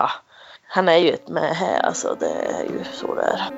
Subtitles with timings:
[0.00, 0.10] ja,
[0.68, 2.16] han är ju ett med här alltså.
[2.20, 3.50] Det är ju så det är.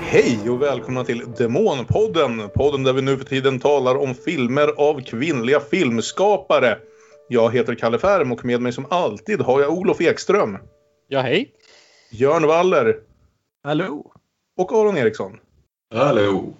[0.00, 2.48] Hej och välkomna till Demonpodden.
[2.54, 6.78] Podden där vi nu för tiden talar om filmer av kvinnliga filmskapare.
[7.28, 10.58] Jag heter Kalle Färm och med mig som alltid har jag Olof Ekström.
[11.08, 11.52] Ja, hej.
[12.10, 12.96] Björn Waller.
[13.64, 14.12] Hallå.
[14.58, 15.38] Och Aron Eriksson.
[15.94, 16.54] Hallå.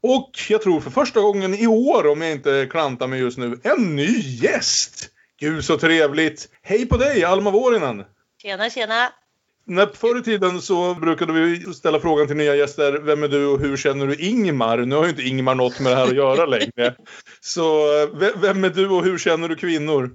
[0.00, 3.60] Och jag tror för första gången i år, om jag inte klantar mig just nu,
[3.62, 5.10] en ny gäst!
[5.40, 6.48] Gud så trevligt!
[6.62, 8.04] Hej på dig, Alma Vuorinen!
[8.42, 9.12] Tjena, tjena!
[9.64, 13.46] När förr i tiden så brukade vi ställa frågan till nya gäster, vem är du
[13.46, 14.78] och hur känner du Ingmar?
[14.78, 16.94] Nu har ju inte Ingmar något med det här att göra längre.
[17.40, 17.86] Så
[18.36, 20.10] vem är du och hur känner du kvinnor?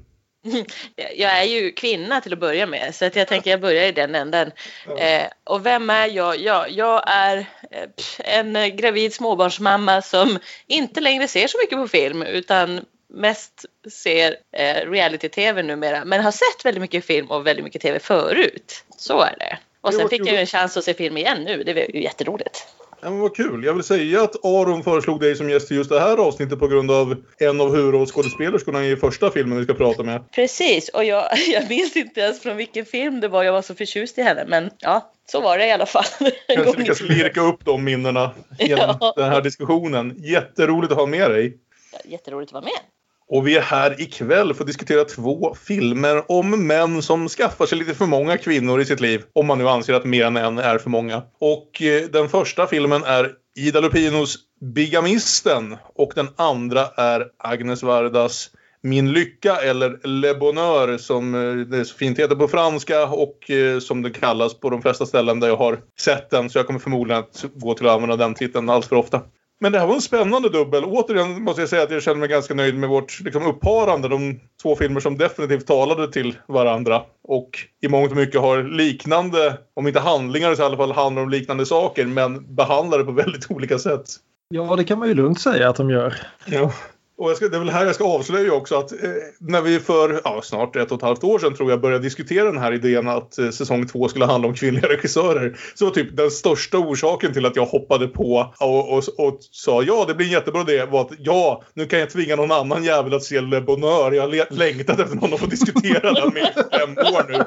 [1.16, 3.92] Jag är ju kvinna till att börja med så att jag tänker jag börjar i
[3.92, 4.52] den änden.
[4.98, 6.40] Eh, och vem är jag?
[6.40, 7.38] Ja, jag är
[7.72, 14.36] eh, en gravid småbarnsmamma som inte längre ser så mycket på film utan mest ser
[14.52, 18.84] eh, reality-tv numera men har sett väldigt mycket film och väldigt mycket tv förut.
[18.98, 19.58] Så är det.
[19.82, 21.64] Och sen fick jag ju en chans att se film igen nu.
[21.64, 22.68] Det var ju jätteroligt.
[23.04, 23.64] Ja, men vad kul.
[23.64, 26.68] Jag vill säga att Aron föreslog dig som gäst i just det här avsnittet på
[26.68, 30.32] grund av en av huvudrollskådespelerskorna i första filmen vi ska prata med.
[30.32, 33.76] Precis, och jag, jag minns inte ens från vilken film det var jag var så
[33.76, 34.46] förtjust i henne.
[34.48, 36.04] Men ja, så var det i alla fall.
[36.56, 39.14] Kanske lyckas lirka upp de minnena genom ja.
[39.16, 40.16] den här diskussionen.
[40.18, 41.58] Jätteroligt att ha med dig.
[41.92, 42.93] Ja, jätteroligt att vara med.
[43.34, 47.78] Och vi är här ikväll för att diskutera två filmer om män som skaffar sig
[47.78, 49.24] lite för många kvinnor i sitt liv.
[49.34, 51.24] Om man nu anser att mer än en är för många.
[51.40, 54.38] Och eh, den första filmen är Ida Lupinos
[54.76, 58.50] Bigamisten och den andra är Agnes Vardas
[58.82, 63.80] Min lycka eller Le Bonheur som eh, det så fint heter på franska och eh,
[63.80, 66.50] som det kallas på de flesta ställen där jag har sett den.
[66.50, 69.22] Så jag kommer förmodligen att gå till att använda den titeln allt för ofta.
[69.64, 70.84] Men det här var en spännande dubbel.
[70.86, 74.08] Återigen måste jag säga att jag känner mig ganska nöjd med vårt liksom, upparande.
[74.08, 77.02] De två filmer som definitivt talade till varandra.
[77.24, 77.50] Och
[77.82, 81.30] i mångt och mycket har liknande, om inte handlingar så i alla fall handlar om
[81.30, 82.06] liknande saker.
[82.06, 84.06] Men behandlar det på väldigt olika sätt.
[84.50, 86.16] Ja, det kan man ju lugnt säga att de gör.
[86.46, 86.72] Ja.
[87.18, 89.10] Och jag ska, det är väl här jag ska avslöja också att eh,
[89.40, 92.46] när vi för ja, snart ett och ett halvt år sedan tror jag började diskutera
[92.46, 95.58] den här idén att eh, säsong två skulle handla om kvinnliga regissörer.
[95.76, 99.84] Så var typ den största orsaken till att jag hoppade på och, och, och sa
[99.84, 102.84] ja det blir en jättebra idé var att ja nu kan jag tvinga någon annan
[102.84, 104.12] jävel att se Le Bonheur.
[104.12, 107.44] Jag har längtat efter någon att få diskutera den med i fem år nu.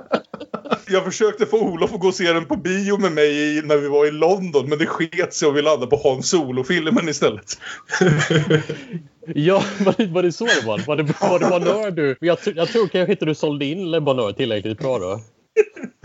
[0.88, 3.88] Jag försökte få Olof att gå och se den på bio med mig när vi
[3.88, 7.58] var i London men det sket sig och vi landade på Hans Solo-filmen istället.
[9.34, 10.78] Ja, var det, var det så det var?
[10.86, 12.16] Var det, var det Bonheur du?
[12.20, 15.20] Jag, jag tror kanske inte du sålde in Le Bonheur tillräckligt bra då.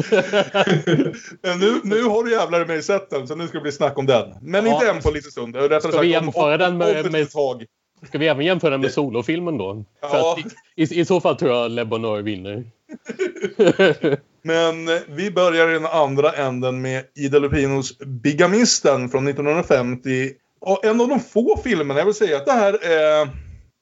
[1.59, 4.05] nu, nu har du jävlar mig sett den så nu ska det bli snack om
[4.05, 4.33] den.
[4.41, 4.73] Men ja.
[4.73, 5.55] inte än på lite stund.
[5.55, 7.65] Rättare ska vi jämföra den med, med, tag.
[8.07, 9.85] Ska vi även jämföra den med solofilmen då?
[10.01, 10.37] Ja.
[10.75, 12.63] I, i, I så fall tror jag Le Bonheur vinner.
[14.43, 20.29] Men vi börjar i den andra änden med Ida Lupinos Bigamisten från 1950
[20.61, 23.29] och en av de få filmerna, jag vill säga att det här är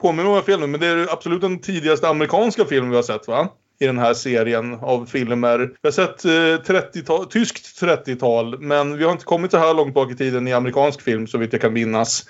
[0.01, 3.47] påminner om filmen, men det är absolut den tidigaste amerikanska film vi har sett va?
[3.79, 5.57] I den här serien av filmer.
[5.59, 9.94] Vi har sett eh, 30 tyskt 30-tal, men vi har inte kommit så här långt
[9.94, 12.25] bak i tiden i amerikansk film så vitt jag kan minnas.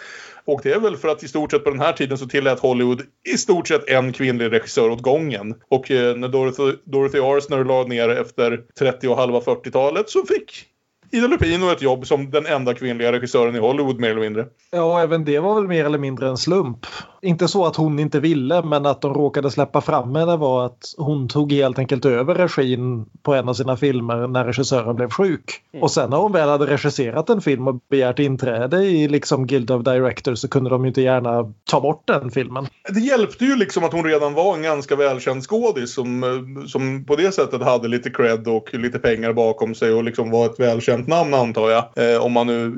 [0.46, 2.60] Och det är väl för att i stort sett på den här tiden så tillät
[2.60, 3.02] Hollywood
[3.34, 5.56] i stort sett en kvinnlig regissör åt gången.
[5.70, 10.66] Och eh, när Dorothy, Dorothy Arsner lade ner efter 30 och halva 40-talet så fick
[11.12, 14.46] Ida Lupino ett jobb som den enda kvinnliga regissören i Hollywood mer eller mindre.
[14.72, 16.86] Ja, även det var väl mer eller mindre en slump.
[17.22, 20.94] Inte så att hon inte ville men att de råkade släppa fram henne var att
[20.98, 25.62] hon tog helt enkelt över regin på en av sina filmer när regissören blev sjuk.
[25.74, 25.84] Mm.
[25.84, 29.72] Och sen när hon väl hade regisserat en film och begärt inträde i liksom Guild
[29.72, 32.68] of Directors så kunde de ju inte gärna ta bort den filmen.
[32.90, 37.16] Det hjälpte ju liksom att hon redan var en ganska välkänd skådis som, som på
[37.16, 41.08] det sättet hade lite cred och lite pengar bakom sig och liksom var ett välkänt
[41.08, 42.14] namn antar jag.
[42.14, 42.78] Eh, om man nu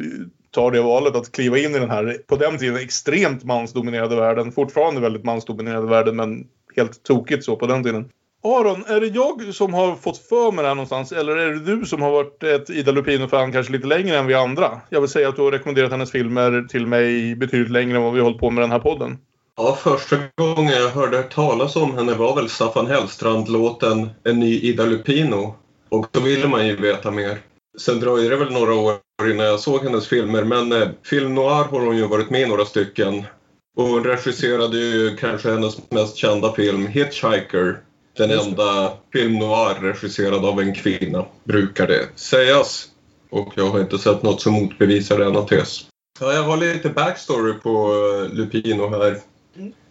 [0.52, 4.52] tar det valet att kliva in i den här, på den tiden, extremt mansdominerade världen.
[4.52, 8.10] Fortfarande väldigt mansdominerade världen, men helt tokigt så på den tiden.
[8.44, 11.60] Aron, är det jag som har fått för mig det här någonstans eller är det
[11.60, 14.82] du som har varit ett Ida Lupino-fan kanske lite längre än vi andra?
[14.90, 18.14] Jag vill säga att du har rekommenderat hennes filmer till mig betydligt längre än vad
[18.14, 19.18] vi har hållit på med den här podden.
[19.58, 24.86] Ja, första gången jag hörde talas om henne var väl Staffan Hellstrand-låten En ny Ida
[24.86, 25.56] Lupino.
[25.90, 27.38] Och då ville man ju veta mer.
[27.78, 28.96] Sen dröjde det väl några år
[29.26, 32.46] innan jag såg hennes filmer men eh, film noir har hon ju varit med i
[32.46, 33.24] några stycken.
[33.78, 37.78] Och hon regisserade ju kanske hennes mest kända film Hitchhiker.
[38.18, 42.88] Den enda film noir regisserad av en kvinna, brukar det sägas.
[43.30, 45.86] Och jag har inte sett något som motbevisar denna tes.
[46.20, 49.18] Ja, jag har lite backstory på eh, Lupino här.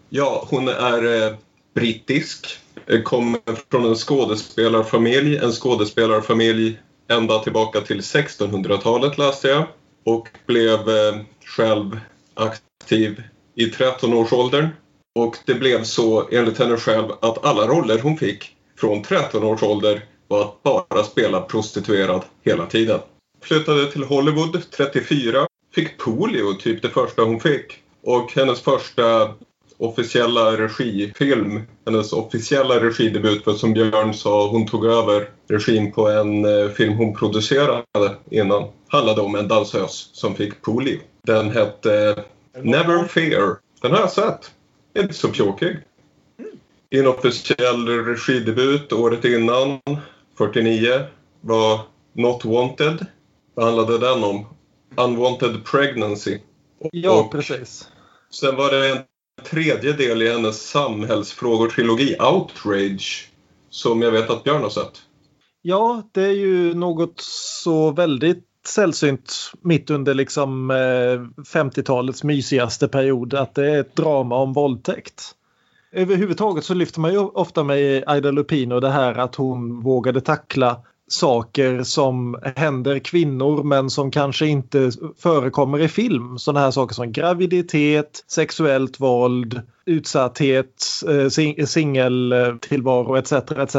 [0.08, 1.34] Ja, hon är eh,
[1.74, 2.58] brittisk.
[2.86, 3.40] Eh, Kommer
[3.70, 5.36] från en skådespelarfamilj.
[5.36, 6.78] En skådespelarfamilj
[7.10, 9.66] ända tillbaka till 1600-talet läste jag.
[10.04, 12.00] Och blev eh, själv
[12.34, 13.22] aktiv
[13.54, 14.68] i 13-årsåldern.
[15.14, 19.62] Och det blev så enligt henne själv att alla roller hon fick från 13 års
[19.62, 23.00] ålder var att bara spela prostituerad hela tiden.
[23.42, 25.46] Flyttade till Hollywood 34.
[25.74, 27.82] Fick polio typ det första hon fick.
[28.02, 29.34] Och hennes första
[29.78, 36.44] officiella regifilm, hennes officiella regidebut för som Björn sa, hon tog över regin på en
[36.44, 38.68] eh, film hon producerade innan.
[38.88, 40.98] Handlade om en dansös som fick polio.
[41.22, 42.24] Den hette
[42.62, 43.56] Never Fear.
[43.82, 44.50] Den har jag sett.
[44.98, 45.76] Inte så pjåkig.
[46.90, 49.80] Inofficiell regidebut året innan,
[50.38, 51.00] 49,
[51.40, 51.80] var
[52.12, 53.06] Not Wanted.
[53.54, 54.46] Vad handlade den om?
[54.96, 56.38] Unwanted Pregnancy.
[56.92, 57.88] Ja, Och precis.
[58.30, 58.98] Sen var det en
[59.44, 63.28] tredje del i hennes samhällsfrågor-trilogi, Outrage,
[63.70, 65.02] som jag vet att Björn har sett.
[65.62, 67.20] Ja, det är ju något
[67.62, 74.36] så väldigt sällsynt mitt under liksom eh, 50-talets mysigaste period att det är ett drama
[74.36, 75.34] om våldtäkt.
[75.92, 80.82] Överhuvudtaget så lyfter man ju ofta med Aida Lupino det här att hon vågade tackla
[81.12, 86.38] saker som händer kvinnor men som kanske inte förekommer i film.
[86.38, 93.32] Sådana här saker som graviditet, sexuellt våld, utsatthet, eh, sing- singeltillvaro etc.
[93.32, 93.76] etc.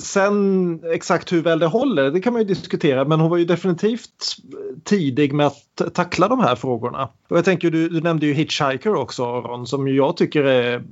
[0.00, 3.44] Sen exakt hur väl det håller, det kan man ju diskutera, men hon var ju
[3.44, 4.36] definitivt
[4.84, 7.08] tidig med att tackla de här frågorna.
[7.28, 10.82] Och jag tänker, du, du nämnde ju Hitchhiker också, Aron, som jag tycker är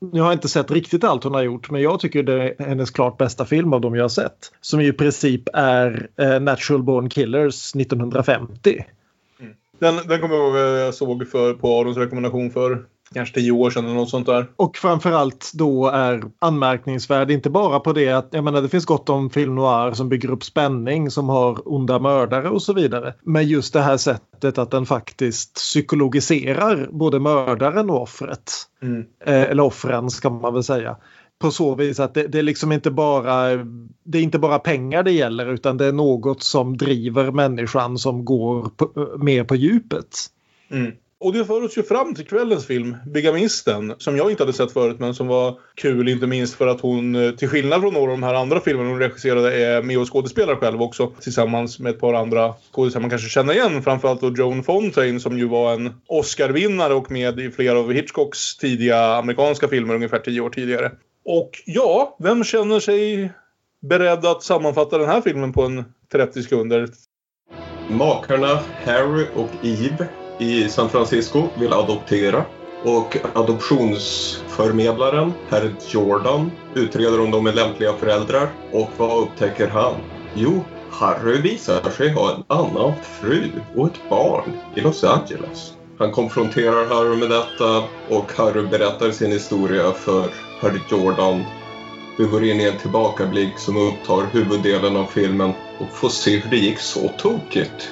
[0.00, 2.64] nu har jag inte sett riktigt allt hon har gjort men jag tycker det är
[2.64, 4.52] hennes klart bästa film av de jag har sett.
[4.60, 8.84] Som i princip är eh, Natural Born Killers 1950.
[9.40, 9.52] Mm.
[9.78, 13.52] Den, den kommer jag ihåg eh, jag såg för, på Arons rekommendation för kanske tio
[13.52, 14.46] år sedan eller något sånt där.
[14.56, 19.08] Och framförallt då är anmärkningsvärd inte bara på det att jag menar det finns gott
[19.08, 23.14] om film noir som bygger upp spänning som har onda mördare och så vidare.
[23.22, 28.52] Men just det här sättet att den faktiskt psykologiserar både mördaren och offret.
[28.82, 29.04] Mm.
[29.24, 30.96] Eh, eller offren ska man väl säga.
[31.38, 33.64] På så vis att det, det är liksom inte bara
[34.04, 38.24] det är inte bara pengar det gäller utan det är något som driver människan som
[38.24, 40.08] går på, mer på djupet.
[40.70, 40.92] Mm.
[41.20, 44.72] Och det för oss ju fram till kvällens film, Bigamisten, som jag inte hade sett
[44.72, 48.12] förut men som var kul inte minst för att hon, eh, till skillnad från några
[48.12, 51.90] av de här andra filmerna hon regisserade, är med och skådespelar själv också tillsammans med
[51.90, 53.82] ett par andra skådespelare man kanske känner igen.
[53.82, 58.56] Framförallt då Joan Fontaine som ju var en Oscarvinnare och med i flera av Hitchcocks
[58.56, 60.92] tidiga amerikanska filmer ungefär tio år tidigare.
[61.24, 63.32] Och ja, vem känner sig
[63.82, 66.88] beredd att sammanfatta den här filmen på en 30 sekunder?
[67.88, 72.44] Makarna Harry och Eve i San Francisco vill adoptera
[72.84, 79.94] och adoptionsförmedlaren, herr Jordan, utreder om de är lämpliga föräldrar och vad upptäcker han?
[80.34, 85.72] Jo, Harry visar sig ha en annan fru och ett barn i Los Angeles.
[85.98, 90.28] Han konfronterar Harry med detta och Harry berättar sin historia för
[90.60, 91.44] herr Jordan.
[92.18, 96.50] Vi går in i en tillbakablick som upptar huvuddelen av filmen och får se hur
[96.50, 97.90] det gick så tokigt.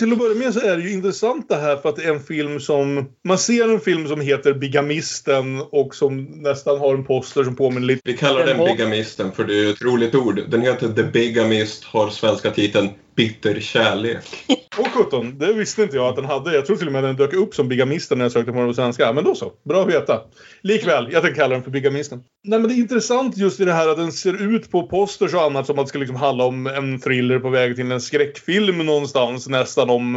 [0.00, 2.12] Till att börja med så är det ju intressant det här för att det är
[2.12, 3.08] en film som...
[3.24, 7.86] Man ser en film som heter Bigamisten och som nästan har en poster som påminner
[7.86, 8.00] lite...
[8.04, 10.40] Vi kallar den bigamisten för det är ett roligt ord.
[10.48, 12.88] Den heter The Bigamist, har svenska titeln
[13.20, 14.24] Bitter kärlek.
[14.78, 16.54] Åh sjutton, det visste inte jag att den hade.
[16.54, 18.58] Jag tror till och med att den dök upp som Bigamisten när jag sökte på
[18.58, 19.12] den på svenska.
[19.12, 20.20] Men då så, bra att veta.
[20.62, 22.22] Likväl, jag tänkte kalla den för Bigamisten.
[22.44, 25.34] Nej men det är intressant just i det här att den ser ut på posters
[25.34, 28.00] och annat som att det ska liksom handla om en thriller på väg till en
[28.00, 29.48] skräckfilm någonstans.
[29.48, 30.14] Nästan om,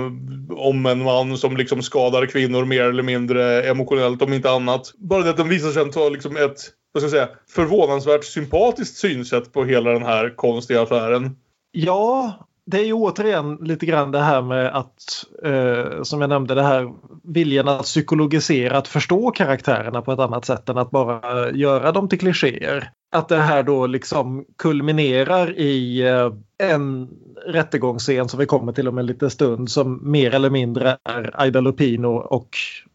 [0.58, 4.94] om en man som liksom skadar kvinnor mer eller mindre emotionellt om inte annat.
[4.98, 6.58] Bara det att den visar sig ta liksom ett,
[6.92, 11.36] vad ska jag säga, förvånansvärt sympatiskt synsätt på hela den här konstiga affären.
[11.72, 16.56] Ja, det är ju återigen lite grann det här med att, eh, som jag nämnde,
[16.56, 16.94] det här
[17.24, 22.10] viljan att psykologisera, att förstå karaktärerna på ett annat sätt än att bara göra dem
[22.10, 22.92] till klichéer.
[23.12, 26.32] Att det här då liksom kulminerar i eh,
[26.70, 27.10] en
[27.48, 31.62] rättegångsscen som vi kommer till om en liten stund som mer eller mindre är Aida
[31.62, 32.50] Lupino och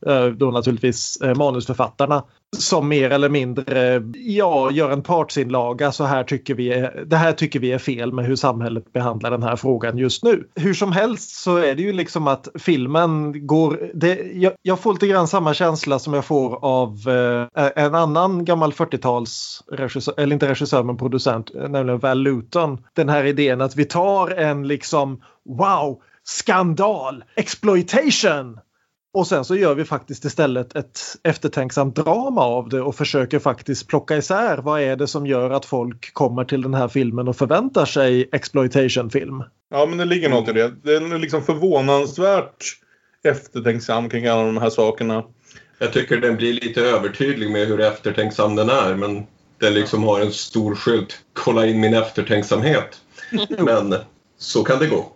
[0.06, 2.24] eh, då naturligtvis eh, manusförfattarna
[2.56, 5.92] som mer eller mindre ja, gör en partsinlaga.
[5.92, 9.30] Så här tycker vi är, det här tycker vi är fel med hur samhället behandlar
[9.30, 10.48] den här frågan just nu.
[10.54, 13.90] Hur som helst så är det ju liksom att filmen går...
[13.94, 17.08] Det, jag, jag får lite grann samma känsla som jag får av
[17.56, 22.78] eh, en annan gammal 40-tals regissör, eller inte regissör men producent, nämligen Val Luton.
[22.92, 25.22] Den här idén att vi tar en liksom
[25.58, 28.58] wow skandal, exploitation.
[29.18, 33.86] Och sen så gör vi faktiskt istället ett eftertänksamt drama av det och försöker faktiskt
[33.86, 37.36] plocka isär vad är det som gör att folk kommer till den här filmen och
[37.36, 39.42] förväntar sig exploitation-film.
[39.70, 40.68] Ja, men det ligger något i det.
[40.82, 42.64] Den är liksom förvånansvärt
[43.24, 45.24] eftertänksam kring alla de här sakerna.
[45.78, 49.26] Jag tycker den blir lite övertydlig med hur eftertänksam den är men
[49.60, 51.18] den liksom har en stor skylt.
[51.32, 53.00] Kolla in min eftertänksamhet.
[53.58, 53.94] Men
[54.38, 55.12] så kan det gå.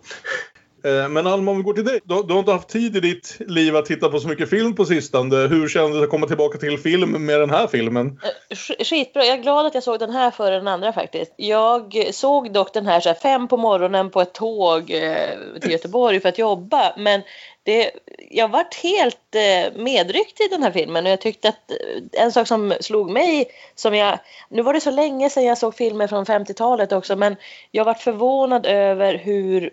[0.85, 1.99] Eh, men Alma, om vi går till dig.
[2.03, 4.75] Du, du har inte haft tid i ditt liv att titta på så mycket film
[4.75, 5.35] på sistone.
[5.35, 8.19] Hur kändes det att komma tillbaka till film med den här filmen?
[8.49, 9.25] Eh, skitbra.
[9.25, 11.33] Jag är glad att jag såg den här före den andra faktiskt.
[11.37, 15.71] Jag såg dock den här, så här fem på morgonen på ett tåg eh, till
[15.71, 16.93] Göteborg för att jobba.
[16.97, 17.21] Men
[17.63, 17.91] det,
[18.29, 22.31] jag vart helt eh, medryckt i den här filmen och jag tyckte att eh, en
[22.31, 26.07] sak som slog mig som jag, nu var det så länge sedan jag såg filmer
[26.07, 27.35] från 50-talet också men
[27.71, 29.69] jag vart förvånad över hur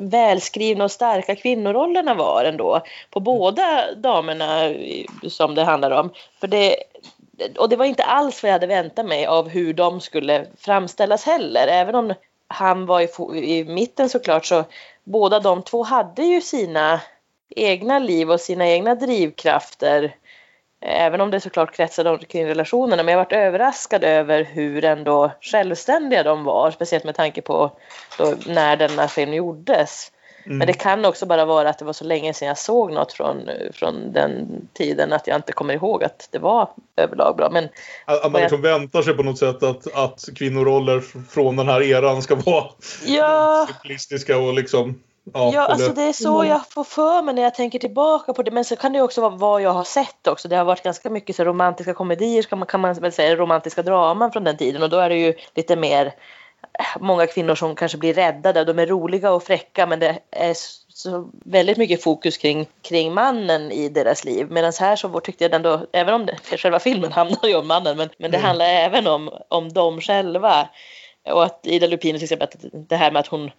[0.00, 2.80] välskrivna och starka kvinnorollerna var ändå
[3.10, 6.10] på båda damerna i- som det handlar om.
[6.40, 6.76] För det,
[7.58, 11.24] och det var inte alls vad jag hade väntat mig av hur de skulle framställas
[11.24, 11.66] heller.
[11.66, 12.14] Även om
[12.48, 13.08] han var i,
[13.58, 14.64] i mitten såklart så
[15.04, 17.00] båda de två hade ju sina
[17.56, 20.16] egna liv och sina egna drivkrafter.
[20.80, 23.02] Även om det såklart kretsade kring relationerna.
[23.02, 26.70] Men jag varit överraskad över hur ändå självständiga de var.
[26.70, 27.70] Speciellt med tanke på
[28.18, 30.12] då, när denna film gjordes.
[30.44, 33.12] Men det kan också bara vara att det var så länge sedan jag såg något
[33.12, 37.50] från, från den tiden att jag inte kommer ihåg att det var överlag bra.
[37.50, 37.68] Men
[38.04, 41.82] Att, att man liksom väntar sig på något sätt att, att kvinnoroller från den här
[41.82, 42.64] eran ska vara
[43.06, 45.00] ja, simplistiska och liksom...
[45.32, 48.42] Ja, Ja, alltså det är så jag får för mig när jag tänker tillbaka på
[48.42, 48.50] det.
[48.50, 50.48] Men så kan det också vara vad jag har sett också.
[50.48, 53.82] Det har varit ganska mycket så romantiska komedier kan man, kan man väl säga, romantiska
[53.82, 54.82] draman från den tiden.
[54.82, 56.14] Och då är det ju lite mer
[57.00, 58.64] många kvinnor som kanske blir räddade.
[58.64, 60.54] De är roliga och fräcka men det är
[60.88, 64.46] så väldigt mycket fokus kring, kring mannen i deras liv.
[64.50, 67.96] Medan här så tyckte jag ändå, även om det, själva filmen handlar ju om mannen,
[67.96, 70.68] men, men det handlar även om, om dem själva.
[71.30, 73.50] Och att Ida Lupino till exempel, att det här med att hon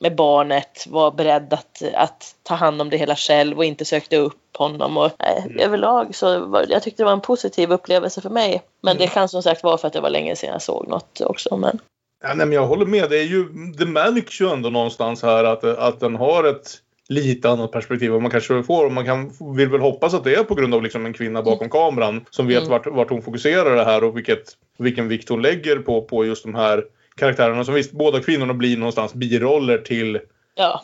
[0.00, 4.16] med barnet var beredd att, att ta hand om det hela själv och inte sökte
[4.16, 4.96] upp honom.
[4.96, 8.62] Och, nej, överlag så var, jag tyckte det var en positiv upplevelse för mig.
[8.80, 11.20] Men det kan som sagt vara för att det var länge sedan jag såg något
[11.20, 11.56] också.
[11.56, 11.78] Men...
[12.24, 13.10] Ja, nej, men jag håller med.
[13.10, 13.44] Det, är ju,
[13.78, 18.22] det märks ju ändå någonstans här att, att den har ett lite annat perspektiv än
[18.22, 18.90] man kanske får.
[18.90, 21.70] Man kan, vill väl hoppas att det är på grund av liksom en kvinna bakom
[21.70, 22.70] kameran som vet Mm.
[22.70, 24.42] vart, vart hon fokuserar det här och vilket,
[24.78, 26.84] vilken vikt hon lägger på, på just de här
[27.16, 27.64] karaktärerna.
[27.64, 30.20] Som visst, båda kvinnorna blir någonstans biroller till
[30.54, 30.82] Ja,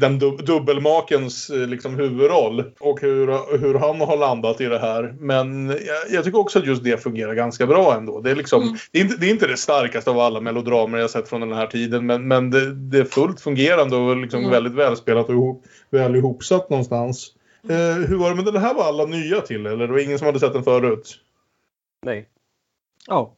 [0.00, 5.14] den dub- dubbelmakens eh, liksom, huvudroll och hur, hur han har landat i det här.
[5.18, 8.20] Men jag, jag tycker också att just det fungerar ganska bra ändå.
[8.20, 8.74] Det är, liksom, Mm.
[8.92, 11.52] det är, inte, det är inte det starkaste av alla melodramer jag sett från den
[11.52, 14.50] här tiden men, men det, det är fullt fungerande och liksom Mm.
[14.50, 17.34] väldigt välspelat och ihop, väl ihopsatt någonstans.
[17.68, 19.86] Eh, hur var det med den här var alla nya till eller?
[19.86, 21.18] Det var ingen som hade sett den förut?
[22.06, 22.28] Nej.
[23.06, 23.34] Ja.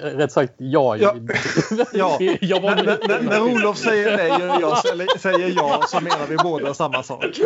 [0.00, 0.96] Rätt sagt, ja.
[0.96, 1.14] Ja.
[1.92, 2.18] Ja.
[2.40, 6.26] jag var När, när, när, Olof säger nej och jag säger- säger ja så menar
[6.28, 7.24] vi båda samma sak.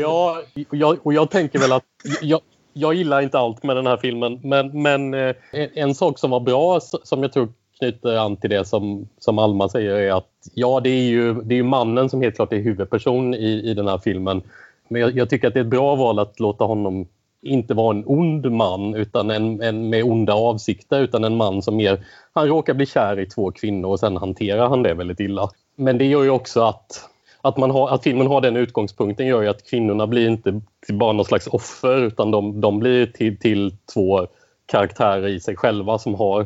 [0.00, 0.42] Ja.
[0.70, 1.84] Jag, och jag tänker väl att
[2.22, 2.40] jag,
[2.72, 6.30] jag gillar inte allt med den här filmen men, men eh, en, en sak som
[6.30, 10.28] var bra som jag tror knyter an till det som, som Alma säger är att
[10.54, 13.74] ja, det är ju, det är ju mannen som helt klart är huvudperson i, i
[13.74, 14.42] den här filmen.
[14.88, 17.08] Men jag, jag tycker att det är ett bra val att låta honom
[17.42, 21.76] inte var en ond man utan en, en med onda avsikter utan en man som
[21.76, 25.50] mer, han råkar bli kär i två kvinnor och sen hanterar han det väldigt illa.
[25.76, 27.10] Men det gör ju också att
[27.42, 31.12] att, man har, att filmen har den utgångspunkten gör ju att kvinnorna blir inte bara
[31.12, 34.26] någon slags offer utan de, de blir till, till två
[34.66, 36.40] karaktärer i sig själva som har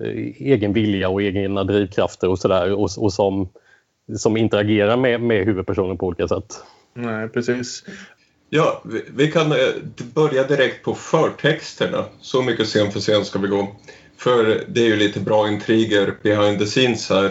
[0.00, 3.48] eh, egen vilja och egna drivkrafter och sådär och, och som,
[4.16, 6.64] som interagerar med, med huvudpersonen på olika sätt.
[6.94, 7.84] Nej, precis.
[8.54, 9.68] Ja, vi, vi kan eh,
[10.14, 12.04] börja direkt på förtexterna.
[12.20, 13.76] Så mycket scen för scen ska vi gå.
[14.16, 17.30] För det är ju lite bra intriger behind the scenes här.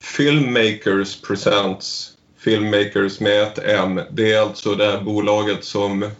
[0.00, 2.12] Filmmakers Presents.
[2.38, 4.00] Filmmakers med ett M.
[4.10, 6.10] Det är alltså det här bolaget som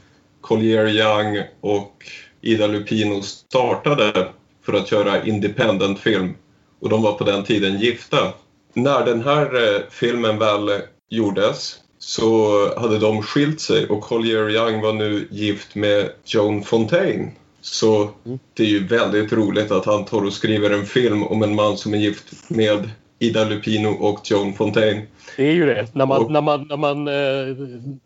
[0.41, 2.05] Collier Young och
[2.41, 4.29] Ida Lupino startade
[4.67, 6.35] för att göra independent film.
[6.81, 8.33] Och de var på den tiden gifta.
[8.73, 10.71] När den här eh, filmen väl
[11.11, 17.31] gjordes så hade de skilt sig och Collier Young var nu gift med Joan Fontaine.
[17.61, 18.11] Så
[18.55, 21.77] det är ju väldigt roligt att han tar och skriver en film om en man
[21.77, 25.03] som är gift med Ida Lupino och Joan Fontaine.
[25.37, 25.87] Det är ju det.
[25.95, 27.57] När man, Och- när man, när man eh,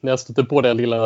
[0.00, 0.96] när jag stöter på det lilla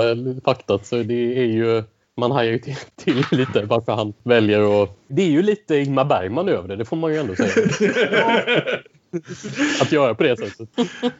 [0.44, 1.82] faktat så det är ju
[2.16, 4.98] man hajar ju till, till lite varför han väljer att...
[5.08, 7.50] Det är ju lite Ingmar Bergman över det, det får man ju ändå säga.
[9.80, 10.68] att göra på det sättet.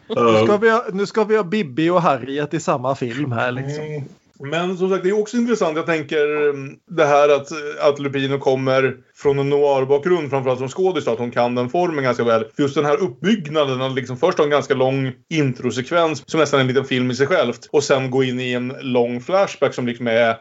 [0.09, 3.53] Nu ska vi ha, nu ska vi ha Bibi och Harriet i samma film här
[3.53, 3.85] liksom.
[3.85, 4.03] Mm.
[4.39, 5.77] Men som sagt, det är också intressant.
[5.77, 7.49] Jag tänker mm, det här att,
[7.81, 12.25] att Lupino kommer från en noir-bakgrund, framförallt som skådis, att hon kan den formen ganska
[12.25, 12.45] väl.
[12.57, 16.61] För just den här uppbyggnaden, att liksom först ha en ganska lång introsekvens som nästan
[16.61, 19.75] är en liten film i sig självt och sen gå in i en lång flashback
[19.75, 20.37] som liksom är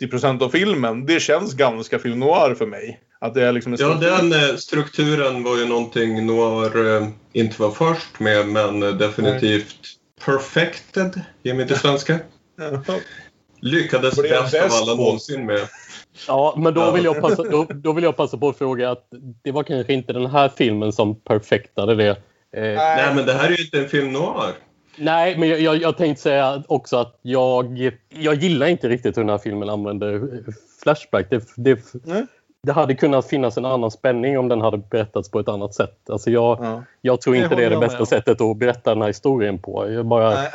[0.00, 1.06] 80% av filmen.
[1.06, 3.00] Det känns ganska film noir för mig.
[3.24, 7.70] Att det är liksom Ja, den eh, strukturen var ju någonting Noir eh, inte var
[7.70, 9.76] först med, men eh, definitivt
[10.24, 12.18] perfected, ge mig till svenska.
[13.60, 15.60] Lyckades bäst av alla någonsin med.
[16.26, 19.08] Ja, men då vill, jag passa, då, då vill jag passa på att fråga att
[19.42, 22.10] det var kanske inte den här filmen som perfektade det.
[22.56, 24.52] Eh, Nej, men det här är ju inte en film noir.
[24.96, 29.22] nej, men jag, jag, jag tänkte säga också att jag, jag gillar inte riktigt hur
[29.22, 30.42] den här filmen använder
[30.82, 31.30] Flashback.
[31.30, 32.26] Det, det, Nej.
[32.64, 36.10] Det hade kunnat finnas en annan spänning om den hade berättats på ett annat sätt.
[36.10, 36.82] Alltså jag, Ja.
[37.00, 39.58] jag tror inte det är det jag bästa med sättet att berätta den här historien
[39.58, 39.90] på.
[39.90, 40.50] Jag, bara, Nej,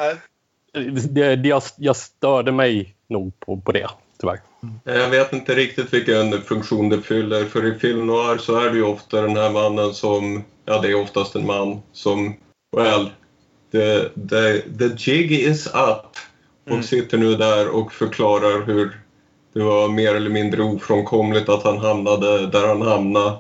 [0.73, 0.91] nej.
[1.09, 3.87] det, det, jag, jag störde mig nog på, på det,
[4.21, 4.39] tyvärr.
[4.83, 7.45] Jag vet inte riktigt vilken funktion det fyller.
[7.45, 10.87] För i film noir så är det ju ofta den här mannen som, ja det
[10.91, 12.35] är oftast en man som,
[12.77, 13.09] well,
[13.71, 13.99] the,
[14.29, 16.05] the, the jig is up.
[16.65, 16.83] Och Mm.
[16.83, 18.99] sitter nu där och förklarar hur
[19.53, 23.33] det var mer eller mindre ofrånkomligt att han hamnade där han hamnade.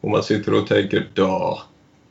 [0.00, 1.62] Och man sitter och tänker, ja,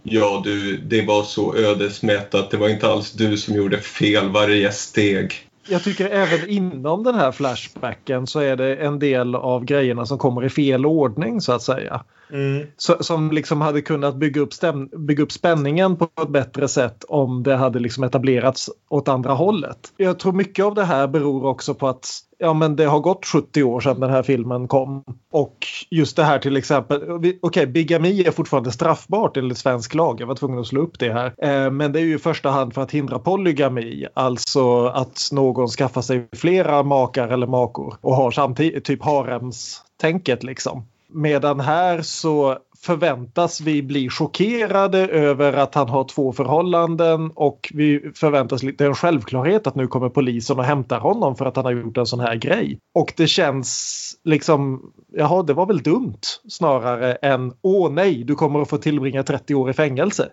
[0.03, 2.51] ja du, det var så ödesmättat.
[2.51, 5.33] Det var inte alls du som gjorde fel varje steg.
[5.67, 10.17] Jag tycker även inom den här flashbacken så är det en del av grejerna som
[10.17, 12.03] kommer i fel ordning så att säga.
[12.31, 12.67] Mm.
[12.77, 17.03] Så, som liksom hade kunnat bygga upp, stäm, bygga upp spänningen på ett bättre sätt
[17.07, 19.93] om det hade liksom etablerats åt andra hållet.
[19.97, 23.25] Jag tror mycket av det här beror också på att ja, men det har gått
[23.25, 25.03] 70 år sedan den här filmen kom.
[25.31, 30.21] Och just det här till exempel, okej okej bigami är fortfarande straffbart enligt svensk lag,
[30.21, 31.33] jag var tvungen att slå upp det här.
[31.37, 35.67] Eh, men det är ju i första hand för att hindra polygami, alltså att någon
[35.67, 40.87] skaffar sig flera makar eller makor och har samtidigt typ haremstänket liksom.
[41.07, 48.11] Medan här så förväntas vi bli chockerade över att han har två förhållanden och vi
[48.15, 51.65] förväntas, det är en självklarhet att nu kommer polisen och hämtar honom för att han
[51.65, 52.79] har gjort en sån här grej.
[52.95, 58.61] Och det känns liksom, jaha det var väl dumt snarare än åh nej du kommer
[58.61, 60.29] att få tillbringa 30 år i fängelse.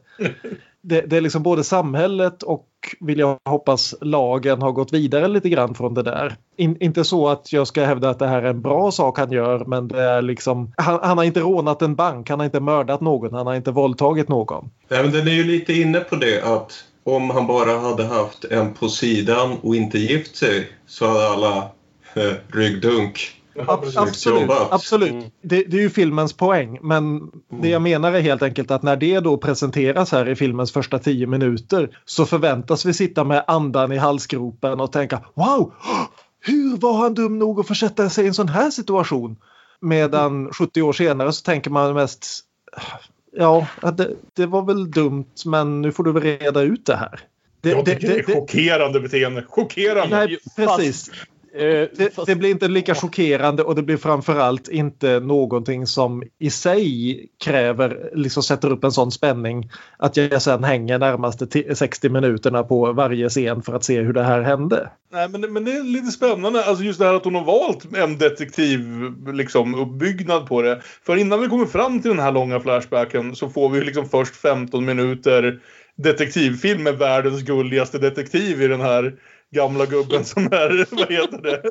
[0.83, 2.69] Det, det är liksom både samhället och
[3.01, 6.37] vill jag hoppas lagen har gått vidare lite grann från det där.
[6.57, 9.33] In, inte så att jag ska hävda att det här är en bra sak han
[9.33, 12.61] gör men det är liksom han, han har inte rånat en bank, han har inte
[12.61, 14.71] mördat någon, han har inte våldtagit någon.
[14.89, 18.45] Nej, men den är ju lite inne på det att om han bara hade haft
[18.45, 21.57] en på sidan och inte gift sig så hade alla
[22.15, 23.42] eh, ryggdunk.
[23.55, 23.97] Precis.
[23.97, 25.11] absolut, absolut.
[25.11, 25.31] Mm.
[25.43, 27.31] Det, det är ju filmens poäng men
[27.63, 30.99] det jag menar är helt enkelt att när det då presenteras här i filmens första
[30.99, 35.73] tio minuter så förväntas vi sitta med andan i halsgropen och tänka wow,
[36.41, 39.37] hur var han dum nog att försätta sig i en sån här situation?
[39.81, 42.45] Medan 70 år senare så tänker man mest
[43.37, 47.21] ja, det, det var väl dumt men nu får du väl reda ut det här.
[47.61, 49.45] Det, Jag det, tycker det, det, är chockerande beteende.
[49.49, 50.17] Chockerande!
[50.17, 51.11] nej, precis.
[51.55, 56.51] Eh, Det, det blir inte lika chockerande och det blir framförallt inte någonting som i
[56.51, 62.09] sig kräver, liksom sätter upp en sån spänning att jag sen hänger närmaste ti- 60
[62.09, 64.91] minuterna på varje scen för att se hur det här hände.
[65.13, 66.65] Nej, men, det- men det är lite spännande.
[66.65, 68.81] Alltså just det här att hon har valt en detektiv
[69.33, 70.81] liksom, uppbyggnad på det.
[71.07, 74.37] För innan vi kommer fram till den här långa flashbacken så får vi liksom först
[74.37, 75.61] 15 minuter
[75.97, 79.15] detektivfilm med världens gulligaste detektiv i den här
[79.53, 81.63] gamla gubben som är, vad heter det?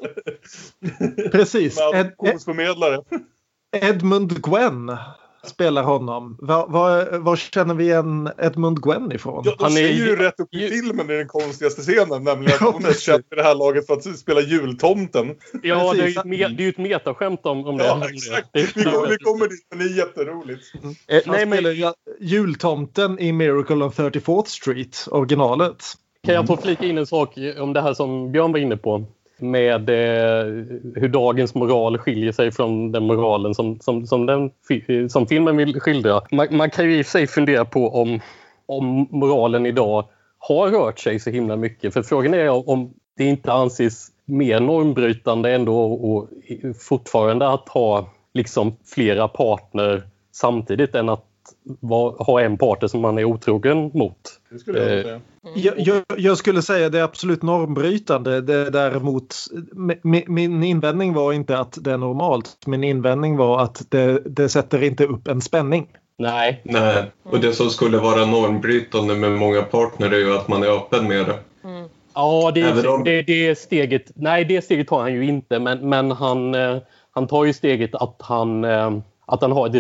[1.32, 1.78] Precis.
[1.94, 3.84] Ed, Ed.
[3.84, 4.98] Edmund Gwen
[5.44, 6.38] spelar honom.
[6.42, 9.42] Var, var, var känner vi igen Edmund Gwen ifrån?
[9.46, 12.24] Ja, de Han är ju rätt upp i ju- filmen i den konstigaste scenen.
[12.24, 15.36] Nämligen att hon är känd i det här laget för att spela jultomten.
[15.64, 17.86] Ja, det är ju ett, me- det är ju ett metaskämt om, om det.
[17.86, 18.06] Ja, det.
[18.14, 18.50] exakt.
[18.54, 20.64] Det Vi kommer, vi kommer dit, men det är jätteroligt.
[21.08, 25.84] Eh, Han nej, men spelar ju jultomten i Miracle on 34th Street, originalet.
[26.24, 29.04] Kan jag få flika in en sak om det här som Björn var inne på?
[29.40, 30.46] Med eh,
[30.96, 34.52] hur dagens moral skiljer sig från den moralen som, som, som, den,
[35.10, 36.22] som filmen vill skildra.
[36.32, 38.20] Man, man kan ju i sig fundera på om,
[38.66, 40.06] om moralen idag
[40.38, 41.94] har rört sig så himla mycket.
[41.94, 46.30] För frågan är om det inte anses mer normbrytande ändå och
[46.90, 51.26] fortfarande att ha liksom flera partner samtidigt än att
[51.64, 54.18] va- ha en partner som man är otrogen mot.
[54.50, 55.22] Det skulle jag Eh, säga.
[55.56, 58.42] Jag, jag, jag skulle säga det är absolut normbrytande.
[58.42, 59.36] Det är däremot,
[60.04, 62.58] mi- min invändning var inte att det är normalt.
[62.66, 65.88] Min invändning var att det, det sätter inte upp en spänning.
[66.18, 66.62] Nej.
[66.64, 70.68] Nej, och det som skulle vara normbrytande med många partner är ju att man är
[70.68, 71.40] öppen med det.
[71.70, 71.90] Mm.
[72.14, 74.12] Ja, det, om- det, det steget...
[74.16, 75.60] Nej, det steget tar han ju inte.
[75.60, 76.78] Men, men han, eh,
[77.12, 78.92] han tar ju steget att han, eh,
[79.26, 79.76] att han har ett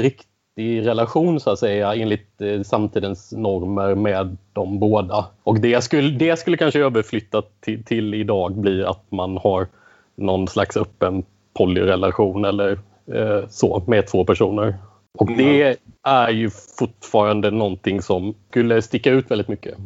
[0.55, 5.25] riktig relation så att säga enligt eh, samtidens normer med de båda.
[5.43, 9.67] Och det skulle, det skulle kanske överflyttat till, till idag bli att man har
[10.15, 12.79] någon slags öppen polyrelation eller
[13.13, 14.75] eh, så med två personer.
[15.19, 19.77] Och det är ju fortfarande någonting som skulle sticka ut väldigt mycket.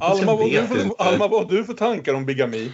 [0.00, 0.90] Alma, vad du för.
[0.98, 2.72] Alma, vad du för tankar om bigami?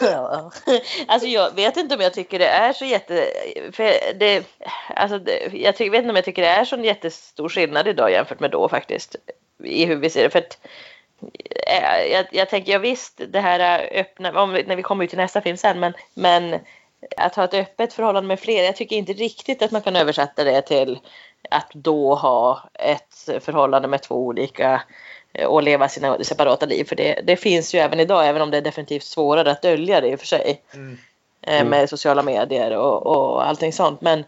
[0.00, 0.52] Ja.
[1.06, 3.24] Alltså jag vet inte om jag tycker det är så jätte...
[3.72, 4.46] För det,
[4.96, 7.88] alltså det, jag ty, vet inte om jag tycker det är så en jättestor skillnad
[7.88, 9.16] idag jämfört med då faktiskt.
[9.64, 10.30] I hur vi ser det.
[10.30, 10.58] För att,
[11.66, 15.18] eh, jag, jag tänker, ja visst, det här öppna, om, när vi kommer ut till
[15.18, 16.60] nästa film sen, men, men
[17.16, 20.44] att ha ett öppet förhållande med fler, jag tycker inte riktigt att man kan översätta
[20.44, 20.98] det till
[21.50, 24.80] att då ha ett förhållande med två olika eh,
[25.46, 26.84] och leva sina separata liv.
[26.84, 30.00] För det, det finns ju även idag, även om det är definitivt svårare att dölja
[30.00, 30.62] det i och för sig.
[30.74, 30.98] Mm.
[31.42, 34.00] eh, Med sociala medier och, och allting sånt.
[34.00, 34.24] Men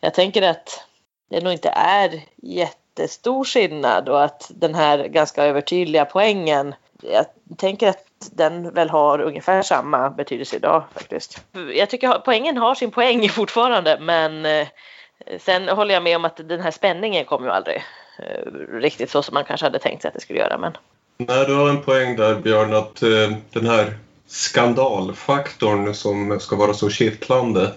[0.00, 0.84] jag tänker att
[1.30, 7.26] det nog inte är jättestor skillnad och att den här ganska övertydliga poängen, jag
[7.56, 11.44] tänker att den väl har ungefär samma betydelse idag faktiskt.
[11.74, 14.68] Jag tycker att poängen har sin poäng fortfarande men eh,
[15.38, 17.82] sen håller jag med om att den här spänningen kommer ju aldrig eh,
[18.72, 20.58] riktigt så som man kanske hade tänkt sig att det skulle göra.
[20.58, 20.72] Men
[21.18, 26.74] Nej, du har en poäng där Björn att eh, den här skandalfaktorn som ska vara
[26.74, 27.72] så kittlande,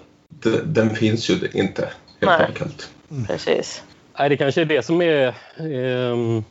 [0.65, 2.45] den finns ju inte helt Nej.
[2.45, 2.89] enkelt.
[3.27, 3.84] precis.
[4.19, 5.34] Nej, det kanske är det som är...
[5.58, 6.43] ehm,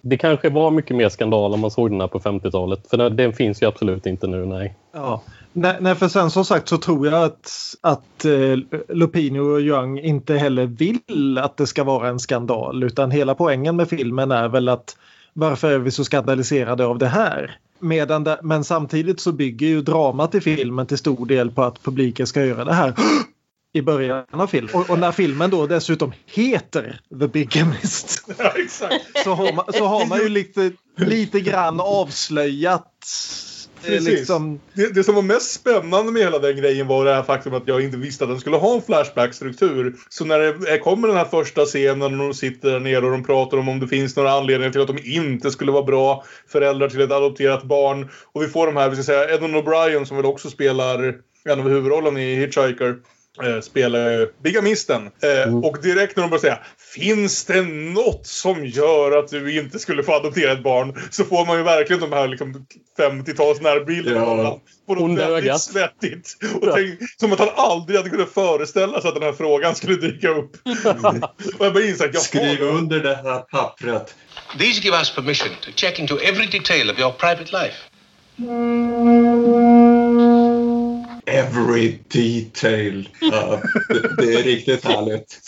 [0.00, 2.90] det kanske var mycket mer skandal om man såg den här på 50-talet.
[2.90, 4.74] För den, den finns ju absolut inte nu, nej.
[4.92, 5.22] Ja.
[5.52, 8.56] Nej, nej, för sen som sagt så tror jag att, att eh,
[8.88, 13.76] Lupino och Young inte heller vill att det ska vara en skandal utan hela poängen
[13.76, 14.96] med filmen är väl att
[15.32, 17.58] varför är vi så skandaliserade av det här?
[17.78, 21.82] Medan det, men samtidigt så bygger ju dramat i filmen till stor del på att
[21.82, 22.94] publiken ska göra det här
[23.72, 24.74] i början av filmen.
[24.74, 28.52] Och, och när filmen då dessutom heter The Bigamist Ja,
[29.24, 33.06] så har man, så har man ju lite, lite grann avslöjat
[33.86, 34.08] Precis.
[34.08, 37.54] liksom, Det, det som var mest spännande med hela den grejen var det här faktum
[37.54, 39.96] att jag inte visste att den skulle ha en Flashback-struktur.
[40.08, 43.24] Så när det kommer den här första scenen och de sitter där nere och de
[43.24, 46.88] pratar om om det finns några anledningar till att de inte skulle vara bra föräldrar
[46.88, 48.08] till ett adopterat barn.
[48.32, 51.14] Och vi får de här, vi ska säga, Edmund O'Brien som väl också spelar
[51.44, 52.96] en av huvudrollen i Hitchhiker.
[53.42, 55.06] Eh, spelar ju bigamisten.
[55.46, 56.58] Eh, Och direkt när de börjar säga
[56.94, 60.94] Finns det något som gör att du inte skulle få adoptera ett barn?
[61.10, 62.66] Så får man ju verkligen de här liksom
[62.98, 64.22] 50-tals närbilderna Ja.
[64.22, 65.60] av honom på något Onda väldigt ögat.
[65.60, 66.36] svettigt.
[66.60, 66.72] Och Ja.
[66.76, 70.28] tänk, som att han aldrig hade kunnat föreställa sig att den här frågan skulle dyka
[70.28, 70.56] upp.
[71.58, 74.14] och jag bara insåg att Skriv under det här pappret.
[74.58, 77.76] These give us permission to check into every detail of your private life.
[81.26, 83.08] Every detail.
[83.20, 85.40] Ja, det, det är riktigt härligt.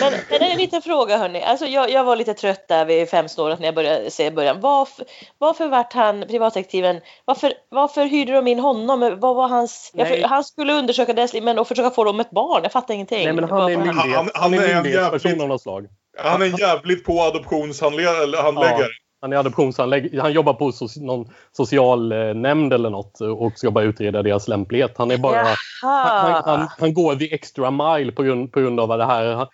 [0.00, 1.42] Men, men en liten fråga hörni.
[1.42, 4.60] Alltså jag, jag var lite trött där vid femsnåret när jag började se början.
[4.60, 5.04] Varför,
[5.38, 7.00] varför vart han privatdetektiven?
[7.24, 9.00] Varför, varför hyrde de in honom?
[9.20, 9.90] Vad var hans...
[9.94, 12.60] Jag, han skulle undersöka deras liv men och försöka få dem ett barn.
[12.62, 13.24] Jag fattar ingenting.
[13.24, 15.48] Nej, men han är Varför myndighet, Han- han, han är är en myndighetsperson jävligt- av
[15.48, 15.86] något slag.
[16.18, 18.88] Han är en jävligt på adoptionshandläggare.
[19.20, 20.22] Han är adoptionshandläggare.
[20.22, 24.94] Han jobbar på soci någon socialnämnd eller något och ska bara utreda deras lämplighet.
[24.96, 25.46] Han är bara...
[25.82, 29.46] Han, han, han, går the extra mile på grund, på grund av det här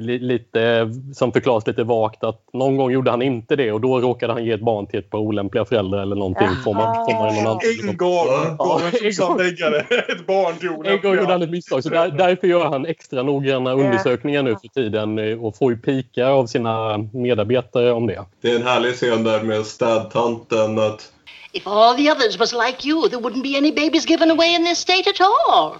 [0.00, 4.32] lite, som förklaras lite vagt att någon gång gjorde han inte det och då råkade
[4.32, 6.48] han ge ett barn till ett par olämpliga föräldrar eller någonting.
[6.64, 8.26] Får man, får man någon annan, En gång
[8.58, 9.74] Ja, en
[10.08, 11.82] ett barn till en gång gjorde han ett misstag.
[11.82, 15.78] Så där, därför gör han extra noggranna undersökningar nu för tiden eh, och får ju
[15.78, 18.24] pikar av sina medarbetare om det.
[18.40, 21.10] Det är en härlig scen där med städtanten att
[21.52, 24.64] If all the others was like you, there wouldn't be any babies given away in
[24.64, 25.70] this state at all.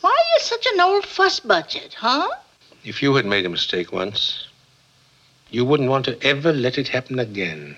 [0.00, 2.28] Why are you such an old fuss budget, huh?
[2.86, 4.46] If you had made a mistake once,
[5.50, 7.76] you wouldn't want to ever let it happen again.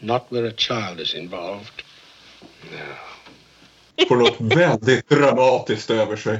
[0.00, 1.82] Not where a child is involved.
[4.08, 6.38] får något väldigt dramatiskt över sig.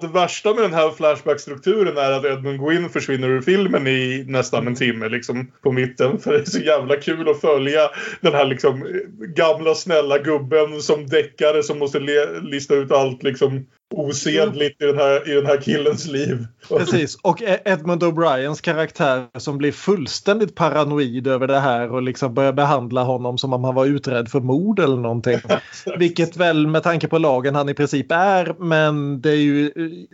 [0.00, 4.66] Det värsta med den här Flashback-strukturen är att Edmund Gwynn försvinner ur filmen i nästan
[4.66, 6.18] en timme liksom, på mitten.
[6.18, 7.90] För det är så jävla kul att följa
[8.20, 11.98] den här liksom, gamla snälla gubben som deckare som måste
[12.42, 16.46] lista ut allt liksom, osedligt i den, här, i den här killens liv.
[16.68, 22.34] Precis, och E- Edmund O'Briens karaktär som blir fullständigt paranoid över det här och liksom
[22.34, 25.38] börjar behandla honom som om han var utredd för mord eller någonting.
[25.98, 29.72] Vilket väl med tanke på lagen han i princip är, men det är ju,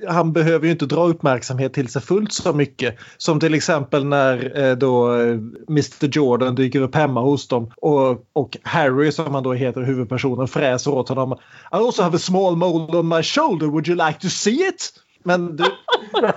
[0.09, 2.97] han behöver ju inte dra uppmärksamhet till sig fullt så mycket.
[3.17, 8.25] Som till exempel när eh, då eh, Mr Jordan dyker upp hemma hos dem och,
[8.33, 11.33] och Harry som han då heter huvudpersonen fräser åt honom.
[11.33, 11.37] I
[11.77, 14.93] also have a small mole on my shoulder, would you like to see it?
[15.25, 15.65] Men du,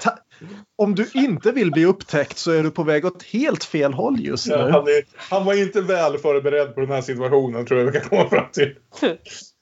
[0.02, 0.18] ta,
[0.78, 4.20] om du inte vill bli upptäckt så är du på väg åt helt fel håll
[4.20, 4.54] just nu.
[4.54, 8.00] Ja, han, är, han var inte väl förberedd på den här situationen tror jag vi
[8.00, 8.76] kan komma fram till.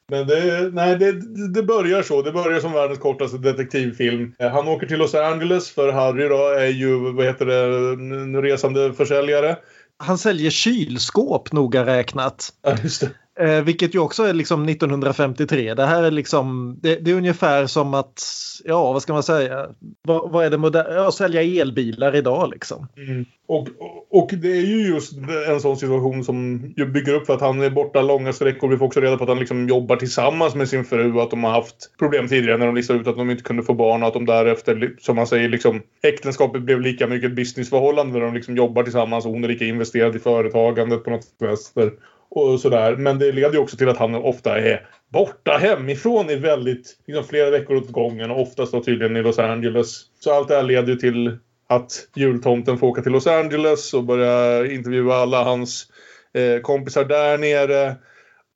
[0.10, 1.12] Men det, nej, det,
[1.54, 2.21] det börjar så.
[2.21, 4.34] Det börjar som världens kortaste detektivfilm.
[4.39, 8.93] Eh, Han åker till Los Angeles för Harry då är ju, vad heter det, resande
[8.93, 9.58] försäljare.
[9.97, 12.49] Han säljer kylskåp noga räknat.
[12.62, 13.10] Ja, just det.
[13.39, 15.73] Eh, vilket ju också är liksom 1953.
[15.73, 18.23] Det här är liksom, det, det är ungefär som att,
[18.63, 19.67] ja vad ska man säga,
[20.01, 22.87] vad, vad är det moderna, ja sälja elbilar idag liksom.
[22.97, 23.25] Mm.
[23.47, 23.67] Och,
[24.09, 25.13] och, det är ju just
[25.47, 26.59] en sån situation som
[26.93, 28.67] bygger upp för att han är borta långa sträckor.
[28.67, 31.29] Vi får också reda på att han liksom jobbar tillsammans med sin fru och att
[31.29, 34.01] de har haft problem tidigare när de listade ut att de inte kunde få barn
[34.01, 38.25] och att de därefter, som man säger, liksom äktenskapet blev lika mycket ett businessförhållande där
[38.25, 41.93] de liksom jobbar tillsammans och hon är lika investerad i företagandet på något sätt
[42.29, 42.95] och sådär.
[42.95, 47.23] Men det leder ju också till att han ofta är borta hemifrån i väldigt, liksom
[47.23, 50.01] flera veckor åt gången och oftast då tydligen i Los Angeles.
[50.19, 54.03] Så allt det här leder ju till att jultomten får åka till Los Angeles och
[54.03, 55.88] börja intervjua alla hans
[56.33, 57.95] eh, kompisar där nere.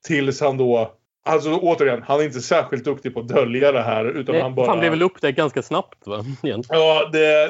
[0.06, 4.04] Tills han då Alltså återigen, han är inte särskilt duktig på att dölja det här.
[4.04, 4.66] Utan Nej, han bara...
[4.66, 6.24] Han blev väl upptäckt ganska snabbt va?
[6.68, 7.46] Ja, det,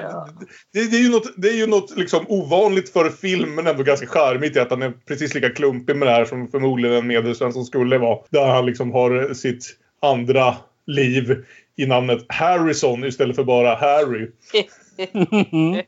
[0.73, 3.83] Det, det är ju något, det är ju något liksom ovanligt för film men ändå
[3.83, 7.07] ganska charmigt i att han är precis lika klumpig med det här som förmodligen en
[7.07, 8.19] medelsvensson skulle vara.
[8.31, 9.65] Där han liksom har sitt
[10.03, 10.55] andra
[10.87, 11.45] liv
[11.77, 14.31] i namnet Harrison istället för bara Harry.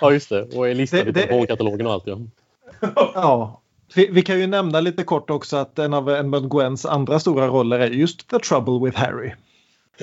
[0.00, 0.42] ja just det.
[0.42, 2.18] Och är listad Det- i telefonkatalogen och allt ja.
[3.14, 3.60] Ja.
[3.96, 7.46] Vi, vi kan ju nämna lite kort också att en av Edmund Gwens andra stora
[7.46, 9.32] roller är just The Trouble with Harry.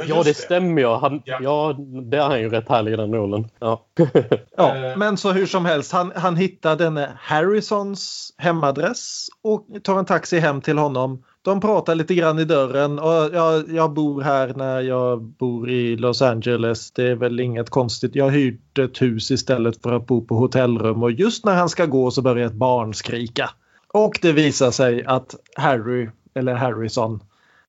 [0.08, 0.98] Ja det stämmer ja.
[1.02, 1.38] Han, Ja.
[1.42, 1.76] ja.
[2.04, 3.48] det är han ju rätt härlig i den rollen.
[3.60, 3.86] Ja.
[4.58, 4.98] Ja, Eh.
[4.98, 10.40] men så hur som helst, han, han hittar denne Harrisons hemadress och tar en taxi
[10.40, 11.24] hem till honom.
[11.42, 15.96] De pratar lite grann i dörren och jag, jag bor här när jag bor i
[15.98, 16.92] Los Angeles.
[16.92, 18.16] Det är väl inget konstigt.
[18.16, 21.70] Jag har hyrt ett hus istället för att bo på hotellrum och just när han
[21.70, 23.50] ska gå så börjar ett barn skrika.
[23.94, 27.24] Och det visar sig att Harry, eller Harrison,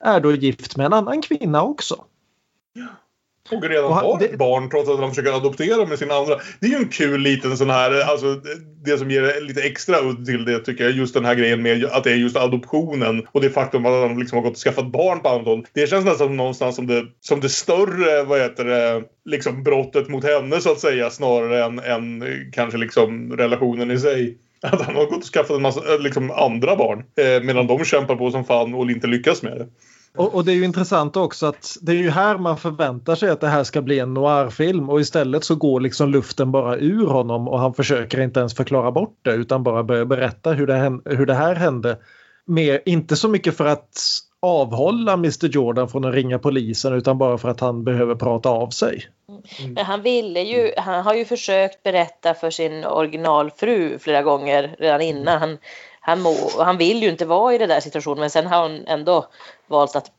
[0.05, 2.05] är då gift med en annan kvinna också.
[3.51, 6.11] Och redan Och han- har det- ett barn trots att han försöker adoptera med sin
[6.11, 6.35] andra.
[6.61, 8.41] Det är ju en kul liten sån här, alltså
[8.85, 10.93] det som ger lite extra udd till det tycker jag.
[10.93, 14.19] Just den här grejen med att det är just adoptionen och det faktum att han
[14.19, 15.67] liksom har gått och skaffat barn på annat håll.
[15.73, 20.25] Det känns nästan någonstans som det, som det större, vad heter det, liksom brottet mot
[20.25, 24.39] henne så att säga snarare än, än kanske liksom relationen i sig.
[24.73, 26.99] Att han har gått och skaffat en massa eh, liksom, andra barn.
[26.99, 29.67] Eh, medan de kämpar på som fan och inte lyckas med det.
[30.17, 33.31] Och, och det är ju intressant också att det är ju här man förväntar sig
[33.31, 37.07] att det här ska bli en noirfilm och istället så går liksom luften bara ur
[37.07, 41.01] honom och han försöker inte ens förklara bort det utan bara börjar berätta hur det,
[41.05, 41.99] hur det här hände.
[42.47, 43.99] Mer, inte så mycket för att
[44.43, 48.71] avhålla Mr Jordan från att ringa polisen utan bara för att han behöver prata av
[48.71, 49.07] sig.
[49.29, 49.75] Mm.
[49.75, 55.01] Men han ville ju, han har ju försökt berätta för sin originalfru flera gånger redan
[55.01, 55.41] innan.
[55.41, 55.59] Han,
[56.01, 58.87] han, må, han vill ju inte vara i den där situationen men sen har han
[58.87, 59.27] ändå
[59.67, 60.11] valt att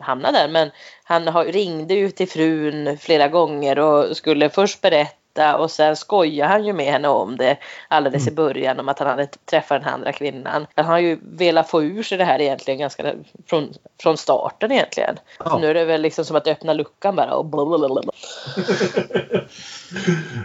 [0.00, 0.48] hamna där.
[0.48, 0.70] Men
[1.04, 5.19] han har, ringde ju till frun flera gånger och skulle först berätta
[5.58, 7.56] och sen skojar han ju med henne om det
[7.88, 10.66] alldeles i början om att han hade träffat den andra kvinnan.
[10.74, 13.14] Han har ju velat få ur sig det här egentligen ganska
[13.46, 15.16] från, från starten egentligen.
[15.38, 15.58] Ja.
[15.58, 18.12] Nu är det väl liksom som att öppna luckan bara och blablabla.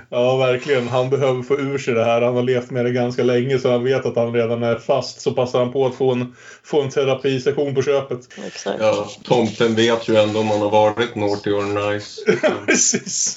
[0.10, 0.88] Ja, verkligen.
[0.88, 2.22] Han behöver få ur sig det här.
[2.22, 5.22] Han har levt med det ganska länge så han vet att han redan är fast.
[5.22, 8.20] Så passar han på att få en, få en terapisession på köpet.
[8.48, 8.78] Exakt.
[8.80, 12.22] Ja, tomten vet ju ändå om han har varit naughty or nice.
[12.66, 13.36] Precis.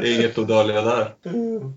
[0.00, 1.12] Det är inget att dölja där.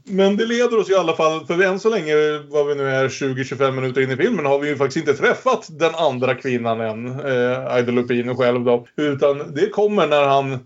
[0.03, 2.13] Men det leder oss i alla fall, för än så länge,
[2.49, 5.67] vad vi nu är 20-25 minuter in i filmen, har vi ju faktiskt inte träffat
[5.69, 7.07] den andra kvinnan än.
[7.07, 8.87] Eh, Ida Lupino själv då.
[8.97, 10.59] Utan det kommer när han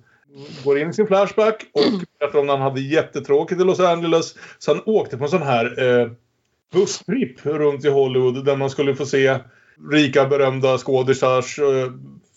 [0.63, 1.81] går in i sin flashback och
[2.19, 4.35] berättar om när han hade jättetråkigt i Los Angeles.
[4.59, 6.11] Så han åkte på en sån här eh,
[6.73, 9.39] busstrip runt i Hollywood där man skulle få se
[9.91, 11.91] rika berömda skådisars eh,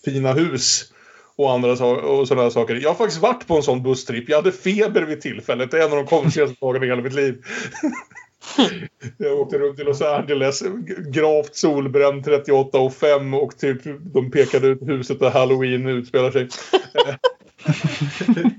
[0.05, 0.93] fina hus
[1.35, 2.75] och andra so- och sådana saker.
[2.75, 4.29] Jag har faktiskt varit på en sån busstrip.
[4.29, 5.71] Jag hade feber vid tillfället.
[5.71, 7.43] Det är en av de konstigaste dagarna i hela mitt liv.
[9.17, 10.63] Jag åkte runt i Los Angeles,
[11.07, 13.81] gravt solbränd 38 och 5 och typ
[14.13, 16.47] de pekade ut huset där Halloween utspelar sig.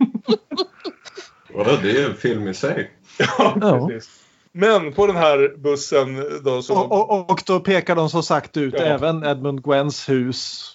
[1.54, 2.90] Ja, det är ju en film i sig.
[3.18, 3.86] Ja.
[3.88, 4.10] precis.
[4.52, 6.74] Men på den här bussen då så...
[6.78, 8.84] Och, och, och då pekar de som sagt ut Ja.
[8.84, 10.66] även Edmund Gwens hus.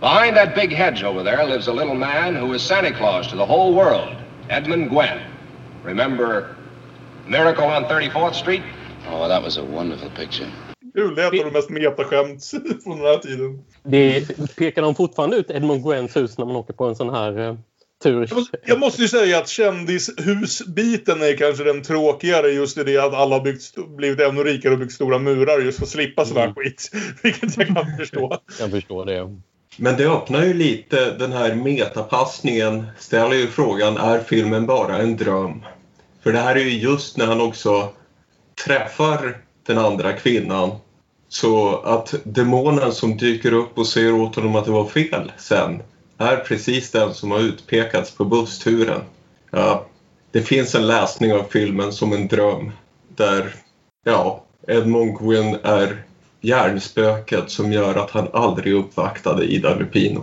[0.00, 3.36] Behind that big hedge over there lives a little man who is Santa Claus to
[3.36, 4.16] the whole world,
[4.48, 5.18] Edmund Gwen.
[5.84, 6.56] Remember
[7.26, 8.62] Miracle on 34th Street?
[9.10, 10.50] Oh, that was a wonderful picture.
[10.94, 12.44] Kul, det är ett av de mest metaskämt
[12.84, 13.64] från den här tiden.
[13.82, 17.38] Det pekar de fortfarande ut Edmund Gwens hus när man åker på en sån här
[17.48, 17.54] eh,
[18.02, 18.26] tur?
[18.28, 22.98] Jag måste, jag måste ju säga att kändishusbiten är kanske den tråkigare just i det
[22.98, 26.24] att alla har byggt, blivit ännu rikare och byggt stora murar just för att slippa
[26.24, 26.54] sån här Mm.
[26.54, 26.90] skit.
[27.22, 28.38] Vilket jag kan förstå.
[28.60, 29.40] Jag förstår det.
[29.76, 32.86] Men det öppnar ju lite den här metapassningen.
[32.98, 35.64] Ställer ju frågan, är filmen bara en dröm?
[36.22, 37.88] För det här är ju just när han också
[38.64, 40.70] träffar den andra kvinnan.
[41.34, 45.82] Så att demonen som dyker upp och säger åt honom att det var fel sen
[46.18, 49.00] är precis den som har utpekats på bussturen.
[49.50, 49.86] Ja,
[50.30, 52.70] det finns en läsning av filmen som en dröm
[53.16, 53.54] där
[54.04, 56.02] ja, Edmond Gwyn är
[56.40, 60.22] hjärnspöket som gör att han aldrig uppvaktade Ida Lupino.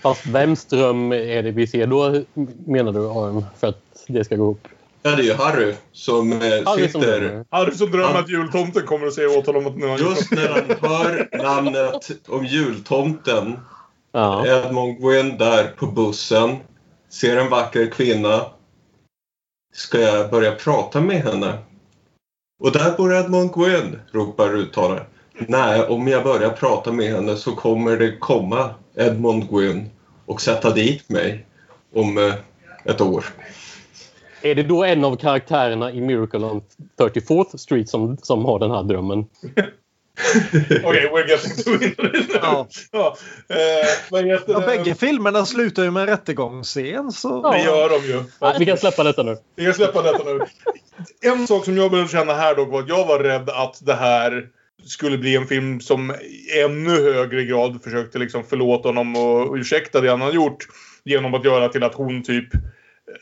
[0.00, 2.22] Fast vems dröm är det vi ser då
[2.66, 4.68] menar du Arm, För att det ska gå upp?
[5.02, 7.20] Ja, det är ju Harry som eh, Harry som sitter...
[7.20, 7.44] drömmer.
[7.50, 10.48] Harry som drömmer att jultomten kommer och säger åt honom att nu har Just när
[10.48, 13.58] han hör namnet om jultomten,
[14.12, 14.46] Ja.
[14.46, 16.56] Edmond Gwyn där på bussen,
[17.08, 18.46] ser en vacker kvinna.
[19.72, 21.58] Ska jag börja prata med henne?
[22.60, 25.04] Och där bor Edmond Gwyn, ropar uttalaren.
[25.38, 29.90] Nej, om jag börjar prata med henne så kommer det komma Edmond Gwyn
[30.26, 31.46] och sätta dit mig
[31.94, 32.34] om eh,
[32.84, 33.24] ett år.
[34.42, 36.62] Är det då en av karaktärerna i Miracle on
[36.98, 39.26] 34th Street som, som har den här drömmen?
[40.84, 42.30] Okej, we're getting to it.
[42.42, 42.68] Ja.
[42.92, 43.16] ja.
[43.48, 47.12] Eh, heter Ja, bägge filmerna slutar ju med en rättegångsscen.
[47.12, 47.50] Så...
[47.50, 48.24] Det gör de ju.
[48.40, 49.36] Ja, vi kan släppa detta nu.
[49.56, 50.40] Vi kan släppa detta nu.
[51.22, 53.94] En sak som jag började känna här dock var att jag var rädd att det
[53.94, 54.46] här
[54.84, 60.00] skulle bli en film som i ännu högre grad försökte liksom förlåta honom och ursäkta
[60.00, 60.66] det han har gjort.
[61.04, 62.48] Genom att göra till att hon typ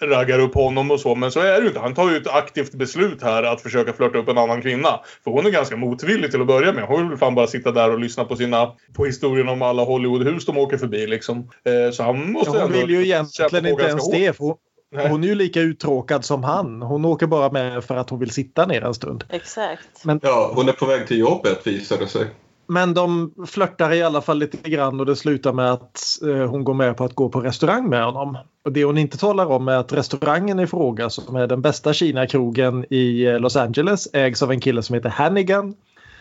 [0.00, 1.14] raggar upp honom och så.
[1.14, 1.80] Men så är det ju inte.
[1.80, 5.00] Han tar ju ett aktivt beslut här att försöka flörta upp en annan kvinna.
[5.24, 6.84] För hon är ganska motvillig till att börja med.
[6.84, 10.46] Hon vill fan bara sitta där och lyssna på sina på historien om alla Hollywoodhus
[10.46, 11.38] de åker förbi liksom.
[11.38, 14.14] Eh, så han måste Ja, hon vill ju egentligen inte ens hårt.
[14.14, 14.32] det.
[14.36, 16.82] För hon, hon är ju lika uttråkad som han.
[16.82, 19.24] Hon åker bara med för att hon vill sitta ner en stund.
[19.30, 19.88] Exakt.
[20.22, 22.26] Ja, hon är på väg till jobbet visar det sig.
[22.70, 26.64] Men de flörtar i alla fall lite grann och det slutar med att eh, hon
[26.64, 28.38] går med på att gå på restaurang med honom.
[28.64, 31.92] Och det hon inte talar om är att restaurangen i fråga som är den bästa
[31.92, 35.74] Kina-krogen i eh, Los Angeles ägs av en kille som heter Hannigan.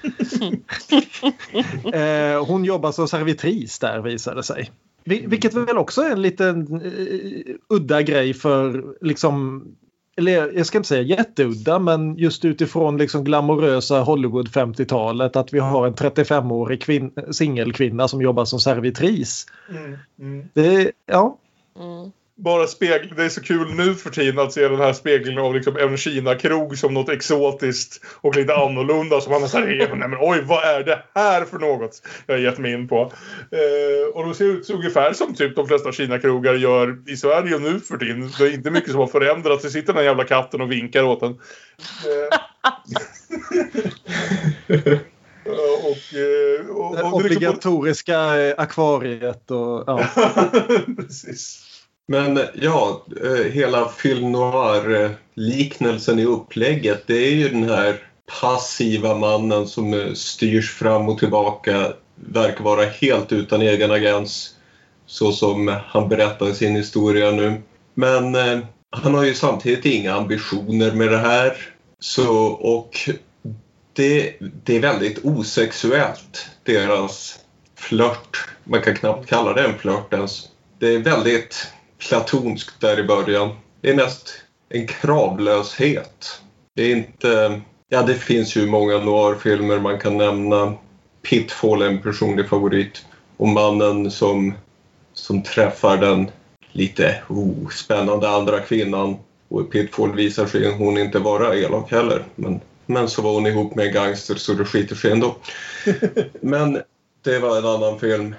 [1.93, 4.71] eh, hon jobbar som servitris där visar det sig.
[5.05, 9.63] Vil- Vilket väl också är en liten eh, udda grej för liksom
[10.17, 15.60] eller jag ska inte säga jätteudda men just utifrån liksom glamorösa Hollywood 50-talet att vi
[15.60, 19.45] har en 35-årig kvin- singelkvinna som jobbar som servitris.
[19.69, 20.49] Mm, mm.
[20.53, 21.38] Det, ja,
[21.80, 25.38] Mm bara spegel, det är så kul nu för tiden att se den här spegeln
[25.38, 30.08] av liksom en Kina-krog som något exotiskt och lite annorlunda som man nästan är nej
[30.08, 33.12] men oj vad är det här för något jag har gett mig in på.
[33.52, 37.80] Eh, och de ser ut ungefär som typ de flesta Kina-krogar gör i Sverige nu
[37.80, 38.32] för tiden.
[38.39, 39.63] Det är inte mycket som har förändrats.
[39.63, 41.30] Det sitter den här jävla katten och vinkar åt en.
[41.30, 41.38] Eh,
[45.45, 48.19] och, och, det och, det liksom- obligatoriska
[48.58, 50.04] akvariet och ja.
[50.97, 51.66] Precis.
[52.08, 58.02] Men ja, eh, hela film noir-liknelsen i upplägget det är ju den här
[58.41, 64.56] passiva mannen som eh, styrs fram och tillbaka, verkar vara helt utan egen agens
[65.06, 67.62] så som han berättar sin historia nu.
[67.93, 71.58] Men eh, han har ju samtidigt inga ambitioner med det här.
[72.00, 73.10] Så, och
[73.93, 77.39] det, det är väldigt osexuellt, deras
[77.76, 78.48] flört.
[78.63, 80.43] Man kan knappt kalla det en flört ens.
[80.80, 81.67] Det är väldigt
[82.08, 83.50] platonskt där i början.
[83.82, 84.30] Det är mest
[84.70, 86.41] en kravlöshet.
[86.76, 87.62] Det är inte...
[87.89, 90.74] Ja, det finns ju många noirfilmer man kan nämna.
[91.22, 93.06] Pitfall är en personlig favorit.
[93.38, 94.54] Och mannen som,
[95.13, 96.32] som träffar den
[96.72, 99.15] lite oh, spännande andra kvinnan.
[99.50, 102.24] Och i Pitfall visar sig hon inte vara elak heller.
[102.36, 105.36] Men, men så var hon ihop med en gangster så det skiter sig ändå.
[106.41, 106.82] Men
[107.24, 108.36] det var en annan film.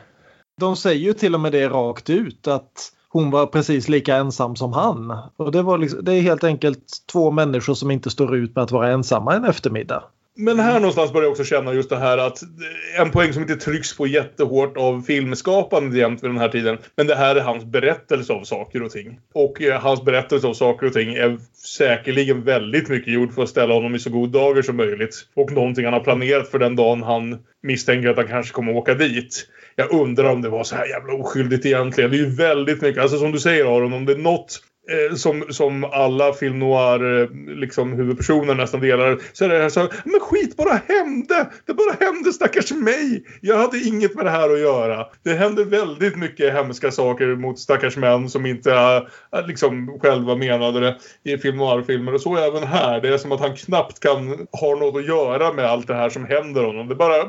[0.61, 4.57] De säger ju till och med det rakt ut att hon var precis lika ensam
[4.57, 5.19] som han.
[5.37, 8.65] Och det, var liksom, det är helt enkelt två människor som inte står ut med
[8.65, 10.05] att vara ensamma en eftermiddag.
[10.41, 12.43] Men här någonstans börjar jag också känna just det här att
[12.99, 16.78] en poäng som inte trycks på jättehårt av filmskapandet jämt vid den här tiden.
[16.97, 19.20] Men det här är hans berättelse av saker och ting.
[19.34, 21.39] Och eh, hans berättelse av saker och ting är
[21.78, 25.14] säkerligen väldigt mycket gjord för att ställa honom i så god dager som möjligt.
[25.36, 28.95] Och någonting han har planerat för den dagen han misstänker att han kanske kommer åka
[28.95, 29.47] dit.
[29.76, 32.11] Jag undrar om det var så här jävla oskyldigt egentligen.
[32.11, 35.14] Det är ju väldigt mycket, alltså som du säger Aron, om det är något Eh,
[35.14, 39.18] som, som alla film noir eh, liksom, huvudpersoner nästan delar.
[39.32, 41.51] Så är det här så men skit bara hände!
[41.66, 43.24] Det bara hände stackars mig!
[43.41, 45.07] Jag hade inget med det här att göra.
[45.22, 50.80] Det hände väldigt mycket hemska saker mot stackars män som inte eh, liksom själva menade
[50.80, 50.97] det
[51.32, 52.14] i film noir-filmer.
[52.14, 53.01] Och så även här.
[53.01, 56.11] Det är som att han knappt kan ha något att göra med allt det här
[56.11, 56.89] som händer honom.
[56.89, 57.24] Det bara,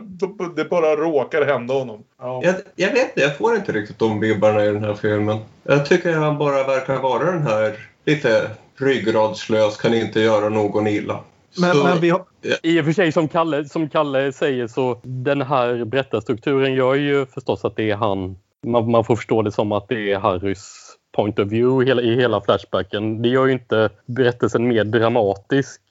[0.56, 2.04] det bara råkar hända honom.
[2.20, 2.42] Ja.
[2.44, 5.38] Jag, jag vet inte, jag får inte riktigt de vibbarna i den här filmen.
[5.64, 11.20] Jag tycker han bara verkar vara den här lite ryggradslös, kan inte göra någon illa.
[11.62, 12.24] Men, Så- men vi har,
[12.64, 17.26] I och för sig som Kalle, som Kalle säger så den här berättarstrukturen gör ju
[17.26, 18.38] förstås att det är han.
[18.68, 20.74] Man, man får förstå det som att det är Harrys
[21.16, 23.22] point of view i hela, i hela Flashbacken.
[23.22, 25.82] Det gör ju inte berättelsen mer dramatisk.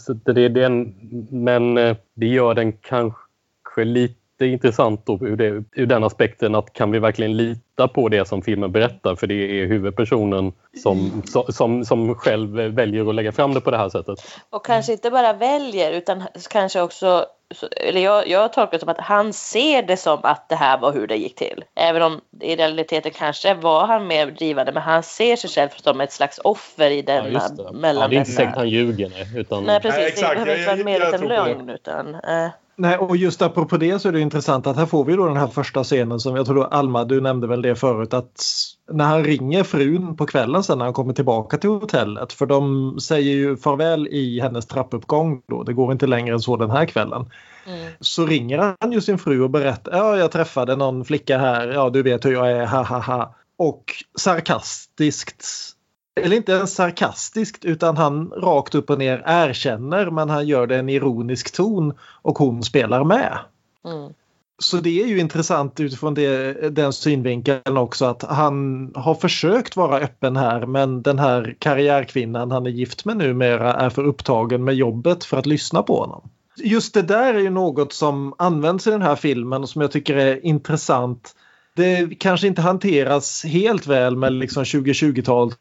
[0.00, 0.94] Så det är den,
[1.30, 4.14] men eh, det gör den kanske lite
[4.44, 8.42] intressant då ur, det, ur den aspekten att kan vi verkligen lita på det som
[8.42, 13.60] filmen berättar för det är huvudpersonen som, som, som, själv väljer att lägga fram det
[13.60, 14.18] på det här sättet.
[14.50, 18.88] Och kanske inte bara väljer utan kanske också, så- eller jag, jag tolkar det som
[18.88, 21.64] att han ser det som att det här var hur det gick till.
[21.74, 26.00] Även om i realiteten kanske var han mer drivande men han ser sig själv som
[26.00, 27.72] ett slags offer i denna, just det.
[27.72, 29.08] mellan ja, det är inte säkert han ljuger.
[29.10, 29.64] Nej, utan...
[29.64, 30.38] Nej precis, Nej, exakt.
[30.38, 31.28] det behöver inte vara en medveten det.
[31.28, 32.14] lögn utan...
[32.14, 35.26] Eh, Nej, och just apropå det så är det intressant att här får vi då
[35.26, 38.44] den här första scenen som jag tror då Alma, du nämnde väl det förut att
[38.92, 42.96] när han ringer frun på kvällen sen när han kommer tillbaka till hotellet för de
[43.00, 46.86] säger ju farväl i hennes trappuppgång då, det går inte längre än så den här
[46.86, 47.30] kvällen.
[47.66, 47.92] mm.
[48.00, 51.90] Så ringer han ju sin fru och berättar ja jag träffade någon flicka här, ja
[51.90, 53.34] du vet hur jag är, ha ha ha.
[53.58, 53.84] Och
[54.18, 55.75] sarkastiskt
[56.20, 60.74] eller inte ens sarkastiskt utan han rakt upp och ner erkänner men han gör det
[60.74, 61.92] i en ironisk ton
[62.22, 63.38] och hon spelar med.
[63.84, 64.12] Mm.
[64.58, 69.98] Så det är ju intressant utifrån det, den synvinkeln också att han har försökt vara
[69.98, 74.74] öppen här men den här karriärkvinnan han är gift med numera är för upptagen med
[74.74, 76.30] jobbet för att lyssna på honom.
[76.58, 79.92] Just det där är ju något som används i den här filmen och som jag
[79.92, 81.34] tycker är intressant.
[81.74, 85.56] Det kanske inte hanteras helt väl med liksom 2020-tals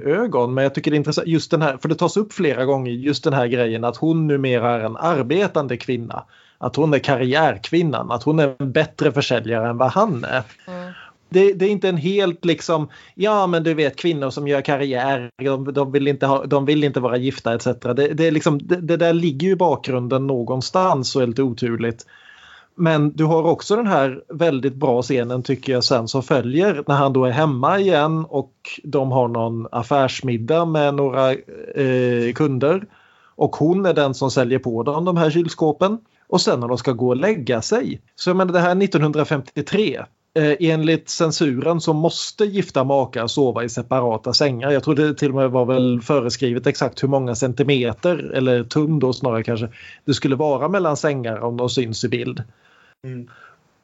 [0.00, 2.64] ögon men jag tycker det är intressant just den här, för det tas upp flera
[2.64, 6.24] gånger just den här grejen att hon numera är en arbetande kvinna.
[6.58, 10.42] Att hon är karriärkvinnan, att hon är en bättre försäljare än vad han är.
[10.66, 10.92] Mm.
[11.28, 15.30] Det, det är inte en helt liksom, ja men du vet kvinnor som gör karriär,
[15.42, 17.64] de, de, vill, inte ha, de vill inte vara gifta etc.
[17.64, 22.06] Det, det, liksom, det där ligger ju i bakgrunden någonstans och är lite oturligt.
[22.74, 26.94] Men du har också den här väldigt bra scenen tycker jag sen som följer när
[26.94, 28.52] han då är hemma igen och
[28.84, 32.86] de har någon affärsmiddag med några eh, kunder.
[33.34, 35.98] Och hon är den som säljer på dem de här kylskåpen.
[36.28, 38.00] Och sen när de ska gå och lägga sig.
[38.16, 40.02] Så jag menar det här är 1953.
[40.34, 44.70] Eh, enligt censuren så måste gifta makar sova i separata sängar.
[44.70, 48.98] Jag tror det till och med var väl föreskrivet exakt hur många centimeter eller tum
[48.98, 49.68] då snarare kanske
[50.04, 52.42] det skulle vara mellan sängar om de syns i bild.
[53.04, 53.28] Mm.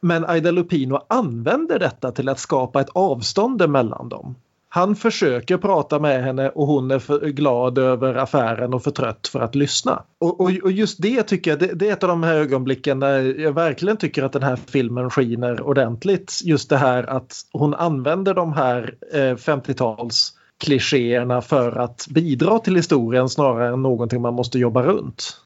[0.00, 4.34] Men Aida Lupino använder detta till att skapa ett avstånd mellan dem.
[4.68, 9.28] Han försöker prata med henne och hon är för glad över affären och för trött
[9.28, 10.02] för att lyssna.
[10.18, 13.00] Och, och, och just det tycker jag, det, det är ett av de här ögonblicken
[13.00, 16.40] där jag verkligen tycker att den här filmen skiner ordentligt.
[16.44, 22.76] Just det här att hon använder de här eh, 50-tals klichéerna för att bidra till
[22.76, 25.36] historien snarare än någonting man måste jobba runt.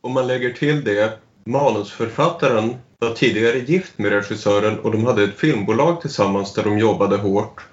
[0.00, 5.38] Om man lägger till det, manusförfattaren var tidigare gift med regissören och de hade ett
[5.38, 7.66] filmbolag tillsammans där de jobbade hårt.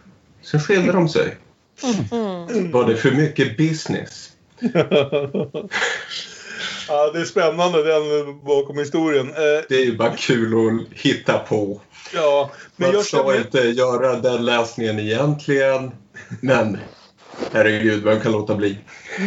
[0.46, 1.38] Sen skilde de sig.
[2.12, 2.72] Mm.
[2.72, 4.32] Var det för mycket business?
[6.88, 9.28] ja, det är spännande den bakom historien.
[9.30, 11.82] Eh, Det är ju bara kul att hitta på.
[12.14, 15.92] ja, men Man jag ska känner, inte göra den läsningen egentligen.
[16.42, 16.78] Men
[17.54, 18.78] herregud, vem kan låta bli?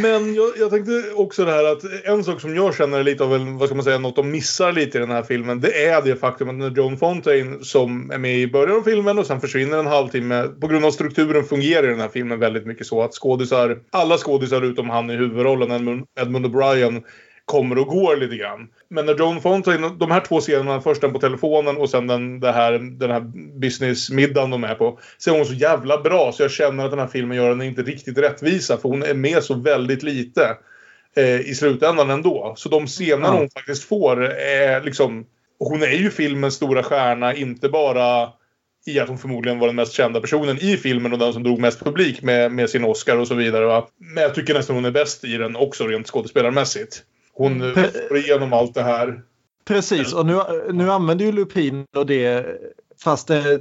[0.02, 3.24] Men jag, jag tänkte också det här att en sak som jag känner är lite
[3.24, 5.61] av en, vad ska man säga, något de missar lite i den här filmen.
[5.61, 9.18] Det är det faktum att när John Fontaine som är med i början av filmen
[9.18, 10.42] och sen försvinner en halvtimme.
[10.61, 14.62] På grund av strukturen fungerar den här filmen väldigt mycket så att skådisar, alla skådisar
[14.62, 17.02] utom han i huvudrollen, Edmund, Edmund O'Brien,
[17.49, 18.68] kommer och går lite grann.
[18.88, 22.40] Men när Joan Fontaine, de här två scenerna, först den på telefonen och sen den,
[22.40, 23.20] det här, den här
[23.61, 24.99] businessmiddagen de är på.
[25.18, 27.62] Så är hon så jävla bra så jag känner att den här filmen gör den
[27.62, 30.57] inte riktigt rättvisa för hon är med så väldigt lite
[31.16, 32.55] eh, i slutändan ändå.
[32.57, 35.26] Så de scener hon faktiskt får är liksom...
[35.61, 38.28] Hon är ju filmens stora stjärna, inte bara
[38.86, 41.59] i att hon förmodligen var den mest kända personen i filmen och den som drog
[41.59, 43.66] mest publik med, med sin Oscar och så vidare.
[43.66, 43.88] Va?
[43.99, 47.03] Men jag tycker nästan hon är bäst i den också rent skådespelarmässigt.
[47.39, 47.74] Hon Mm.
[48.09, 49.22] får igenom allt det här.
[49.64, 50.41] Precis, och nu,
[50.72, 52.47] nu använder ju Lupin och det
[53.01, 53.61] Fast det,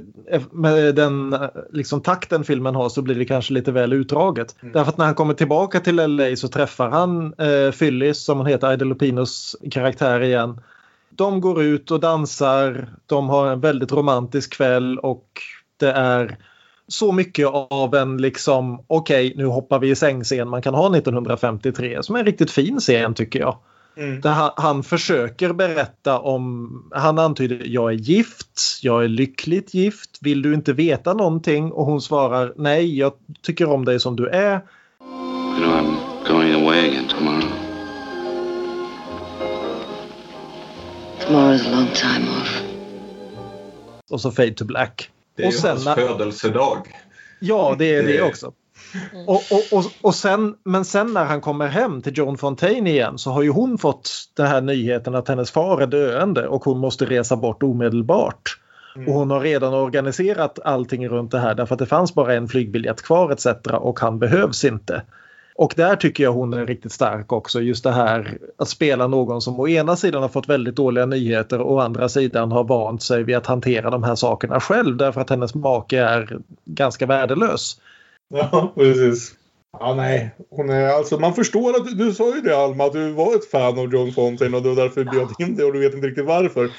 [0.50, 1.36] med den
[1.72, 4.56] liksom, takten filmen har så blir det kanske lite väl utdraget.
[4.60, 8.46] Därför att när han kommer tillbaka till LA så träffar han eh, Phyllis som hon
[8.46, 10.60] heter, Ida Lupinos karaktär igen.
[11.10, 15.28] De går ut och dansar, de har en väldigt romantisk kväll och
[15.76, 16.36] det är
[16.88, 22.02] så mycket av en liksom okej nu hoppar vi i säng-scen man kan ha 1953
[22.02, 23.58] som är en riktigt fin scen tycker jag.
[23.96, 24.20] Mm.
[24.20, 30.18] Där han, han försöker berätta om, han antyder jag är gift, jag är lyckligt gift,
[30.20, 31.72] vill du inte veta någonting?
[31.72, 33.12] Och hon svarar nej, jag
[33.42, 34.60] tycker om dig som du är.
[35.00, 35.96] You know, I'm
[36.28, 37.48] going away again tomorrow.
[41.20, 42.62] Tomorrow's a long time off.
[44.10, 45.10] Och så fade to black.
[45.38, 46.78] Det är och ju sen hans när- födelsedag.
[47.40, 48.52] Ja, det är det Det- också.
[49.26, 53.18] Och, och, och, och sen, men sen när han kommer hem till Joan Fontaine igen
[53.18, 56.78] så har ju hon fått den här nyheten att hennes far är döende och hon
[56.78, 58.42] måste resa bort omedelbart.
[59.06, 62.48] Och hon har redan organiserat allting runt det här därför att det fanns bara en
[62.48, 63.46] flygbiljett kvar etc.
[63.72, 65.02] och han behövs inte.
[65.58, 67.60] Och där tycker jag hon är riktigt stark också.
[67.60, 71.60] Just det här att spela någon som å ena sidan har fått väldigt dåliga nyheter
[71.60, 75.20] och å andra sidan har vant sig vid att hantera de här sakerna själv därför
[75.20, 77.76] att hennes make är ganska värdelös.
[78.28, 79.34] Ja, precis.
[79.78, 80.34] Ja, nej.
[80.50, 83.34] Hon är, alltså, man förstår att du, du sa ju det Alma, att du var
[83.34, 85.80] ett fan av John Fontaine och det var därför du bjöd in dig och du
[85.80, 86.70] vet inte riktigt varför.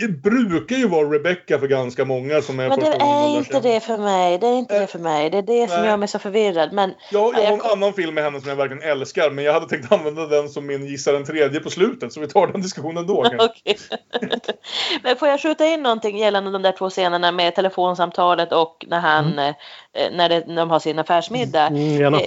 [0.00, 3.80] Det brukar ju vara Rebecca för ganska många som är Men det är inte det
[3.80, 4.38] för mig.
[4.38, 5.30] Det är inte det för mig.
[5.30, 5.88] Det är det som Nej.
[5.90, 6.72] gör mig så förvirrad.
[6.72, 9.44] Men Ja, jag har en jag- annan film med henne som jag verkligen älskar men
[9.44, 12.46] jag hade tänkt använda den som min gissa den tredje på slutet så vi tar
[12.46, 13.22] den diskussionen då.
[15.02, 19.00] Men får jag skjuta in någonting gällande de där två scenerna med telefonsamtalet och när
[19.00, 19.54] han eh,
[20.12, 21.66] när, det, när de har sin affärsmiddag.
[21.66, 22.20] Mm, gärna.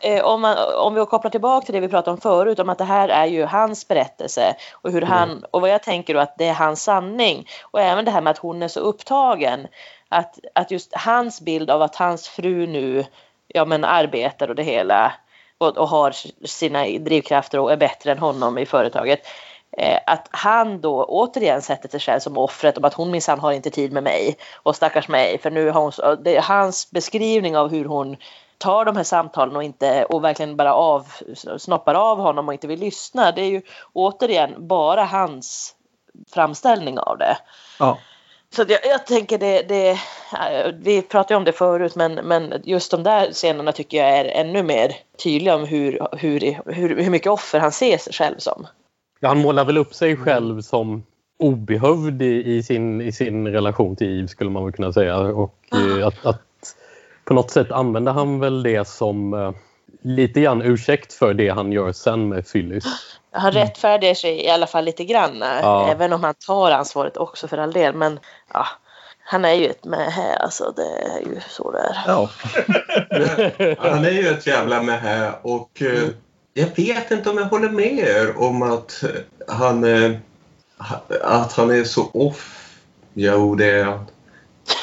[0.00, 2.78] Eh, om, man, om vi kopplar tillbaka till det vi pratade om förut om att
[2.78, 6.38] det här är ju hans berättelse och hur han och vad jag tänker då att
[6.38, 7.48] det är hans sanning.
[7.62, 9.66] Och även det här med att hon är så upptagen
[10.08, 13.04] att, att just hans bild av att hans fru nu
[13.48, 15.12] ja men arbetar och det hela
[15.58, 16.12] och, och har
[16.46, 19.26] sina drivkrafter och är bättre än honom i företaget.
[19.78, 23.52] Eh, att han då återigen sätter sig själv som offret om att hon minsann har
[23.52, 27.56] inte tid med mig och stackars mig för nu har hon det är hans beskrivning
[27.56, 28.16] av hur hon
[28.58, 31.06] tar de här samtalen och inte och verkligen bara av
[31.58, 33.32] snoppar av honom och inte vill lyssna.
[33.32, 35.74] Det är ju återigen bara hans
[36.32, 37.36] framställning av det.
[37.78, 37.98] Ja.
[38.56, 39.98] Så jag, jag tänker det, det,
[40.82, 44.62] vi pratade om det förut men, men just de där scenerna tycker jag är ännu
[44.62, 44.92] mer
[45.22, 48.66] tydliga om hur, hur, hur, hur mycket offer han ser sig själv som.
[49.20, 51.02] Ja, han målar väl upp sig själv som
[51.38, 55.18] obehövd i, i, sin, i sin relation till Eve skulle man väl kunna säga.
[55.18, 56.42] Och eh, att, att
[57.26, 59.52] på något sätt använder han väl det som eh,
[60.02, 62.84] lite grann ursäkt för det han gör sen med Phyllis.
[63.30, 65.42] Han rättfärdigar sig i alla fall lite grann.
[65.42, 65.88] eh, Ja.
[65.90, 67.94] Även om han tar ansvaret också för all del.
[67.94, 68.20] Men
[68.52, 68.66] ja,
[69.24, 70.72] han är ju ett med här alltså.
[70.76, 71.96] Det är ju så det är.
[72.06, 72.30] Ja.
[73.90, 76.08] Han är ju ett jävla mähä och eh,
[76.54, 79.04] jag vet inte om jag håller med er om att
[79.48, 80.12] han, eh,
[81.22, 82.72] att han är så off.
[83.14, 84.06] Jo, det är han.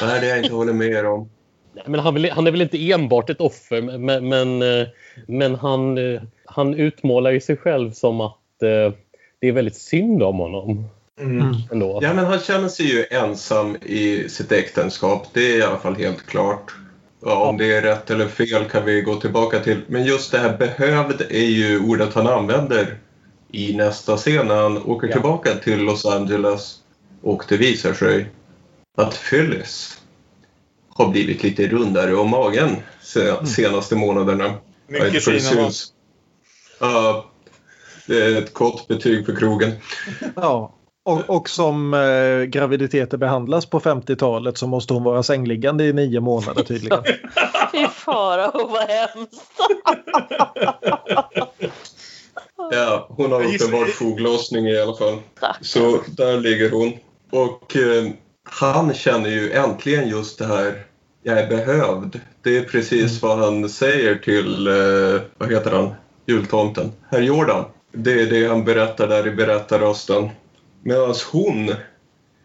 [0.00, 1.30] Det är det jag inte håller med er om.
[1.74, 4.86] Nej, Men han, vill, han är väl inte enbart ett offer men, men, eh,
[5.26, 8.94] men han, eh, han utmålar ju sig själv som att eh,
[9.40, 10.88] det är väldigt synd om honom.
[11.20, 11.54] Mm.
[11.72, 11.98] Ändå.
[12.02, 15.26] Ja, men han känner sig ju ensam i sitt äktenskap.
[15.32, 16.74] Det är i alla fall helt klart.
[17.26, 19.80] Ja, om det är rätt eller fel kan vi gå tillbaka till.
[19.86, 22.98] Men just det här behövd är ju ordet han använder
[23.52, 25.12] i nästa scen när han åker Ja.
[25.12, 26.76] tillbaka till Los Angeles.
[27.22, 28.26] Och det visar sig
[28.96, 30.00] att Phyllis
[30.94, 34.54] har blivit lite rundare om magen se- senaste månaderna.
[34.86, 35.40] Mycket fina va?
[35.40, 35.92] syns.
[36.80, 37.30] Ja,
[38.06, 39.72] det är ett gott betyg för krogen.
[40.36, 40.74] Ja.
[41.06, 46.20] Och, och som eh, graviditeter behandlas på 50-talet så måste hon vara sängliggande i nio
[46.20, 47.02] månader tydligen.
[47.72, 49.42] Fy fara och vad hemskt.
[52.72, 55.18] Ja, hon har uppenbart foglossning i alla fall.
[55.60, 56.92] Så där ligger hon.
[57.30, 58.10] Och eh,
[58.44, 60.86] han känner ju äntligen just det här,
[61.22, 62.20] jag är behövd.
[62.42, 65.94] Det är precis vad han säger till, eh, vad heter han,
[66.26, 67.64] jultomten, herr Jordan.
[67.92, 70.28] Det är det han berättar där i berättarrösten.
[70.82, 71.74] Medan hon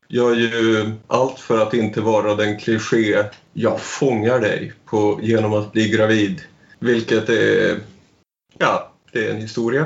[0.07, 3.23] gör ju allt för att inte vara den kliché
[3.53, 6.41] jag fångar dig på, genom att bli gravid.
[6.79, 7.79] Vilket är,
[8.57, 9.85] ja, det är en historia.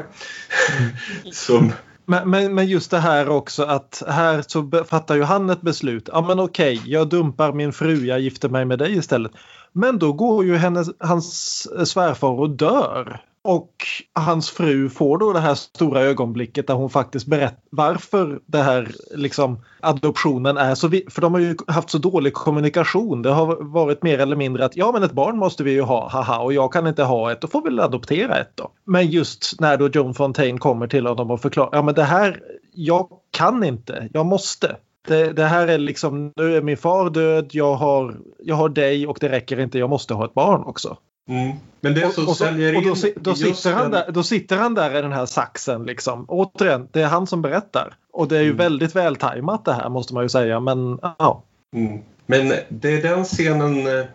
[1.32, 1.74] Som
[2.06, 6.10] men, men, men just det här också att här så fattar ju han ett beslut.
[6.12, 9.32] Ja men okej, jag dumpar min fru, jag gifter mig med dig istället.
[9.72, 13.22] Men då går ju hennes, hans svärfar och dör.
[13.46, 13.74] Och
[14.14, 18.92] hans fru får då det här stora ögonblicket där hon faktiskt berättar varför det här
[19.16, 23.22] liksom adoptionen är så vi- För de har ju haft så dålig kommunikation.
[23.22, 26.10] Det har varit mer eller mindre att ja men ett barn måste vi ju ha,
[26.10, 28.72] haha och jag kan inte ha ett, då får vi väl adoptera ett då.
[28.86, 32.42] Men just när då John Fontaine kommer till honom och förklarar, ja men det här,
[32.74, 34.76] jag kan inte, jag måste.
[35.08, 39.08] Det, det här är liksom, nu är min far död, jag har, jag har dig
[39.08, 40.98] och det räcker inte, jag måste ha ett barn också.
[41.30, 41.52] Mm.
[41.82, 43.92] Men det som Och, och, så, säljer och då, in då, just sitter han den-
[43.92, 46.26] där, då sitter han där i den här saxen liksom.
[46.28, 47.96] Återigen, det är han som berättar.
[48.14, 48.58] Och det är ju Mm.
[48.58, 50.60] väldigt vältajmat det här måste man ju säga.
[50.60, 51.44] Men ja.
[51.76, 52.00] Mm.
[52.26, 54.06] Men det är den scenen eh,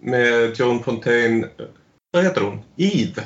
[0.00, 1.46] med John Fontaine,
[2.12, 2.60] vad heter hon?
[2.76, 3.22] Eve.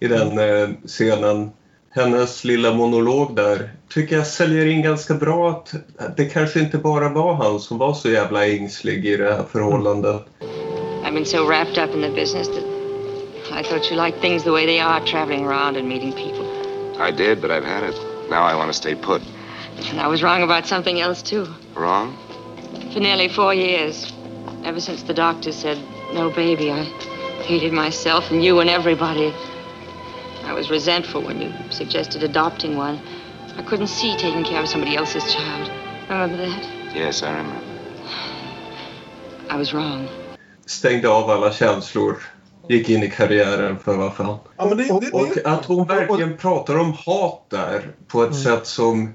[0.00, 1.50] I den eh, scenen.
[1.90, 5.74] Hennes lilla monolog där tycker jag säljer in ganska bra att
[6.16, 10.22] det kanske inte bara var han som var så jävla ängslig i det här förhållandet.
[11.04, 12.64] I've been so wrapped up in the business that
[13.58, 16.46] I thought you liked things the way they are, traveling around and meeting people.
[17.02, 17.96] I did, but I've had it.
[18.30, 19.20] Now I want to stay put.
[19.90, 21.44] And I was wrong about something else, too.
[21.74, 22.16] Wrong?
[22.92, 24.12] For nearly four years,
[24.62, 25.76] ever since the doctor said,
[26.12, 26.84] no baby, I
[27.42, 29.34] hated myself and you and everybody.
[30.44, 33.00] I was resentful when you suggested adopting one.
[33.56, 35.68] I couldn't see taking care of somebody else's child.
[36.08, 36.94] Remember that?
[36.94, 37.66] Yes, I remember.
[39.50, 40.08] I was wrong.
[40.64, 42.37] Stängde av alla känslor.
[42.68, 44.38] Gick in i karriären för vad fan.
[44.56, 48.66] Ja, det, det, det, Och att hon verkligen pratar om hat där på ett sätt
[48.66, 49.14] som...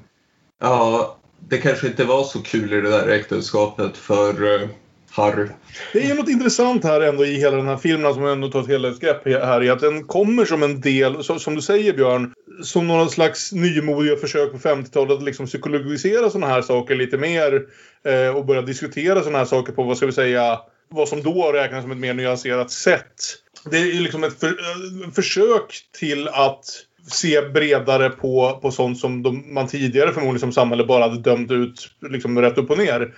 [0.62, 1.18] Ja,
[1.50, 4.68] det kanske inte var så kul i det där äktenskapet för uh,
[5.16, 5.48] Harry.
[5.94, 8.68] Det är något intressant här ändå i hela den här filmen som ändå tar ett
[8.68, 12.34] helhetsgrepp här i att den kommer som en del, som du säger Björn,
[12.64, 17.62] som några slags nymodiga försök på 50-talet att liksom psykologisera sådana här saker lite mer
[18.06, 20.60] eh, och börja diskutera sådana här saker på, vad ska vi säga,
[20.94, 23.14] vad som då räknas som ett mer nyanserat sätt.
[23.72, 26.66] Det är liksom ett för, eh, försök till att
[27.12, 31.52] se bredare på, på sånt som de, man tidigare förmodligen som samhälle bara hade dömt
[31.52, 33.16] ut liksom rätt upp och ner.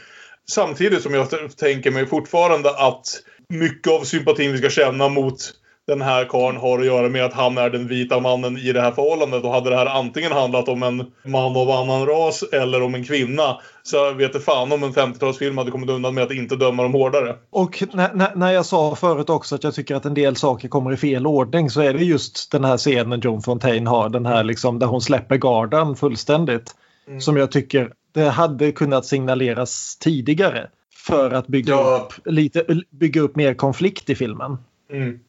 [0.50, 3.08] Samtidigt som jag tänker mig fortfarande att
[3.50, 5.54] mycket av sympatin vi ska känna mot
[5.88, 8.82] den här karln har att göra med att han är den vita mannen i det
[8.82, 9.44] här förhållandet.
[9.44, 13.04] Och hade det här antingen handlat om en man av annan ras eller om en
[13.04, 16.84] kvinna så vet inte fan om en 50-talsfilm hade kommit undan med att inte döma
[16.84, 17.36] dem hårdare.
[17.50, 20.68] Och när, när, när jag sa förut också att jag tycker att en del saker
[20.68, 24.10] kommer i fel ordning så är det just den här scenen John Fontaine har.
[24.10, 26.76] Den här liksom där hon släpper garden fullständigt.
[27.20, 30.68] Som jag tycker det hade kunnat signaleras tidigare.
[31.08, 32.08] För att bygga, Ja.
[32.08, 34.58] upp, lite, bygga upp mer konflikt i filmen.
[34.92, 35.20] Mm.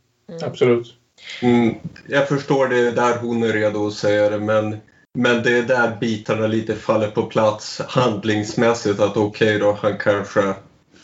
[0.42, 0.94] Absolut.
[1.42, 1.74] Mm,
[2.06, 4.80] jag förstår det där hon är redo att säga det men,
[5.14, 10.54] men det är där bitarna lite faller på plats handlingsmässigt att okej då han kanske,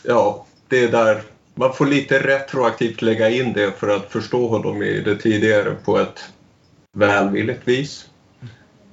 [0.03, 1.21] ja det är där
[1.55, 5.97] man får lite retroaktivt lägga in det för att förstå honom i det tidigare på
[5.97, 6.23] ett
[6.97, 8.09] välvilligt vis.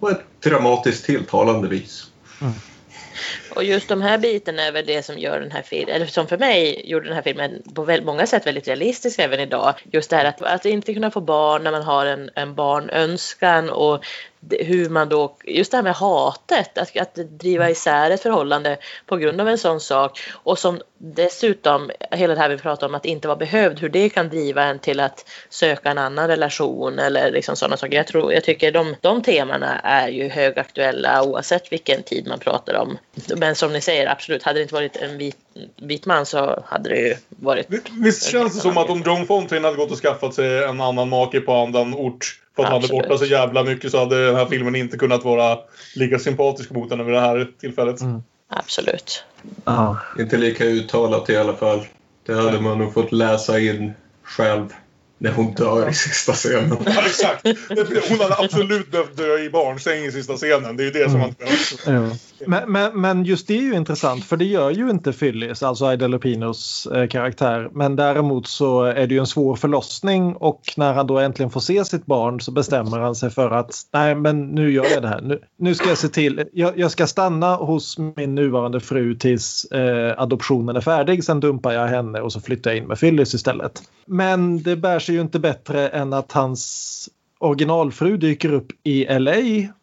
[0.01, 2.11] Och ett dramatiskt tilltalande vis.
[3.55, 6.27] Och just de här bitarna är väl det som gör den här filmen, eller som
[6.27, 9.75] för mig gjorde den här filmen på väldigt många sätt väldigt realistisk även idag.
[9.93, 13.71] Just det här att, att inte kunna få barn när man har en, en barnönskan
[13.71, 14.05] och
[14.51, 19.17] hur man då, just det här med hatet, att, att driva isär ett förhållande på
[19.17, 23.05] grund av en sån sak och som dessutom, hela det här vi pratar om att
[23.05, 27.31] inte vara behövd, hur det kan driva en till att söka en annan relation eller
[27.31, 27.97] liksom sådana saker.
[27.97, 32.75] Jag, tror, jag tycker de, de temana är ju högaktuella oavsett vilken tid man pratar
[32.75, 32.99] om.
[33.37, 35.37] Men som ni säger, absolut, hade det inte varit en vit,
[35.83, 37.67] vit man så hade det ju varit...
[37.91, 41.09] Visst känns det som att om John Fontaine hade gått och skaffat sig en annan
[41.09, 43.03] make på annan ort för att han är Absolut.
[43.03, 45.59] borta så jävla mycket så hade den här filmen inte kunnat vara
[45.95, 47.97] lika sympatisk mot henne vid det här tillfället.
[48.49, 49.25] Absolut.
[49.65, 49.99] Ja.
[50.19, 51.87] Inte lika uttalat i alla fall.
[52.27, 53.93] Det hade man nog fått läsa in
[54.23, 54.73] själv
[55.19, 56.77] när hon dör i sista scenen.
[56.87, 57.47] Ja, exakt.
[58.09, 60.77] Hon hade absolut behövt dö i barnsäng i sista scenen.
[60.77, 61.35] Det är ju det som man...
[61.87, 62.17] Ja.
[62.47, 65.93] Men, men, men just det är ju intressant för det gör ju inte Phyllis, alltså
[65.93, 67.69] Ida Lupinos eh, karaktär.
[67.73, 71.61] Men däremot så är det ju en svår förlossning och när han då äntligen får
[71.61, 75.09] se sitt barn så bestämmer han sig för att nej men nu gör jag det
[75.09, 75.21] här.
[75.21, 79.65] Nu, nu ska jag se till, jag, jag ska stanna hos min nuvarande fru tills
[79.65, 81.25] eh, adoptionen är färdig.
[81.25, 83.83] Sen dumpar jag henne och så flyttar jag in med Phyllis istället.
[84.07, 89.33] Men det bär sig ju inte bättre än att hans originalfru dyker upp i LA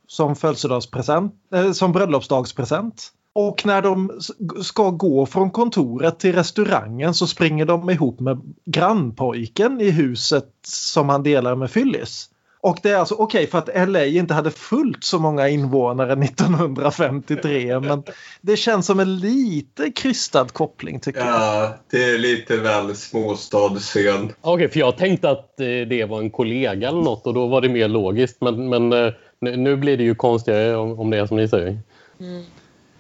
[0.08, 3.12] som födelsedagspresent, eh, som bröllopsdagspresent.
[3.34, 4.20] Och när de
[4.64, 11.10] ska gå från kontoret till restaurangen så springer de ihop med grannpojken i huset som
[11.10, 12.30] han delar med Phyllis.
[12.62, 16.14] Och det är alltså okej okay, för att LA inte hade fullt så många invånare
[16.24, 18.03] 1953 men
[18.41, 21.28] det känns som en lite krystad koppling tycker jag.
[21.28, 24.24] Ja, det är lite väl småstadsscen.
[24.41, 27.47] Okej, okay, för jag tänkte att eh, det var en kollega eller något och då
[27.47, 29.14] var det mer logiskt men, men
[29.46, 31.80] eh, nu blir det ju konstigare om det är som ni säger.
[32.20, 32.44] Mm.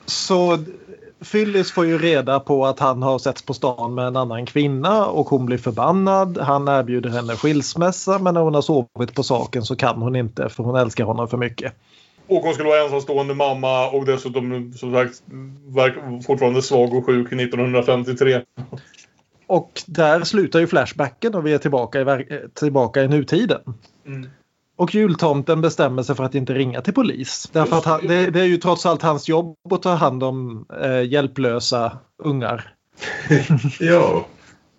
[0.05, 0.57] Så
[1.31, 5.05] Phyllis får ju reda på att han har setts på stan med en annan kvinna
[5.05, 6.37] och hon blir förbannad.
[6.37, 10.49] Han erbjuder henne skilsmässa men när hon har sovit på saken så kan hon inte
[10.49, 11.73] för hon älskar honom för mycket.
[12.27, 15.21] Och hon skulle vara ensamstående mamma och dessutom som sagt
[16.25, 18.41] fortfarande svag och sjuk 1953.
[19.47, 23.61] Och där slutar ju Flashbacken och vi är tillbaka i, tillbaka i nutiden.
[24.05, 24.29] Mm.
[24.77, 27.49] Och jultomten bestämmer sig för att inte ringa till polis.
[27.51, 30.65] Därför att han, det, det, är ju trots allt hans jobb att ta hand om
[30.81, 32.73] eh, hjälplösa ungar.
[33.79, 34.25] ja.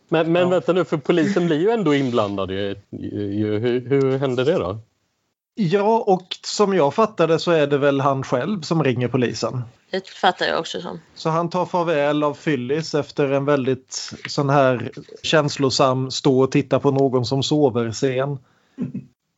[0.08, 0.48] Men, men ja.
[0.48, 2.50] vänta nu, för polisen blir ju ändå inblandad.
[2.50, 4.78] Hur, hur händer det då?
[5.54, 9.62] Ja, och som jag fattade så är det väl han själv som ringer polisen.
[9.90, 11.00] Det fattar jag också som.
[11.14, 14.90] Så han tar farväl av Phyllis efter en väldigt sån här
[15.22, 18.38] känslosam stå och titta på någon som sover-scen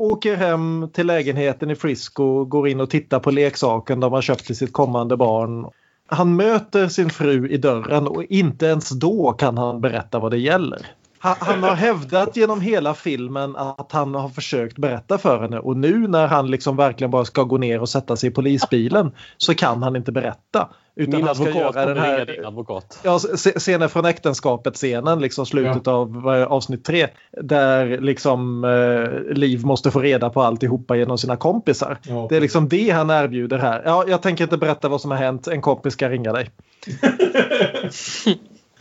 [0.01, 4.47] åker hem till lägenheten i Frisco, går in och tittar på leksaken de har köpt
[4.47, 5.67] till sitt kommande barn.
[6.07, 10.39] Han möter sin fru i dörren och inte ens då kan han berätta vad det
[10.39, 10.87] gäller.
[11.23, 16.09] Han, har hävdat genom hela filmen att han har försökt berätta för henne och nu
[16.09, 19.83] när han liksom verkligen bara ska gå ner och sätta sig i polisbilen så kan
[19.83, 20.69] han inte berätta.
[20.95, 23.01] Utan Min han ska göra den här advokat.
[23.03, 23.19] Ja,
[23.59, 25.93] scenen från äktenskapet-scenen, liksom slutet ja.
[25.93, 27.07] av avsnitt tre.
[27.43, 31.99] Där liksom eh, Liv måste få reda på alltihopa genom sina kompisar.
[32.03, 32.27] Ja.
[32.31, 33.83] Det är liksom det han erbjuder här.
[33.85, 35.47] Ja, jag tänker inte berätta vad som har hänt.
[35.49, 36.51] En kompis ska ringa dig.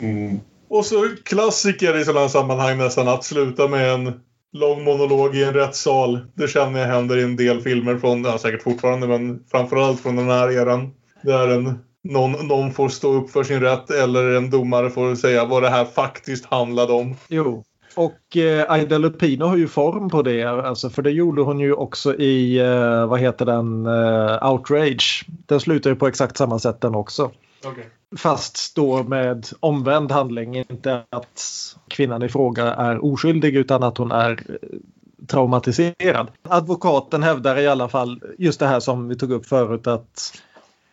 [0.00, 0.40] mm.
[0.70, 4.12] Och så klassiker i sådana sammanhang nästan att sluta med en
[4.52, 6.18] lång monolog i en rättssal.
[6.34, 10.16] Det känner jag händer i en del filmer från, ja, säkert fortfarande, men framförallt från
[10.16, 10.90] den här eran.
[11.22, 15.44] Där en, någon, någon får stå upp för sin rätt eller en domare får säga
[15.44, 17.16] vad det här faktiskt handlade om.
[17.28, 17.64] Jo,
[17.94, 21.72] och eh, Aida Lupino har ju form på det, alltså, för det gjorde hon ju
[21.72, 25.24] också i, eh, vad heter den, eh, Outrage.
[25.46, 27.30] Den slutar ju på exakt samma sätt den också.
[27.66, 27.84] Okay.
[28.16, 30.56] Fast då med omvänd handling.
[30.56, 31.42] Inte att
[31.88, 34.78] kvinnan i fråga är oskyldig utan att hon är eh,
[35.26, 36.30] traumatiserad.
[36.42, 40.42] Advokaten hävdar i alla fall just det här som vi tog upp förut att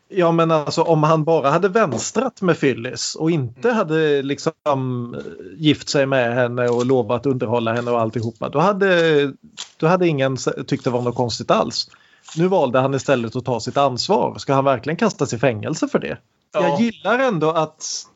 [0.10, 5.22] Ja men alltså om han bara hade vänstrat med Phyllis och inte hade liksom eh,
[5.58, 8.50] gift sig med henne och lovat underhålla henne och alltihopa.
[8.50, 9.34] Då hade,
[9.78, 10.38] då hade ingen
[10.68, 11.90] tyckt det var något konstigt alls.
[12.38, 14.36] Nu valde han istället att ta sitt ansvar.
[14.38, 16.18] Ska han verkligen kastas i fängelse för det?
[16.52, 16.68] Ja.
[16.68, 18.08] Jag gillar ändå att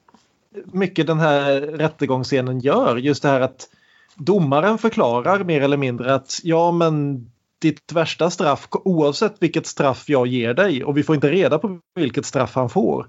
[0.66, 2.98] mycket den här rättegångsscenen gör.
[2.98, 3.68] Just det här att
[4.16, 7.26] domaren förklarar mer eller mindre att ja men
[7.60, 11.80] ditt värsta straff oavsett vilket straff jag ger dig och vi får inte reda på
[11.96, 13.08] vilket straff han får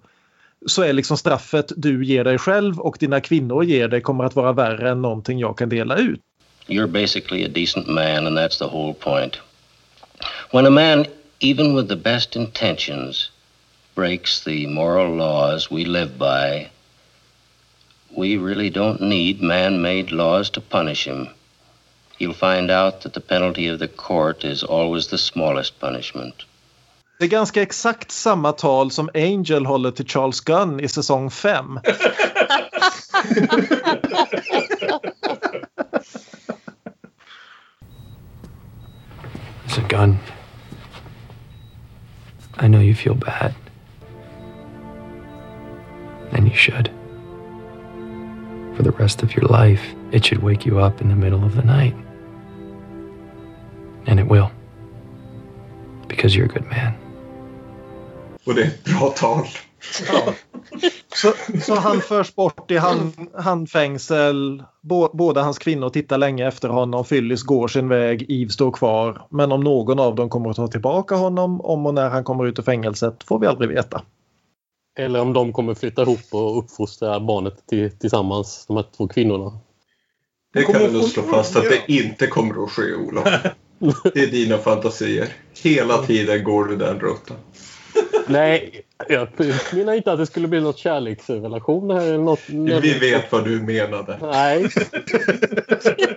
[0.67, 4.37] så är liksom straffet du ger dig själv och dina kvinnor ger dig kommer att
[4.37, 6.21] vara värre än någonting jag kan dela ut.
[6.67, 9.37] You're basically a decent man and that's the whole point.
[10.53, 11.07] When a man,
[11.41, 13.31] even with the best intentions,
[13.95, 16.71] breaks the moral laws we live by,
[18.17, 21.29] we really don't need man made laws to punish him.
[22.19, 26.35] You'll find out that the penalty of the court is always the smallest punishment.
[27.19, 31.81] Det är ganska exakt samma tal som Angel håller till Charles Gunn i säsong 5.
[39.67, 40.19] It's a gun.
[42.63, 43.55] I know you feel bad.
[46.33, 46.91] And you should.
[48.77, 51.55] For the rest of your life, it should wake you up in the middle of
[51.55, 51.95] the night.
[54.07, 54.51] And it will.
[56.09, 56.93] Because you're a good man.
[58.45, 59.47] Och det är ett bra tal.
[60.09, 60.33] Ja.
[61.15, 64.63] Så, så, han förs bort i hand, handfängsel.
[65.13, 67.05] båda hans kvinnor tittar länge efter honom.
[67.05, 68.27] Phyllis går sin väg.
[68.29, 69.27] Eve står kvar.
[69.31, 72.47] Men om någon av dem kommer att ta tillbaka honom om och när han kommer
[72.47, 74.03] ut ur fängelset får vi aldrig veta.
[74.99, 79.59] Eller om de kommer flytta ihop och uppfostra barnet till, tillsammans, de här två kvinnorna.
[80.55, 83.29] Det kan vi nog slå fast att det inte kommer att ske, Olof.
[84.15, 85.29] Det är dina fantasier.
[85.63, 87.37] Hela tiden går du den rutten.
[88.27, 89.29] Nej, jag
[89.73, 92.41] menar inte att det skulle bli något kärleksrelation här eller något.
[92.49, 94.19] Vi vet vad du menade.
[94.23, 94.69] Nej.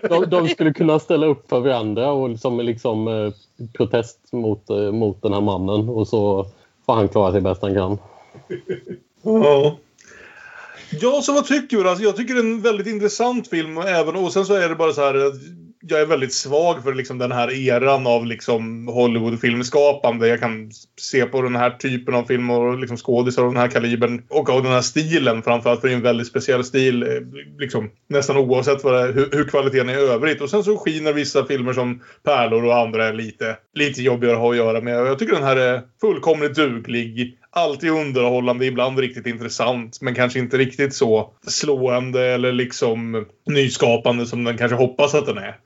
[0.10, 3.34] De, de skulle kunna ställa upp för varandra och liksom, liksom eh,
[3.74, 6.48] protest mot, eh, mot den här mannen och så
[6.86, 7.98] får han klara sig bäst han kan.
[9.24, 9.80] Ja.
[10.90, 11.90] Ja, så vad tycker du?
[11.90, 13.78] Alltså, jag tycker det är en väldigt intressant film.
[13.78, 15.32] Även, och sen så är det bara så här.
[15.88, 20.28] Jag är väldigt svag för liksom den här eran av liksom Hollywood-filmskapande.
[20.28, 23.68] Jag kan se på den här typen av filmer och liksom skådisar av den här
[23.68, 24.24] kalibern.
[24.30, 25.82] Och av den här stilen framförallt.
[25.82, 27.04] För det är en väldigt speciell stil.
[27.04, 27.10] Eh,
[27.60, 30.42] liksom, nästan oavsett vad det är, hur, hur kvaliteten är i övrigt.
[30.42, 34.42] Och sen så skiner vissa filmer som pärlor och andra är lite, lite jobbigare att
[34.42, 35.02] ha att göra med.
[35.02, 40.40] Och Jag tycker den här är fullkomligt duglig alltid underhållande, ibland riktigt intressant men kanske
[40.40, 45.60] inte riktigt så slående eller liksom nyskapande som den kanske hoppas att den är.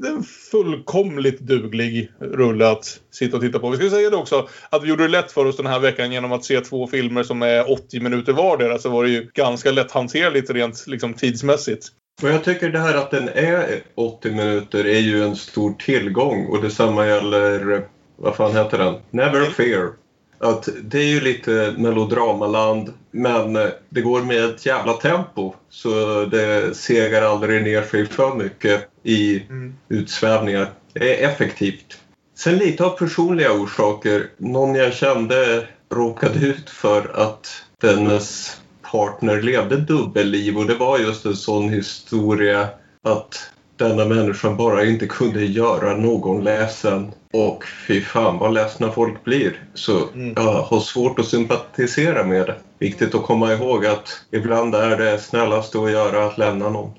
[0.00, 3.70] Det är en fullkomligt duglig rulle att sitta och titta på.
[3.70, 6.12] Vi ska säga det också att vi gjorde det lätt för oss den här veckan
[6.12, 9.70] genom att se två filmer som är 80 minuter vardera så var det ju ganska
[9.70, 11.88] lätthanterligt rent liksom, tidsmässigt.
[12.22, 16.46] Och jag tycker det här att den är 80 minuter är ju en stor tillgång
[16.46, 17.82] och detsamma gäller,
[18.16, 18.94] vad fan heter den?
[19.10, 20.03] Never Fear.
[20.44, 26.24] Att det är ju lite melodramaland men eh, det går med ett jävla tempo så
[26.24, 29.42] det segar aldrig ner sig för mycket i
[29.88, 30.70] utsvävningar.
[30.92, 32.00] Det är effektivt.
[32.36, 34.30] Sen lite av personliga orsaker.
[34.36, 41.26] Någon jag kände råkade ut för att dennes partner levde dubbelliv och det var just
[41.26, 42.68] en sån historia
[43.02, 47.12] att denna människan bara inte kunde göra någon ledsen.
[47.32, 49.60] Och fy fan vad ledsna folk blir.
[49.74, 50.00] Så
[50.36, 52.56] jag har svårt att sympatisera med det.
[52.78, 56.90] Viktigt att komma ihåg att ibland är det snällaste att göra att lämna någon.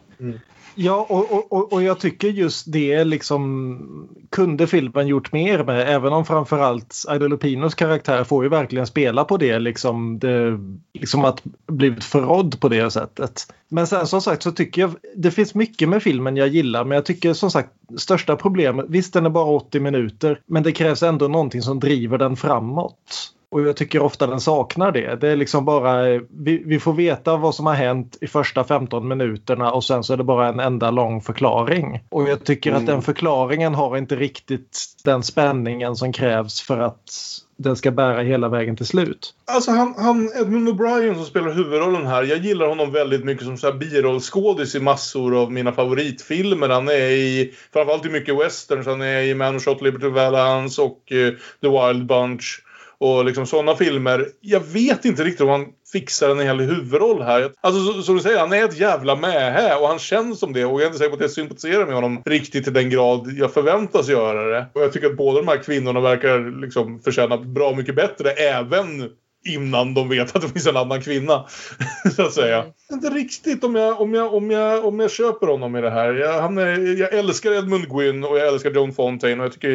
[0.76, 5.90] Ja, och, och- och, jag tycker just det liksom kunde filmen gjort mer med.
[5.96, 9.60] Även om framförallt Aida Lupinos karaktär får ju verkligen spela på det.
[9.60, 10.60] Liksom, det,
[10.94, 13.54] liksom att blivit förrådd på det sättet.
[13.70, 16.86] Men sen som sagt så tycker jag det finns mycket med filmen jag gillar.
[16.86, 20.40] Men jag tycker som sagt största problemet, visst den är bara 80 minuter.
[20.46, 23.32] Men det krävs ändå någonting som driver den framåt.
[23.50, 25.16] Och jag tycker ofta den saknar det.
[25.22, 29.08] Det är liksom bara, vi, vi får veta vad som har hänt i första 15
[29.08, 32.00] minuterna och sen så är det bara en enda lång förklaring.
[32.10, 37.10] Och jag tycker att den förklaringen har inte riktigt den spänningen som krävs för att
[37.58, 39.34] den ska bära hela vägen till slut.
[39.46, 42.24] Alltså han, han Edmund O'Brien som spelar huvudrollen här.
[42.24, 46.70] Jag gillar honom väldigt mycket som så här birollskådis i massor av mina favoritfilmer.
[46.70, 48.88] Han är i, framförallt i mycket westerns.
[48.88, 52.65] Han är i Man Shot Liberty Valance och eh, The Wild Bunch.
[53.06, 54.26] Och liksom sådana filmer.
[54.42, 57.52] Jag vet inte riktigt om han fixar en hel huvudroll här.
[57.62, 60.66] Alltså så- som du säger, han är ett jävla mähä och han känns som det.
[60.66, 63.28] Och jag är inte säker på att jag sympatiserar med honom riktigt till den grad
[63.38, 64.66] jag förväntas göra det.
[64.74, 69.10] Och jag tycker att båda de här kvinnorna verkar liksom förtjäna bra mycket bättre även
[69.48, 71.46] innan de vet att det finns en annan kvinna.
[72.16, 72.66] så att säga.
[72.92, 76.14] Inte riktigt om jag, om jag, om jag, om jag köper honom i det här.
[76.14, 79.70] Jag, han är, jag älskar Edmund Gwynn och jag älskar Joan Fontaine och jag tycker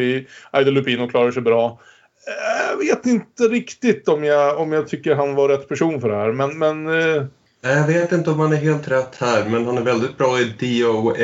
[0.61, 1.81] Ida Lupino klarar sig bra.
[2.27, 6.16] Jag vet inte riktigt om jag, om jag tycker han var rätt person för det
[6.16, 6.33] här.
[6.33, 7.25] Men, men eh,
[7.62, 10.45] Jag vet inte om han är helt rätt här men han är väldigt bra i
[10.45, 11.14] DOA.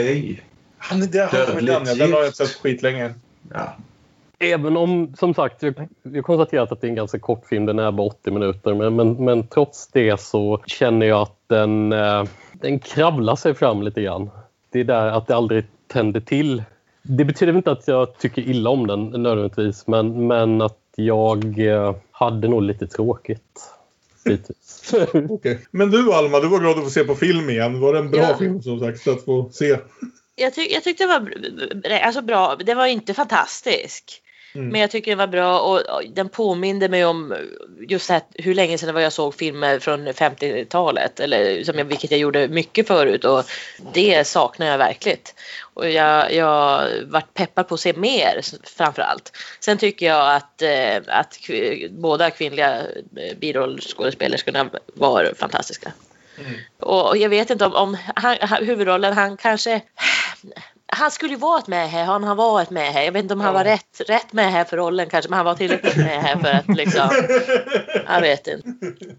[0.78, 1.28] han är där.
[1.32, 1.94] Han är Dödligt den, ja.
[1.94, 2.36] Den har jag gift.
[2.36, 3.14] sett skitlänge.
[3.52, 3.76] Ja.
[4.38, 5.72] Även om, som sagt, vi
[6.02, 8.74] vi har konstaterat att det är en ganska kort film, den är bara 80 minuter.
[8.74, 13.82] Men, men, men trots det så känner jag att den, eh, den kravlar sig fram
[13.82, 14.30] lite grann.
[14.70, 16.62] Det är där att det aldrig tänder till.
[17.02, 21.94] Det betyder inte att jag tycker illa om den nödvändigtvis, men, men att jag eh,
[22.10, 23.72] hade nog lite tråkigt.
[25.30, 25.66] Okej.
[25.70, 27.80] Men du Alma, du var glad att få se på film igen.
[27.80, 28.36] Var det en bra Ja.
[28.38, 29.78] film som sagt att få se?
[30.34, 32.56] Jag, tyck, jag tyckte det var alltså bra.
[32.56, 34.22] Det var inte fantastisk.
[34.56, 34.68] Mm.
[34.68, 37.34] Men jag tycker det var bra och den påminde mig om
[37.88, 41.20] just här, hur länge sedan det var jag såg filmer från 50-talet.
[41.20, 43.44] Eller som jag, vilket jag gjorde mycket förut och
[43.92, 45.18] det saknar jag verkligen.
[45.74, 48.40] Och jag, jag varit peppad på att se mer
[48.76, 49.32] framför allt.
[49.60, 51.38] Sen tycker jag att, eh, att
[51.90, 52.80] båda kvinnliga
[53.16, 55.92] eh, birollskådespelerskorna var fantastiska.
[56.80, 59.80] Och och jag vet inte om, om han, huvudrollen, han kanske...
[60.88, 63.02] Han skulle ju vara ett med här, han, han var ett med här.
[63.02, 65.46] Jag vet inte om han var rätt, rätt med här för rollen kanske, men han
[65.46, 67.08] var tillräckligt med här för att liksom...
[68.06, 68.68] Jag vet inte.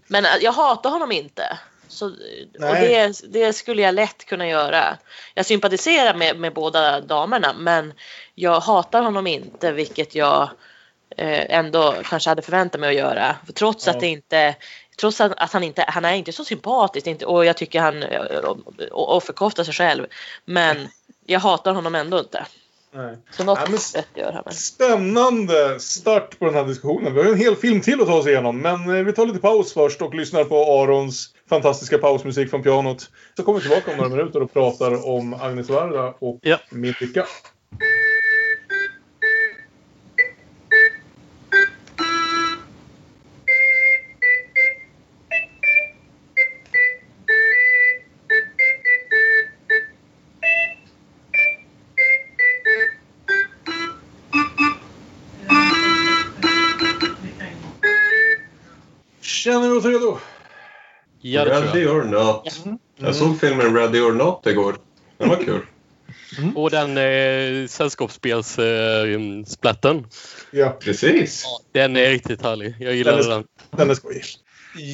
[0.06, 1.58] Men äh, jag hatar honom inte.
[1.88, 2.12] Så, och
[2.58, 2.88] Nej.
[2.88, 4.96] det, det skulle jag lätt kunna göra.
[5.34, 7.92] Jag sympatiserar med, med båda damerna men
[8.34, 10.42] jag hatar honom inte vilket jag
[11.16, 13.36] eh, ändå kanske hade förväntat mig att göra.
[13.46, 13.92] För trots Ja.
[13.92, 14.54] att det inte
[15.00, 18.04] Trots att, att han inte han är inte så sympatisk inte, och jag tycker han
[18.90, 20.06] offerkoftar sig själv.
[20.44, 20.88] Men
[21.30, 22.46] jag hatar honom ändå inte.
[22.92, 23.16] Nej.
[23.30, 24.54] Så något Ja, men- rätt gör han.
[24.54, 27.14] Spännande start på den här diskussionen.
[27.14, 28.60] Vi har en hel film till att ta oss igenom.
[28.60, 33.10] Men eh, vi tar lite paus först och lyssnar på Arons fantastiska pausmusik från pianot.
[33.36, 36.58] Så kommer vi tillbaka om några minuter och pratar om Agnes Varda och Ja.
[36.70, 37.26] Min lycka.
[61.32, 62.60] Ja, tror Ready or not.
[62.96, 64.76] Jag såg filmen Ready or not igår.
[65.18, 65.60] Den var kul.
[66.54, 69.96] Och den eh, sällskapsspels-splatten.
[69.96, 70.02] Eh.
[70.50, 70.76] Ja.
[70.80, 71.44] Precis.
[71.72, 72.74] den är riktigt härlig.
[72.80, 73.44] Jag gillade Den är- den.
[73.70, 74.24] Den är skojig.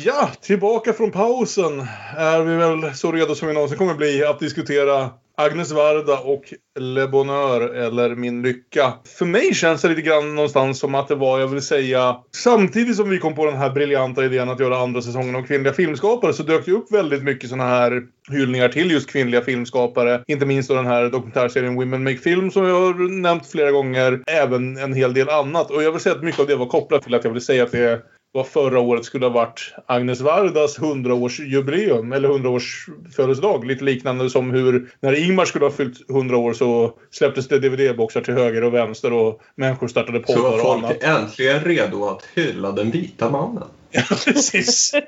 [0.05, 4.41] Ja, tillbaka från pausen är vi väl så redo som vi någonsin kommer bli att
[4.41, 8.93] diskutera Agnes Varda och Le Bonheur eller Min Lycka.
[9.19, 12.97] För mig känns det lite grann någonstans som att det var, jag vill säga, samtidigt
[12.97, 16.33] som vi kom på den här briljanta idén att göra andra säsongen om kvinnliga filmskapare
[16.33, 20.25] så dök det upp väldigt mycket sådana här hyllningar till just kvinnliga filmskapare.
[20.27, 24.23] Inte minst då den här dokumentärserien Women Make Film som jag har nämnt flera gånger.
[24.27, 25.71] Även en hel del annat.
[25.71, 27.63] Och jag vill säga att mycket av det var kopplat till att jag vill säga
[27.63, 28.03] att det
[28.35, 33.65] vad förra året skulle ha varit Agnes Vardas 100-årsjubileum eller 100-års födelsedag.
[33.65, 38.21] Lite liknande som hur när Ingmar skulle ha fyllt 100 år så släpptes det DVD-boxar
[38.21, 40.91] till höger och vänster och människor startade Så poddar var och annat.
[40.91, 43.69] folk äntligen redo att hylla den vita mannen.
[43.91, 44.95] Ja, precis.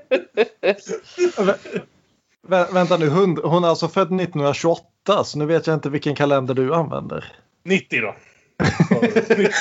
[2.49, 6.15] Vä vänta nu, hund, hon är alltså född 1928 så nu vet jag inte vilken
[6.15, 7.33] kalender du använder.
[7.65, 8.15] 90 då.
[9.37, 9.53] 90,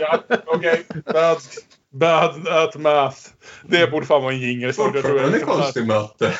[0.00, 0.82] ja, Okej,
[1.12, 1.38] bad,
[1.92, 3.34] bad at math.
[3.62, 4.72] Det borde fan vara en jingel.
[4.72, 6.32] Fortfarande konstig matte.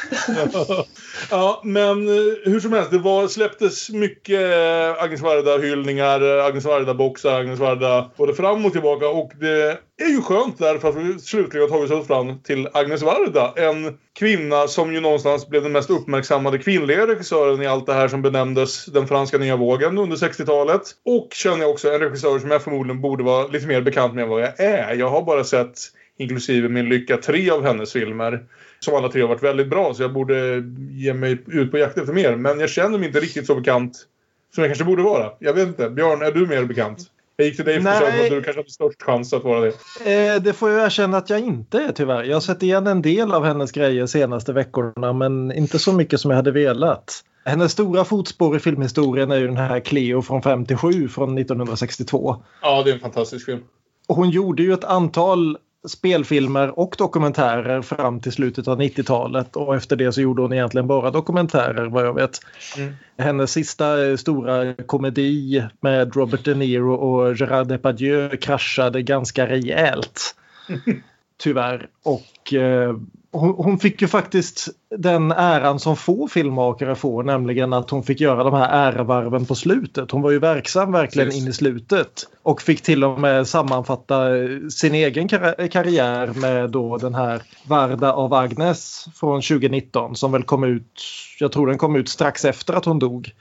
[1.31, 2.91] ja, men eh, hur som helst.
[2.91, 8.73] Det var, släpptes mycket eh, Agnes Varda-hyllningar, eh, Agnes Varda-boxar, Agnes Varda både fram och
[8.73, 9.09] tillbaka.
[9.09, 13.03] Och det är ju skönt därför att vi slutligen har tagit oss fram till Agnes
[13.03, 13.53] Varda.
[13.57, 18.09] En kvinna som ju någonstans blev den mest uppmärksammade kvinnliga regissören i allt det här
[18.09, 20.83] som benämndes den franska nya vågen under 60-talet.
[21.05, 24.23] Och känner jag också en regissör som jag förmodligen borde vara lite mer bekant med
[24.23, 24.95] än vad jag är.
[24.95, 25.79] Jag har bara sett
[26.21, 28.45] inklusive min lycka, tre av hennes filmer.
[28.79, 31.99] Som alla tre har varit väldigt bra, så jag borde ge mig ut på jakt
[31.99, 32.37] efter mer.
[32.37, 34.07] Men jag känner mig inte riktigt så bekant
[34.55, 35.31] som jag kanske borde vara.
[35.39, 35.91] Jag vet inte.
[35.91, 36.99] Björn, är du mer bekant?
[37.37, 40.35] Jag gick till dig för att du kanske hade störst chans att vara det.
[40.35, 42.23] Eh, det får jag erkänna att jag inte är tyvärr.
[42.25, 46.21] Jag har sett igen en del av hennes grejer senaste veckorna men inte så mycket
[46.21, 47.25] som jag hade velat.
[47.45, 52.37] Hennes stora fotspår i filmhistorien är ju den här Cleo från 57 från 1962.
[52.63, 53.61] Ja, det är en fantastisk film.
[54.09, 55.59] Och hon gjorde ju ett antal
[55.89, 60.87] spelfilmer och dokumentärer fram till slutet av 90-talet och efter det så gjorde hon egentligen
[60.87, 62.41] bara dokumentärer vad jag vet.
[62.77, 62.95] Mm.
[63.19, 70.35] Hennes sista eh, stora komedi med Robert De Niro och Gerard Depardieu kraschade ganska rejält.
[71.43, 71.89] Tyvärr.
[72.03, 72.97] Och eh,
[73.33, 78.21] hon, hon fick ju faktiskt den äran som få filmmakare får, nämligen att hon fick
[78.21, 80.11] göra de här ärevarven på slutet.
[80.11, 81.43] Hon var ju verksam verkligen Precis.
[81.43, 84.25] in i slutet och fick till och med sammanfatta
[84.71, 90.43] sin egen kar- karriär med då den här Varda av Agnes från 2019 som väl
[90.43, 91.03] kom ut,
[91.41, 93.33] jag tror den kom ut strax efter att hon dog.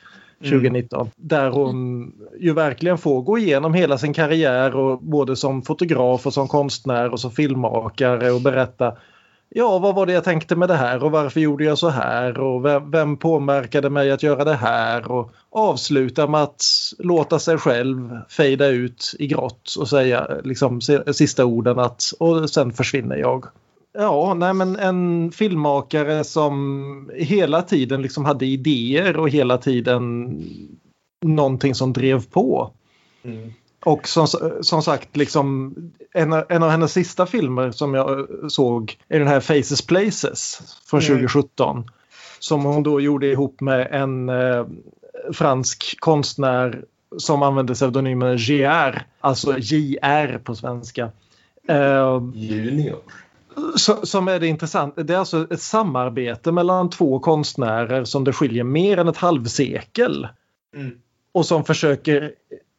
[0.41, 0.51] Mm.
[0.51, 1.09] 2019.
[1.15, 6.33] Där hon ju verkligen får gå igenom hela sin karriär och både som fotograf och
[6.33, 8.93] som konstnär och som filmmakare och berätta
[9.51, 12.39] Ja, vad var det jag tänkte med det här och varför gjorde jag så här
[12.39, 16.63] och vem, vem påverkade mig att göra det här och avsluta med att
[16.97, 20.81] låta sig själv fejda ut i grått och säga liksom
[21.11, 23.45] sista orden att och sen försvinner jag.
[23.93, 30.35] Ja, nej men en filmmakare som hela tiden liksom hade idéer och hela tiden
[31.25, 32.73] någonting som drev på.
[33.23, 33.53] Mm.
[33.85, 34.27] Och som,
[34.61, 35.75] som sagt, liksom,
[36.13, 40.99] en, en av hennes sista filmer som jag såg är den här Faces Places från
[40.99, 41.07] Mm.
[41.07, 41.89] 2017.
[42.39, 44.65] Som hon då gjorde ihop med en eh,
[45.33, 46.83] fransk konstnär
[47.17, 51.11] som använde pseudonymen JR, alltså JR på svenska.
[51.67, 52.99] Eh, Junior.
[53.75, 55.03] Så- som är det intressanta.
[55.03, 60.27] Det är alltså ett samarbete mellan två konstnärer som det skiljer mer än ett halvsekel.
[60.75, 60.91] Mm.
[61.31, 62.33] Och som försöker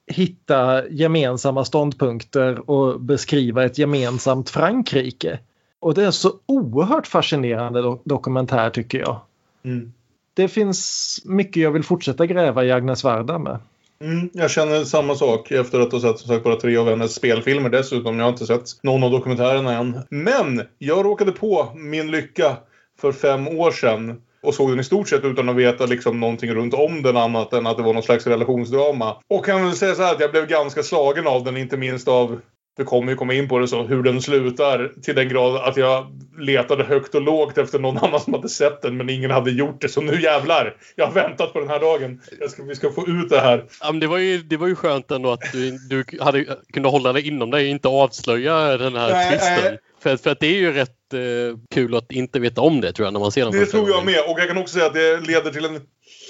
[0.06, 5.38] hitta gemensamma ståndpunkter och beskriva ett gemensamt Frankrike.
[5.80, 9.20] Och det är så oerhört fascinerande do- dokumentär tycker jag.
[9.64, 9.92] Mm.
[10.34, 13.58] Det finns mycket jag vill fortsätta gräva i Agnes Varda med.
[14.04, 17.14] Mm, jag känner samma sak efter att ha sett som sagt bara tre av hennes
[17.14, 18.18] spelfilmer dessutom.
[18.18, 20.00] Jag har inte sett någon av dokumentärerna än.
[20.10, 22.56] Men jag råkade på min lycka
[23.00, 24.22] för fem år sedan.
[24.42, 27.52] och såg den i stort sett utan att veta liksom någonting runt om den annat
[27.52, 29.16] än att det var någon slags relationsdrama.
[29.28, 32.08] Och kan väl säga så här att jag blev ganska slagen av den, inte minst
[32.08, 32.40] av
[32.80, 35.76] vi kommer ju komma in på det så, hur den slutar till den grad att
[35.76, 36.06] jag
[36.38, 39.80] letade högt och lågt efter någon annan som hade sett den men ingen hade gjort
[39.80, 39.88] det.
[39.88, 40.76] Så nu jävlar!
[40.96, 42.20] Jag har väntat på den här dagen.
[42.48, 43.64] Ska, vi ska få ut det här.
[43.80, 46.88] Ja, men det, var ju, det var ju skönt ändå att du, du hade, kunde
[46.88, 49.64] hålla dig inom dig och inte avslöja den här Nej, twisten.
[49.64, 49.78] nej.
[50.02, 53.06] För, för att det är ju rätt eh, kul att inte veta om det tror
[53.06, 54.18] jag när man ser den Det tror jag med.
[54.28, 55.80] Och jag kan också säga att det leder till en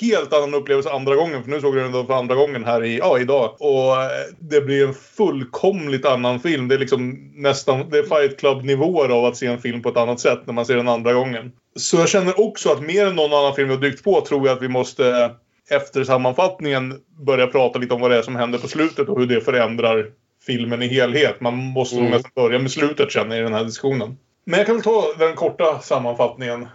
[0.00, 1.42] helt annan upplevelse andra gången.
[1.42, 3.54] För nu såg jag den för andra gången här i, ja, idag.
[3.58, 6.68] Och eh, det blir en fullkomligt annan film.
[6.68, 9.96] Det är liksom nästan, det är Fight Club-nivåer av att se en film på ett
[9.96, 11.52] annat sätt när man ser den andra gången.
[11.76, 14.46] Så jag känner också att mer än någon annan film vi har dykt på tror
[14.46, 15.30] jag att vi måste eh,
[15.76, 16.94] efter sammanfattningen
[17.26, 20.06] börja prata lite om vad det är som händer på slutet och hur det förändrar
[20.46, 21.40] filmen i helhet.
[21.40, 22.16] Man måste nog Mm.
[22.16, 24.16] nästan börja med slutet känner jag i den här diskussionen.
[24.44, 26.66] Men jag kan väl ta den korta sammanfattningen.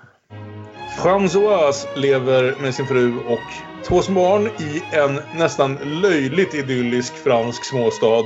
[0.97, 3.41] Françoise lever med sin fru och
[3.87, 8.23] två små barn i en nästan löjligt idyllisk fransk småstad.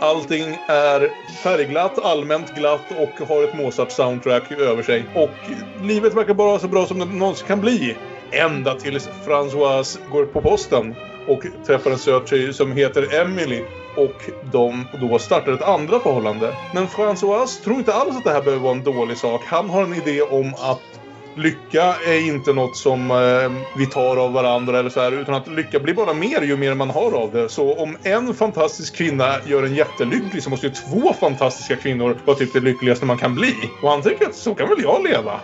[0.00, 1.10] Allting är
[1.42, 5.06] färgglatt, allmänt glatt och har ett Mozart-soundtrack över sig.
[5.14, 5.34] Och
[5.82, 7.96] livet verkar bara så bra som det någonsin kan bli.
[8.32, 10.94] Ända tills Françoise går på posten
[11.28, 13.64] och träffar en söt tjej som heter Emily.
[13.96, 16.54] Och de då startar ett andra förhållande.
[16.74, 19.42] Men Françoise tror inte alls att det här behöver vara en dålig sak.
[19.46, 20.95] Han har en idé om att
[21.36, 25.48] lycka är inte något som eh, vi tar av varandra eller så här, utan att
[25.48, 27.48] lycka blir bara mer ju mer man har av det.
[27.48, 32.36] Så om en fantastisk kvinna gör en jättelycklig så måste ju två fantastiska kvinnor vara
[32.36, 33.54] typ det lyckligaste man kan bli.
[33.82, 35.40] Och han tänker att så kan väl jag leva.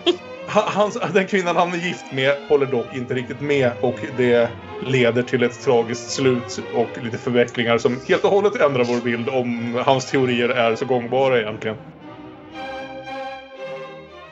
[0.47, 4.49] Han, den kvinnan han är gift med håller dock inte riktigt med och det
[4.85, 9.29] leder till ett tragiskt slut och lite förvecklingar som helt och hållet ändrar vår bild
[9.29, 11.77] om hans teorier är så gångbara egentligen.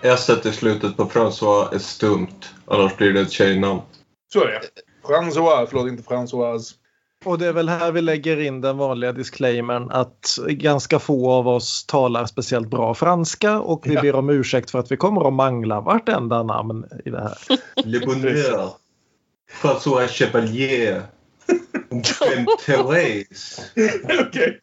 [0.02, 2.28] S i slutet på François är stumt.
[2.68, 3.82] Annars blir det ett tjejnamn.
[4.34, 4.62] Så är det.
[5.08, 6.74] François, förlåt inte Françoise.
[7.26, 11.48] Och det är väl här vi lägger in den vanliga disclaimern att ganska få av
[11.48, 14.02] oss talar speciellt bra franska och vi Ja.
[14.02, 17.38] ber om ursäkt för att vi kommer att mangla vartenda namn i det här.
[17.86, 18.70] Le Bonheur.
[19.62, 21.02] François Chevalier.
[22.66, 23.62] Therese.
[24.28, 24.62] Okej.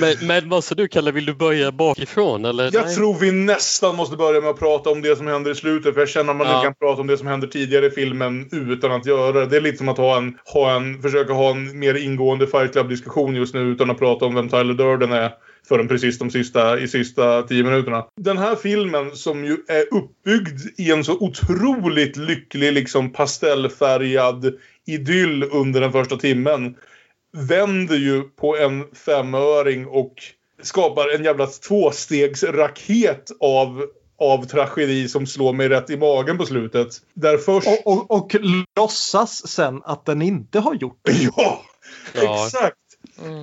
[0.00, 2.70] Men, men vad sa du Kalle, vill du börja bakifrån eller?
[2.72, 2.94] Jag Nej.
[2.94, 5.94] tror vi nästan måste börja med att prata om det som händer i slutet.
[5.94, 6.54] För jag känner att man Ja.
[6.56, 9.46] inte kan prata om det som händer tidigare i filmen utan att göra det.
[9.46, 12.72] Det är lite som att ha en, ha en, försöka ha en mer ingående Fight
[12.72, 15.30] Club-diskussion just nu utan att prata om vem Tyler Durden är
[15.68, 18.04] förrän precis de sista, i sista tio minuterna.
[18.20, 24.54] Den här filmen som ju är uppbyggd i en så otroligt lycklig, liksom pastellfärgad
[24.88, 26.76] idyll under den första timmen
[27.32, 30.14] vänder ju på en femöring och
[30.62, 33.86] skapar en jävla tvåstegsraket av,
[34.18, 36.88] av tragedi som slår mig rätt i magen på slutet.
[37.14, 37.68] Där först...
[37.68, 38.36] Och, och, och
[38.76, 41.12] låtsas sen att den inte har gjort det.
[41.36, 41.62] Ja!
[42.14, 42.44] Ja.
[42.44, 42.76] Exakt!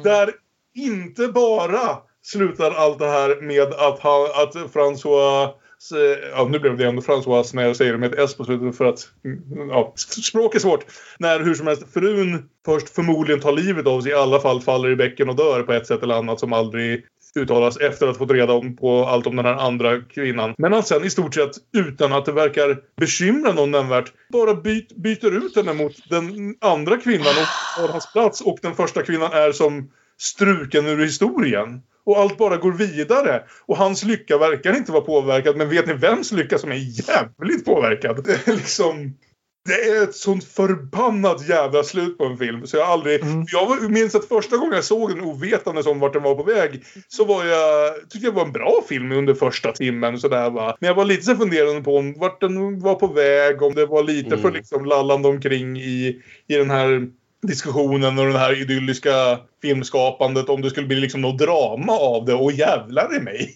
[0.04, 0.32] Där
[0.76, 5.50] inte bara slutar allt det här med att, han, att François
[6.32, 8.78] Ja, nu blev det ändå François när jag säger det med ett S på slutet
[8.78, 9.10] för att...
[9.26, 10.86] Mm, ja, språk är svårt.
[11.20, 14.90] När hur som helst frun först förmodligen tar livet av sig, i alla fall faller
[14.90, 17.06] i bäcken och dör på ett sätt eller annat som aldrig
[17.36, 20.54] uttalas efter att ha fått reda om på allt om den här andra kvinnan.
[20.58, 24.96] Men han sen i stort sett utan att det verkar bekymra någon nämnvärt bara byt,
[24.96, 29.32] byter ut henne mot den andra kvinnan och tar hans plats och den första kvinnan
[29.32, 31.82] är som struken ur historien.
[32.06, 33.44] Och allt bara går vidare.
[33.66, 35.58] Och hans lycka verkar inte vara påverkad.
[35.58, 38.24] Men vet ni vems lycka som är jävligt påverkad?
[38.26, 39.14] Det är liksom...
[39.68, 42.68] Det är ett sånt förbannat jävla slut på en film.
[42.68, 43.22] Så jag aldrig...
[43.52, 46.44] Jag var- minns att första gången jag såg den ovetande om vart den var på
[46.44, 46.84] väg.
[47.08, 47.96] Så var jag...
[48.10, 50.20] Tyckte jag var en bra film under första timmen.
[50.20, 50.78] Sådär, va?
[50.80, 53.62] Men jag var lite så funderande på om vart den var på väg.
[53.62, 57.08] Om det var lite för liksom lallande omkring i, i den här
[57.46, 60.50] diskussionen och den här idylliska filmskapandet.
[60.50, 62.34] Om det skulle bli liksom något drama av det.
[62.34, 63.56] Och jävlar i mig.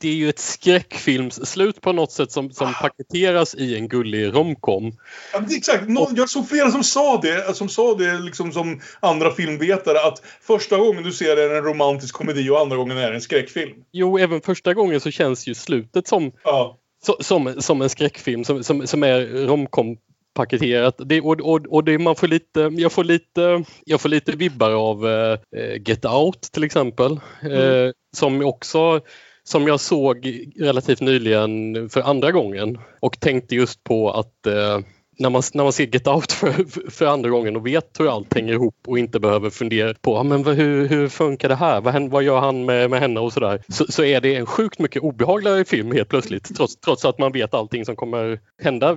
[0.00, 4.92] Det är ju ett skräckfilmsslut på något sätt som, som paketeras i en gullig romcom.
[5.32, 5.88] Ja, det exakt.
[5.88, 10.22] Någon, jag såg flera som sa det, som sa det liksom som andra filmvetare att
[10.42, 13.20] första gången du ser det är en romantisk komedi och andra gången är det en
[13.20, 13.74] skräckfilm.
[13.92, 16.78] Jo, även första gången så känns ju slutet som, Ja.
[17.06, 19.96] så, som, som en skräckfilm som, som, som är romcom
[20.34, 20.94] paketerat.
[20.98, 24.70] Det, och och, och det, man får lite, jag, får lite, jag får lite vibbar
[24.70, 25.38] av eh,
[25.86, 27.12] Get Out till exempel.
[27.42, 29.00] Eh, som också
[29.44, 34.78] som jag såg relativt nyligen för andra gången och tänkte just på att eh,
[35.20, 38.34] när man, när man ser Get Out för, för andra gången och vet hur allt
[38.34, 41.80] hänger ihop och inte behöver fundera på ah, men hur, hur funkar det här?
[41.80, 43.62] Vad, vad gör han med, med henne och sådär.
[43.68, 47.32] Så, så är det en sjukt mycket obehagligare film helt plötsligt trots, trots att man
[47.32, 48.94] vet allting som kommer hända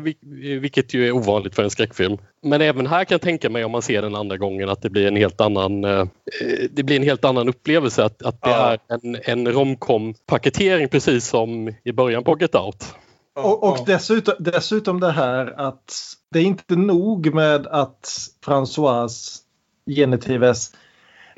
[0.62, 2.18] vilket ju är ovanligt för en skräckfilm.
[2.44, 4.90] Men även här kan jag tänka mig om man ser den andra gången att det
[4.90, 6.06] blir en helt annan, eh,
[6.72, 8.72] det blir en helt annan upplevelse att, att det ja.
[8.72, 12.96] är en, en romcom paketering precis som i början på Get Out.
[13.36, 15.94] Och, och dessutom, dessutom det här att
[16.32, 19.40] det är inte nog med att François
[19.86, 20.72] Genetives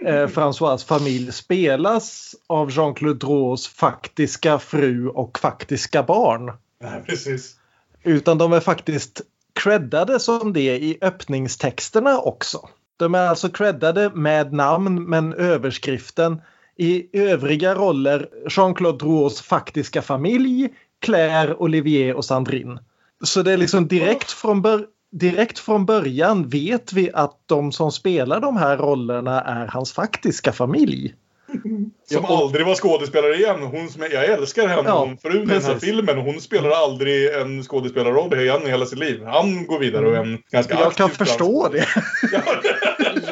[0.05, 6.51] eh, François familj spelas av Jean-Claude Draws faktiska fru och faktiska barn.
[6.81, 7.55] Nej, precis.
[8.03, 9.21] Utan de är faktiskt
[9.53, 12.69] creddade som det i öppningstexterna också.
[12.97, 16.41] De är alltså creddade med namn men överskriften
[16.77, 20.69] i övriga roller Jean-Claude Drouets faktiska familj,
[21.05, 22.79] Claire, Olivier och Sandrine.
[23.23, 27.91] Så det är liksom direkt från, bör direkt från början vet vi att de som
[27.91, 31.13] spelar de här rollerna är hans faktiska familj.
[32.11, 33.61] Som aldrig var skådespelare igen.
[33.61, 36.17] Hon som, jag älskar henne, ja, hon frun i den här filmen.
[36.17, 39.23] Hon spelar aldrig en skådespelarroll igen i hela sitt liv.
[39.25, 41.87] Han går vidare och är en ganska Jag kan förstå det.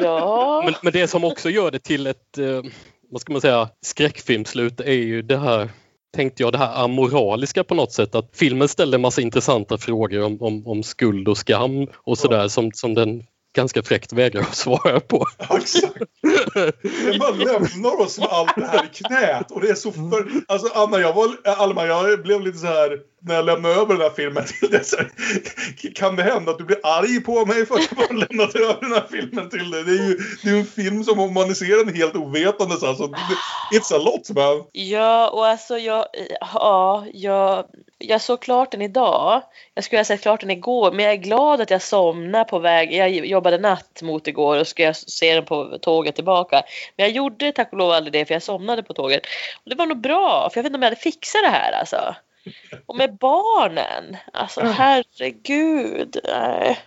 [0.00, 0.62] ja.
[0.64, 2.62] Men, men, det som också gör det till ett, eh,
[3.10, 5.68] vad ska man säga, skräckfilmslut är ju det här
[6.14, 8.14] tänkte jag det här amoraliska på något sätt.
[8.14, 12.72] Att filmen ställer massa intressanta frågor om, om, om skuld och skam och sådär som,
[12.72, 13.22] som den
[13.56, 15.26] ganska fräckt vägrar att svara på.
[15.48, 15.98] Ja, exakt.
[16.82, 19.50] Den bara lämnar oss med allt det här i knät.
[19.50, 20.26] Och det är så för...
[20.48, 21.36] Alltså Anna, jag var...
[21.44, 24.82] Alma, jag blev lite så här när jag lämnar över den här filmen till dig.
[25.94, 28.80] Kan det hända att du blir arg på mig för att jag bara lämnat över
[28.80, 29.84] den här filmen till dig?
[29.84, 33.04] Det är ju det är en film som om man ser den helt ovetandes alltså.
[33.72, 34.64] It's a lot man.
[34.72, 36.06] Ja, och alltså jag...
[36.40, 37.64] Ja, jag
[37.98, 39.42] jag såg klart den idag.
[39.74, 42.58] Jag skulle ha sett klart den igår, men jag är glad att jag somnade på
[42.58, 42.92] väg.
[42.92, 46.62] Jag jobbade natt mot igår och ska se den på tåget tillbaka.
[46.96, 49.22] Men jag gjorde tack och lov aldrig det, för jag somnade på tåget.
[49.64, 51.72] Och det var nog bra, för jag vet inte om jag hade fixat det här
[51.72, 52.14] alltså.
[52.86, 54.16] Och med barnen.
[54.32, 56.16] Alltså herregud.
[56.24, 56.78] Nej.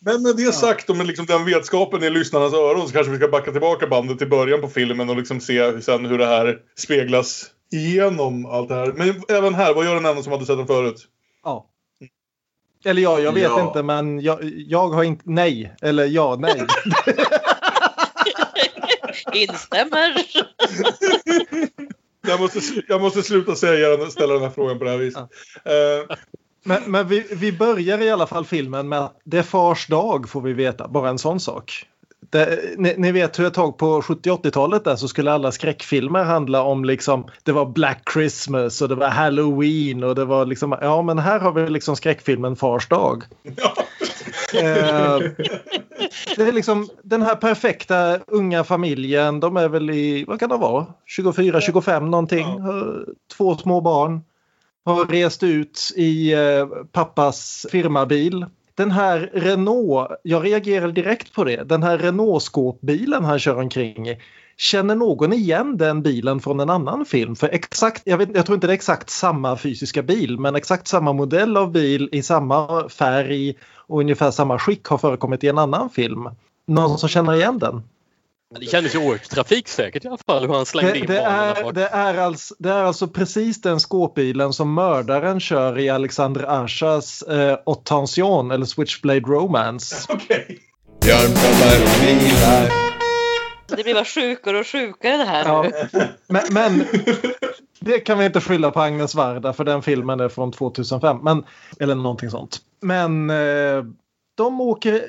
[0.00, 3.18] Men med det sagt och med liksom den vetskapen i lyssnarnas öron så kanske vi
[3.18, 6.58] ska backa tillbaka bandet till början på filmen och liksom se sen hur det här
[6.76, 8.92] speglas igenom allt det här.
[8.92, 11.06] Men även här, vad gör den enda som hade sett den förut?
[11.44, 11.66] Ja.
[12.84, 13.66] Eller ja, jag vet ja.
[13.66, 15.22] inte men jag, jag har inte...
[15.26, 15.74] Nej.
[15.82, 16.66] Eller ja, nej.
[19.42, 20.22] Instämmer.
[22.20, 25.28] jag, måste, jag måste sluta säga, ställa den här frågan på det här viset.
[25.64, 25.70] Ja.
[25.70, 26.16] Uh,
[26.64, 30.28] men, men vi, vi börjar i alla fall filmen med att det är fars dag
[30.28, 31.86] får vi veta, bara en sån sak.
[32.30, 36.62] Det, ni, ni, vet hur ett tag på 70-80-talet där så skulle alla skräckfilmer handla
[36.62, 41.02] om liksom det var Black Christmas och det var Halloween och det var liksom ja
[41.02, 43.24] men här har vi liksom skräckfilmen Fars dag.
[43.42, 43.74] Ja.
[44.54, 45.18] Eh,
[46.36, 49.40] det är liksom den här perfekta unga familjen.
[49.40, 50.86] De är väl i, vad kan det vara,
[51.18, 52.46] 24-25 någonting.
[52.46, 52.94] Ja.
[53.36, 54.20] Två små barn.
[54.84, 58.46] Har rest ut i eh, pappas firmabil
[58.78, 64.18] den här Renault, jag reagerar direkt på det, den här Renault-skåpbilen han kör omkring i.
[64.60, 67.36] Känner någon igen den bilen från en annan film?
[67.36, 70.88] För exakt, jag, vet, jag tror inte det är exakt samma fysiska bil men exakt
[70.88, 75.58] samma modell av bil i samma färg och ungefär samma skick har förekommit i en
[75.58, 76.28] annan film.
[76.66, 77.82] Någon som känner igen den?
[78.60, 81.72] Det kändes ju oerhört trafiksäkert i alla fall hur han slängde det, in det är,
[81.72, 87.22] det, är alltså, det är alltså precis den skåpbilen som mördaren kör i Alexander Ashas
[87.22, 90.06] eh, Attention eller Switchblade Romance.
[90.08, 90.46] Okej.
[90.46, 90.58] Okay.
[93.76, 95.62] Det blir bara sjukare och sjukare det här ja.
[95.62, 96.08] nu.
[96.26, 96.84] Men, men,
[97.80, 101.18] det kan vi inte skylla på Agnes Varda för den filmen är från 2005.
[101.22, 101.44] Men,
[101.80, 102.58] eller någonting sånt.
[102.80, 103.84] Men eh,
[104.36, 105.02] de åker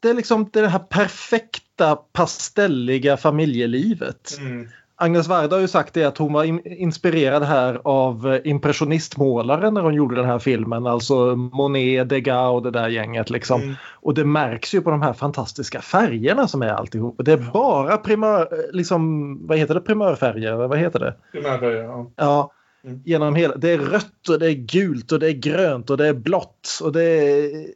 [0.00, 4.38] det är liksom det här perfekta pastelliga familjelivet.
[4.38, 4.68] Mm.
[5.00, 9.70] Agnes Varda har ju sagt det att hon var in inspirerad här av eh, impressionistmålare
[9.70, 10.86] när hon gjorde den här filmen.
[10.86, 13.30] Alltså Monet, Degas och det där gänget.
[13.30, 13.62] Liksom.
[13.62, 13.74] Mm.
[13.94, 17.16] Och det märks ju på de här fantastiska färgerna som är alltihop.
[17.18, 20.52] Det är bara primör, eh, liksom, vad heter det, primörfärger?
[20.54, 21.14] Vad heter det?
[21.32, 22.10] Primörfärger, ja.
[22.16, 22.52] ja.
[22.84, 23.02] Mm.
[23.04, 26.08] Genom hela, det är rött och det är gult och det är grönt och det
[26.08, 26.68] är blått.
[26.82, 27.66] Och det är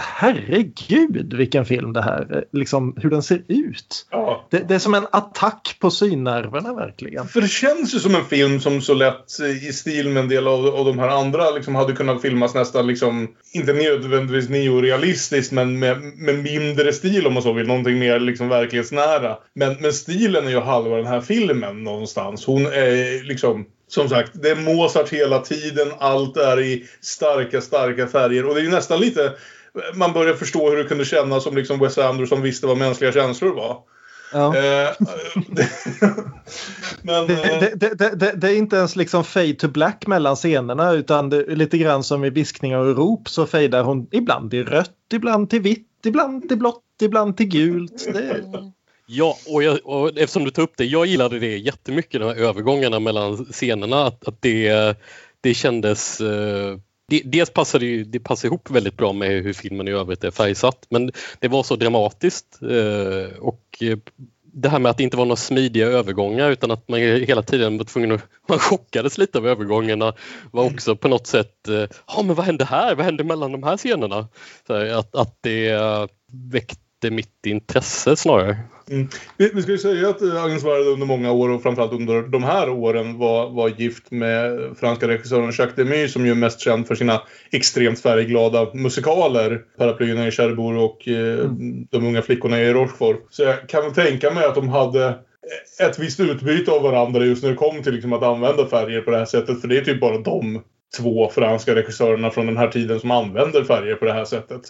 [0.00, 4.06] herregud vilken film det här liksom hur den ser ut.
[4.10, 4.46] Ja.
[4.50, 7.28] Det, det, är som en attack på synnerverna verkligen.
[7.28, 10.46] För det känns ju som en film som så lätt i stil med en del
[10.46, 15.78] av, av de här andra liksom hade kunnat filmas nästan liksom inte nödvändigtvis neorealistiskt men
[15.78, 17.66] med, med mindre stil om man så vill.
[17.66, 19.36] Någonting mer liksom verklighetsnära.
[19.54, 22.46] Men, men stilen är ju halva den här filmen någonstans.
[22.46, 25.88] Hon är liksom som sagt, det är Mozart hela tiden.
[25.98, 28.46] Allt är i starka, starka färger.
[28.46, 29.32] Och det är ju nästan lite...
[29.94, 33.54] Man börjar förstå hur det kunde kännas som liksom Wes Anderson visste vad mänskliga känslor
[33.54, 33.78] var.
[34.32, 34.56] Ja.
[34.56, 34.90] Eh,
[37.02, 40.92] men, Det, det, det, det, det är inte ens liksom fade to black mellan scenerna
[40.92, 44.66] utan det är lite grann som i viskningar och rop så fejdar hon ibland till
[44.66, 48.12] rött, ibland till vitt, ibland till blått, ibland till gult.
[48.12, 48.44] Det,
[49.10, 52.36] Ja, och, jag, och eftersom du tar upp det, jag gillade det jättemycket, de här
[52.36, 54.06] övergångarna mellan scenerna.
[54.06, 54.96] Att, att det,
[55.40, 56.20] det kändes...
[56.20, 56.78] Eh,
[57.08, 60.30] det, dels passade ju, det passade ihop väldigt bra med hur filmen i övrigt är
[60.30, 62.62] färgsatt, men det var så dramatiskt.
[62.62, 63.98] Eh, och eh,
[64.52, 67.78] det här med att det inte var några smidiga övergångar utan att man hela tiden
[67.78, 68.22] var tvungen att...
[68.48, 70.14] Man chockades lite av övergångarna
[70.50, 71.68] var också på något sätt...
[71.68, 72.94] eh, Ja, men vad hände här?
[72.94, 74.28] Vad hände mellan de här scenerna?
[74.68, 78.58] Här, att, att det eh, väckte mitt intresse snarare.
[78.90, 79.08] Mm.
[79.36, 82.22] Vi, vi ska ju säga att eh, Agnes Varda under många år och framförallt under
[82.22, 86.60] de här åren var, var gift med franska regissören Jacques Demy som ju är mest
[86.60, 89.62] känd för sina extremt färgglada musikaler.
[89.78, 91.50] Paraplyerna i Cherbourg och eh,
[91.90, 93.26] De unga flickorna i Rochefort.
[93.30, 95.18] Så jag kan väl tänka mig att de hade
[95.80, 99.10] ett visst utbyte av varandra just när det kom till liksom att använda färger på
[99.10, 99.60] det här sättet.
[99.60, 100.62] För det är typ bara de
[100.96, 104.62] två franska regissörerna från den här tiden som använder färger på det här sättet.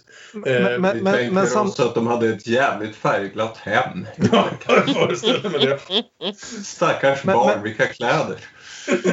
[0.47, 4.07] Eh, men- Vi men- tänker men oss sam- att de hade ett jävligt färgglatt hem.
[4.33, 5.79] Ja, jag föreställer mig det.
[6.65, 8.37] Stackars Men- barn, men- vilka kläder.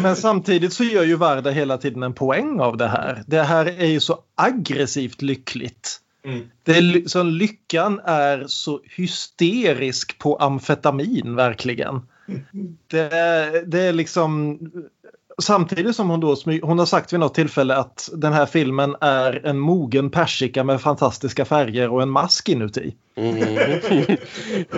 [0.02, 3.24] Men samtidigt så gör ju Varda hela tiden en poäng av det här.
[3.28, 6.00] Det här är ju så aggressivt lyckligt.
[6.26, 6.42] Mm.
[6.64, 12.02] Det så lyckan är så hysterisk på amfetamin verkligen.
[12.88, 14.60] Det, är- det är liksom
[15.42, 19.46] Samtidigt som hon då hon har sagt vid något tillfälle att den här filmen är
[19.46, 22.96] en mogen persika med fantastiska färger och en mask inuti.
[23.16, 24.18] Mm.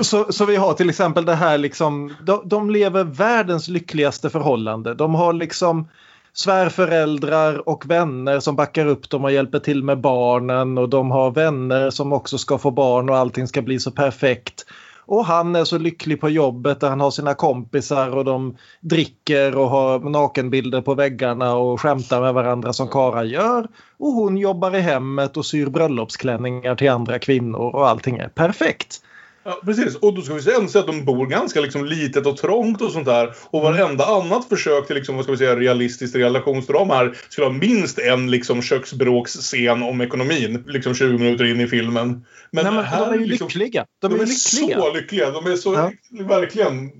[0.01, 4.93] Så, så vi har till exempel det här liksom, de, de lever världens lyckligaste förhållande.
[4.93, 5.87] De har liksom
[6.33, 11.31] svärföräldrar och vänner som backar upp dem och hjälper till med barnen och de har
[11.31, 14.65] vänner som också ska få barn och allting ska bli så perfekt.
[15.07, 19.57] Och han är så lycklig på jobbet där han har sina kompisar och de dricker
[19.57, 23.67] och har nakenbilder på väggarna och skämtar med varandra som karlar gör.
[23.97, 29.01] Och hon jobbar i hemmet och syr bröllopsklänningar till andra kvinnor och allting är perfekt.
[29.49, 29.95] Ja, precis.
[29.95, 32.91] Och då ska vi sen se att de bor ganska liksom litet och trångt och
[32.91, 33.33] sånt där.
[33.49, 37.53] Och varenda annat försök till liksom, vad ska vi säga, realistiskt relationsdrama här skulle ha
[37.53, 40.63] minst en liksom köksbråksscen om ekonomin.
[40.67, 42.25] Liksom 20 minuter in i filmen.
[42.51, 43.85] Men, Nej, men här de är ju liksom, lyckliga.
[44.01, 44.79] De, De är är lyckliga.
[44.79, 45.31] så lyckliga.
[45.31, 45.91] De är så, Ja.
[46.25, 46.91] verkligen.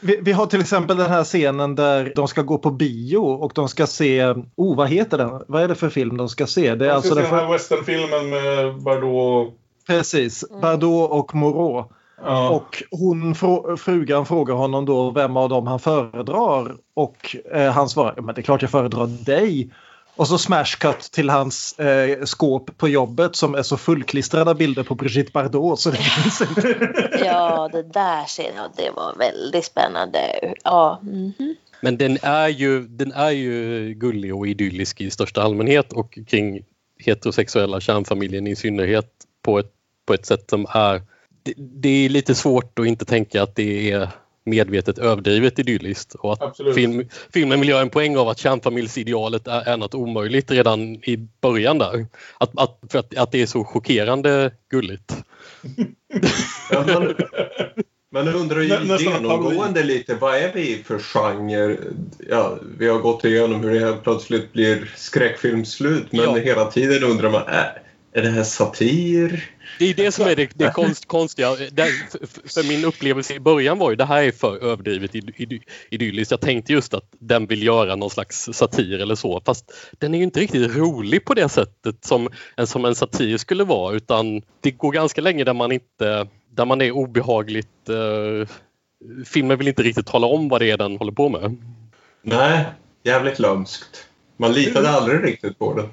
[0.00, 3.52] Vi, vi har till exempel den här scenen där de ska gå på bio och
[3.54, 5.30] de ska se, oh vad heter den?
[5.48, 6.74] Vad är det för film de ska se?
[6.74, 9.54] Det är alltså ska den den här för, westernfilmen med Bardot.
[9.86, 11.92] Precis, Bardot och Moreau.
[12.24, 12.50] Ja.
[12.50, 13.34] Och hon,
[13.78, 18.34] frugan frågar honom då vem av dem han föredrar och eh, han svarar ja, men
[18.34, 19.70] det är klart jag föredrar dig.
[20.16, 24.82] Och så smash cut till hans eh, skåp på jobbet som är så fullklistrade bilder
[24.82, 26.94] på Brigitte Bardot så det finns inte.
[27.24, 28.70] Ja, det där ser jag.
[28.76, 30.18] Det var väldigt spännande.
[30.64, 31.54] Ja, mhm.
[31.80, 36.64] Men den är, ju, den är ju gullig och idyllisk i största allmänhet och kring
[36.98, 39.10] heterosexuella kärnfamiljen i synnerhet
[39.42, 39.72] på ett,
[40.06, 41.02] på ett sätt som är...
[41.42, 44.08] Det, det är lite svårt att inte tänka att det är
[44.44, 46.74] medvetet överdrivet idylliskt och att Absolut.
[46.74, 51.28] film, filmen vill göra en poäng av att kärnfamiljsidealet är, är något omöjligt redan i
[51.40, 52.06] början där.
[52.38, 55.16] Att, att, för att, att det är så chockerande gulligt.
[56.70, 57.14] Ja, man,
[58.12, 61.76] man undrar ju Nä- genomgående lite vad är vi för genre?
[62.30, 66.34] Ja, vi har gått igenom hur det helt plötsligt blir skräckfilmslut men Ja.
[66.34, 69.50] hela tiden undrar man är, är det här satir?
[69.78, 71.50] Det är det som är det, det konst, konstiga.
[71.50, 75.32] Där, för, för min upplevelse i början var ju det här är för överdrivet id-
[75.36, 76.30] id- idylliskt.
[76.30, 79.42] Jag tänkte just att den vill göra någon slags satir eller så.
[79.46, 83.36] Fast den är ju inte riktigt rolig på det sättet som en, som en satir
[83.36, 83.96] skulle vara.
[83.96, 87.88] Utan det går ganska länge där man inte där man är obehagligt...
[87.88, 88.48] Eh,
[89.26, 91.56] filmen vill inte riktigt tala om vad det är den håller på med.
[92.22, 92.64] Nej,
[93.02, 94.06] jävligt lömskt.
[94.36, 95.88] Man litade aldrig riktigt på den.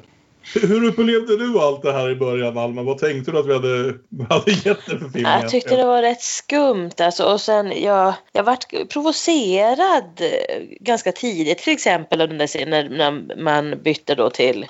[0.53, 2.83] Hur upplevde du allt det här i början, Alma?
[2.83, 3.93] Vad tänkte du att vi hade,
[4.29, 5.25] hade gett det för film?
[5.25, 7.23] Jag tyckte det var rätt skumt alltså.
[7.23, 12.87] Och sen jag, jag vart provocerad eh, ganska tidigt till exempel av den där scenen
[12.97, 14.65] när man bytte då till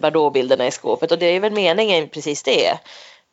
[0.00, 2.78] Bardot-bilderna i skåpet och det är väl meningen precis det.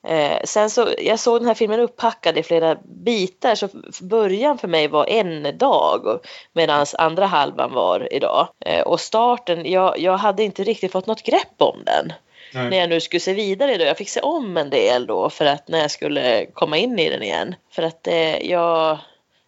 [0.07, 3.69] Eh, sen så, jag såg den här filmen upphackad i flera bitar så
[4.01, 6.19] början för mig var en dag
[6.53, 8.47] medan andra halvan var idag.
[8.65, 12.13] Eh, och starten, jag, jag hade inte riktigt fått något grepp om den
[12.53, 13.85] när jag nu skulle se vidare då.
[13.85, 17.09] Jag fick se om en del då för att när jag skulle komma in i
[17.09, 17.55] den igen.
[17.71, 18.97] För att eh, jag,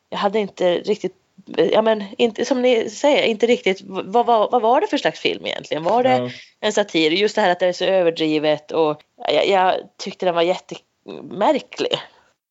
[0.09, 1.15] jag hade inte riktigt
[1.57, 5.19] ja men inte som ni säger, inte riktigt, vad, vad, vad var det för slags
[5.19, 5.83] film egentligen?
[5.83, 6.29] Var det Ja.
[6.59, 7.11] en satir?
[7.11, 9.01] Just det här att det är så överdrivet och
[9.33, 9.73] jag, jag
[10.03, 11.93] tyckte den var jättemärklig.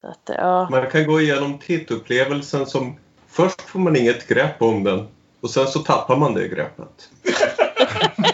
[0.02, 0.68] Att, ja.
[0.70, 2.98] Man kan gå igenom tittupplevelsen som
[3.28, 5.08] först får man inget grepp om den
[5.40, 7.08] och sen så tappar man det greppet.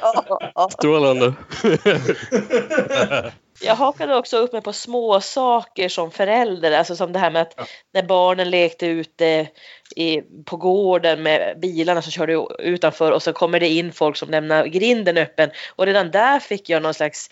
[0.70, 1.34] Strålande.
[3.64, 7.42] Jag hakade också upp mig på små saker som förälder, alltså som det här med
[7.42, 7.60] att
[7.92, 9.48] när barnen lekte ute
[9.96, 14.30] i, på gården med bilarna som körde utanför och så kommer det in folk som
[14.30, 17.30] lämnar grinden öppen och redan där fick jag någon slags,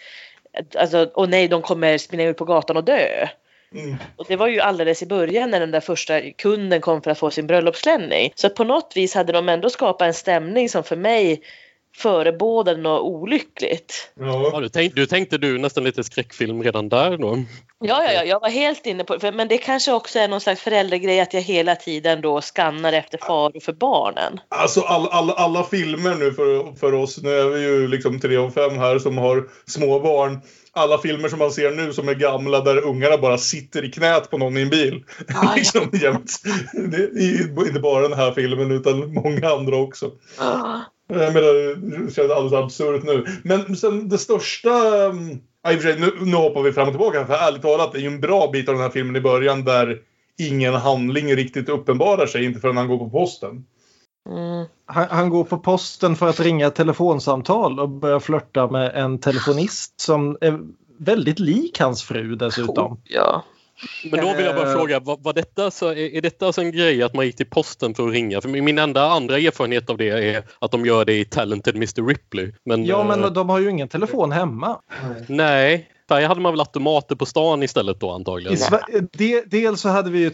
[0.79, 3.29] alltså, och nej de kommer springa ut på gatan och dö.
[3.75, 3.97] Mm.
[4.17, 7.19] Och det var ju alldeles i början när den där första kunden kom för att
[7.19, 8.33] få sin bröllopsklänning.
[8.35, 11.43] Så på något vis hade de ändå skapat en stämning som för mig
[11.97, 14.13] förebådade något olyckligt.
[14.21, 17.45] Ja, du, tänk, du tänkte du nästan lite skräckfilm redan där då?
[17.79, 19.33] Ja, ja, ja, jag var helt inne på det.
[19.33, 23.19] Men det kanske också är någon slags föräldragrej att jag hela tiden då skannar efter
[23.19, 24.41] faror för barnen.
[24.49, 28.37] Alltså all, all, alla filmer nu för, för oss, nu är vi ju liksom tre
[28.37, 30.41] av fem här som har små barn.
[30.73, 34.31] Alla filmer som man ser nu som är gamla där ungarna bara sitter i knät
[34.31, 35.05] på någon i en bil.
[35.57, 36.33] liksom jämt.
[36.73, 40.11] Det är inte bara den här filmen utan många andra också.
[41.13, 41.75] Jag menar,
[42.07, 43.27] det känns alldeles absurt nu.
[43.45, 45.05] Men sen det största...
[45.05, 47.27] mm, Ja, i och för sig, nu, nu hoppar vi fram och tillbaka.
[47.27, 49.65] För ärligt talat, det är ju en bra bit av den här filmen i början
[49.65, 49.99] där
[50.39, 52.45] ingen handling riktigt uppenbarar sig.
[52.45, 53.65] Inte förrän han går på posten.
[54.87, 59.19] Han, han går på posten för att ringa ett telefonsamtal och börjar flörta med en
[59.19, 60.61] telefonist som är
[60.99, 63.01] väldigt lik hans fru dessutom.
[63.05, 63.45] Ja.
[64.11, 64.73] Men då vill jag bara Eh.
[64.75, 67.51] fråga, var, var detta så, är, är detta alltså en grej att man gick till
[67.51, 68.41] posten för att ringa?
[68.41, 72.07] För min enda andra erfarenhet av det är att de gör det i Talented Mr
[72.09, 72.53] Ripley.
[72.65, 74.81] Men, Ja, men de har ju ingen telefon hemma.
[75.27, 78.59] Nej, där hade man väl automater på stan istället då antagligen.
[79.13, 80.31] De, dels så hade vi ju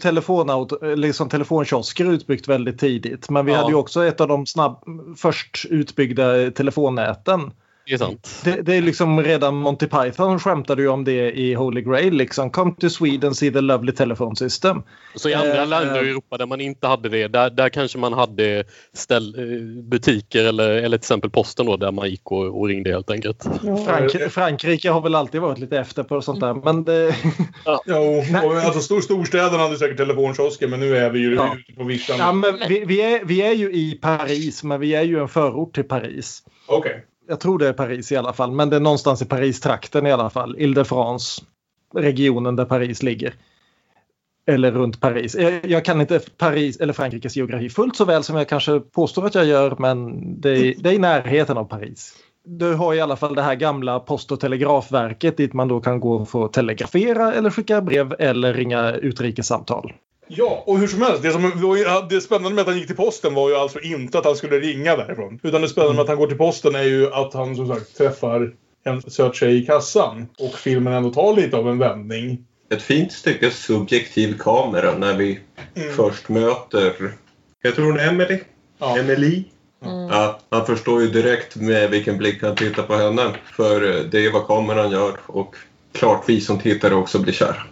[0.95, 3.29] liksom telefonkiosker utbyggt väldigt tidigt.
[3.29, 3.57] Men vi Ja.
[3.57, 4.83] hade ju också ett av de snabb,
[5.17, 7.51] först utbyggda telefonnäten.
[7.87, 8.41] Det är sant.
[8.43, 12.13] Det, det är liksom redan Monty Python skämtade ju om det i Holy Grail.
[12.13, 12.49] Liksom.
[12.51, 14.83] Come to Sweden, see the lovely telephone system.
[15.15, 17.97] Så i andra Eh, länder i Europa där man inte hade det, där, där kanske
[17.97, 22.59] man hade ställ, eh, butiker eller, eller till exempel posten då där man gick och,
[22.59, 23.43] och ringde helt enkelt.
[23.85, 26.53] Frank, Frankrike har väl alltid varit lite efter på sånt där.
[26.53, 27.15] Men det,
[27.85, 31.55] Jo, och alltså stor, storstäderna hade säkert telefonkiosker men nu är vi ju Ja.
[31.59, 32.15] ute på vischan.
[32.19, 35.27] ja, men vi, vi, är, vi är ju i Paris, men vi är ju en
[35.27, 36.43] förort till Paris.
[36.67, 37.03] Okej.
[37.27, 40.11] Jag tror det är Paris i alla fall, men det är någonstans i Paris-trakten i
[40.11, 40.55] alla fall.
[40.57, 41.41] Ile-de-France,
[41.95, 43.33] regionen där Paris ligger.
[44.47, 45.35] Eller runt Paris.
[45.63, 49.35] Jag, kan inte Paris eller Frankrikes geografi fullt så väl som jag kanske påstår att
[49.35, 52.13] jag gör, men det är, det är i närheten av Paris.
[52.45, 55.99] Du har i alla fall det här gamla post och telegrafverket dit man då kan
[55.99, 59.93] gå och få telegrafera eller skicka brev eller ringa utrikessamtal.
[60.27, 61.23] Ja, och hur som helst.
[61.23, 64.25] Det, som det spännande med att han gick till posten var ju alltså inte att
[64.25, 65.39] han skulle ringa därifrån.
[65.43, 67.97] Utan det spännande med att han går till posten är ju att han som sagt
[67.97, 70.27] träffar en söt tjej i kassan.
[70.39, 72.45] Och filmen ändå tar lite av en vändning.
[72.69, 75.39] Ett fint stycke subjektiv kamera när vi
[75.95, 77.13] först möter,
[77.61, 78.39] jag tror hon är Emily?
[78.99, 79.43] Emily?
[80.09, 83.35] Ja, han förstår ju direkt med vilken blick han tittar på henne.
[83.55, 85.55] För eh, det är vad kameran gör och
[85.91, 87.63] klart vi som tittare också blir kära.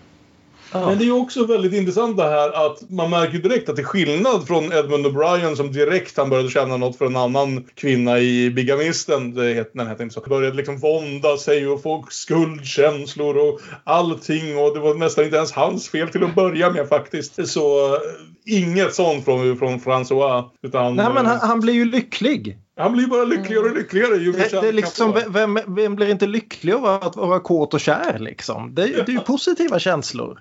[0.80, 4.47] Men det är också väldigt intressant det här att man märker direkt att till skillnad
[4.47, 9.34] från Edmund O'Brien som direkt han började känna något för en annan kvinna i Bigamisten,
[9.34, 14.57] det heter, den heter inte så, började liksom vånda sig och få skuldkänslor och allting
[14.57, 17.47] och det var nästan inte ens hans fel till att börja med faktiskt.
[17.47, 18.02] Så eh,
[18.45, 20.49] inget sånt från, från François.
[20.61, 22.57] Utan, Nej, men han, han blir ju lycklig.
[22.77, 26.73] Han blir bara lyckligare och lyckligare ju Det, det liksom, vem, vem blir inte lycklig
[26.73, 28.19] av att vara kåt och kär?
[28.19, 28.76] Liksom?
[28.76, 30.39] Det, är- det är ju positiva känslor.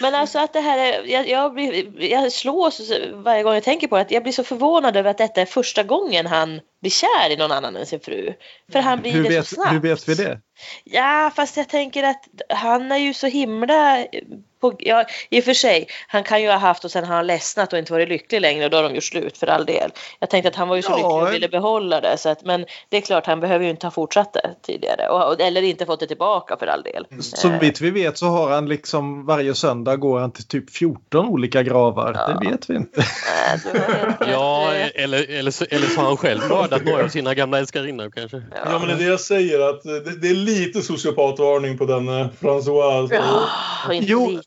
[0.00, 2.80] Men alltså att det här är, jag, jag, blir, jag slås
[3.14, 5.46] varje gång jag tänker på det, att jag blir så förvånad över att detta är
[5.46, 8.32] första gången han blir kär i någon annan än sin fru.
[8.72, 9.72] För han blir Hur det vet, så snabbt.
[9.72, 10.40] hur vet vi det?
[10.84, 14.04] Ja, fast jag tänker att han är ju så himla...
[14.70, 17.26] På, ja, I och för sig, han kan ju ha haft och sen har han
[17.26, 19.90] ledsnat och inte varit lycklig längre och då har de gjort slut för all del.
[20.20, 20.96] Jag tänkte att han var ju så Ja.
[20.96, 22.18] lycklig och ville behålla det.
[22.18, 25.08] Så att, men det är klart, han behöver ju inte ha fortsatt det tidigare.
[25.08, 27.06] Och, eller inte fått det tillbaka för all del.
[27.20, 31.28] Så vitt vi vet så har han liksom varje söndag går han till typ 14
[31.28, 32.12] olika gravar.
[32.12, 33.04] Det vet vi inte.
[34.20, 38.10] Ja, eller, eller, så, eller så har han själv mördat några av sina gamla älskarinnor
[38.14, 38.42] kanske.
[38.64, 41.84] Ja, men det är det jag säger att eh, det, det är lite sociopatvarning på
[41.84, 43.08] den eh, François.
[43.12, 43.48] Ja,
[43.92, 44.40] Jo.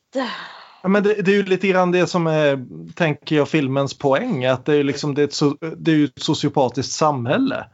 [0.82, 2.66] Ja, men det, det är ju lite grann det som är,
[2.96, 4.46] tänker jag, filmens poäng.
[4.46, 7.66] Att det är ju liksom, det är ett, so, det är ju ett sociopatiskt samhälle.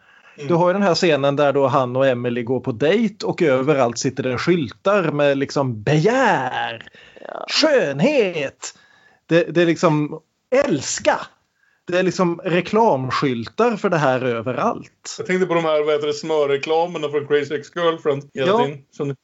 [0.47, 3.41] Du har ju den här scenen där då han och Emily går på dejt och
[3.41, 6.83] överallt sitter det skyltar med liksom begär,
[7.47, 8.77] skönhet.
[9.25, 10.19] Det, det är liksom
[10.65, 11.17] älska!
[11.87, 15.15] Det är liksom reklamskyltar för det här överallt.
[15.17, 18.65] Jag tänkte på de här vad heter det, smörreklamerna från Crazy Ex-Girlfriend hela Ja.
[18.65, 19.15] tiden.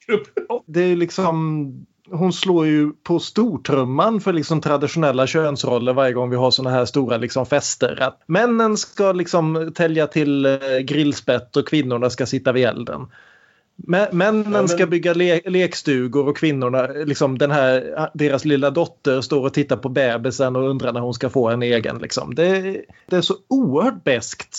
[0.68, 1.86] Det är liksom...
[2.12, 6.86] Hon slår ju på stortrumman för liksom traditionella könsroller varje gång vi har såna här
[6.86, 7.98] stora liksom fester.
[8.02, 13.08] Att männen ska liksom tälja till eh, grillspett och kvinnorna ska sitta vid elden.
[13.88, 19.22] Mä- Männen men- ska bygga le- lekstugor och kvinnorna, liksom den här, deras lilla dotter
[19.22, 21.98] står och tittar på bebisen och undrar när hon ska få en egen.
[21.98, 22.36] Liksom.
[22.36, 24.58] Det, det är så oerhört beskt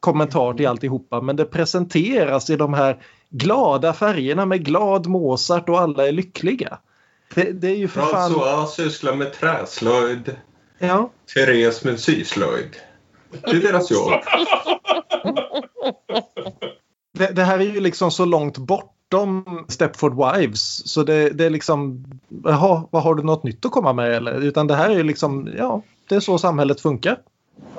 [0.00, 2.96] kommentar till alltihopa men det presenteras i de här
[3.30, 6.78] glada färgerna med glad Mozart och alla är lyckliga.
[7.34, 8.32] Det, det är ju för fan...
[8.32, 10.36] François sysslar med träslöjd.
[10.78, 11.10] Ja.
[11.34, 12.76] Therese med syslöjd.
[13.30, 14.12] Det är deras jobb.
[17.12, 21.50] Det, det här är ju liksom så långt bortom Stepford Wives så det, det är
[21.50, 22.04] liksom
[22.44, 24.40] jaha, vad har du något nytt att komma med eller?
[24.40, 27.18] Utan det här är ju liksom, ja, det är så samhället funkar.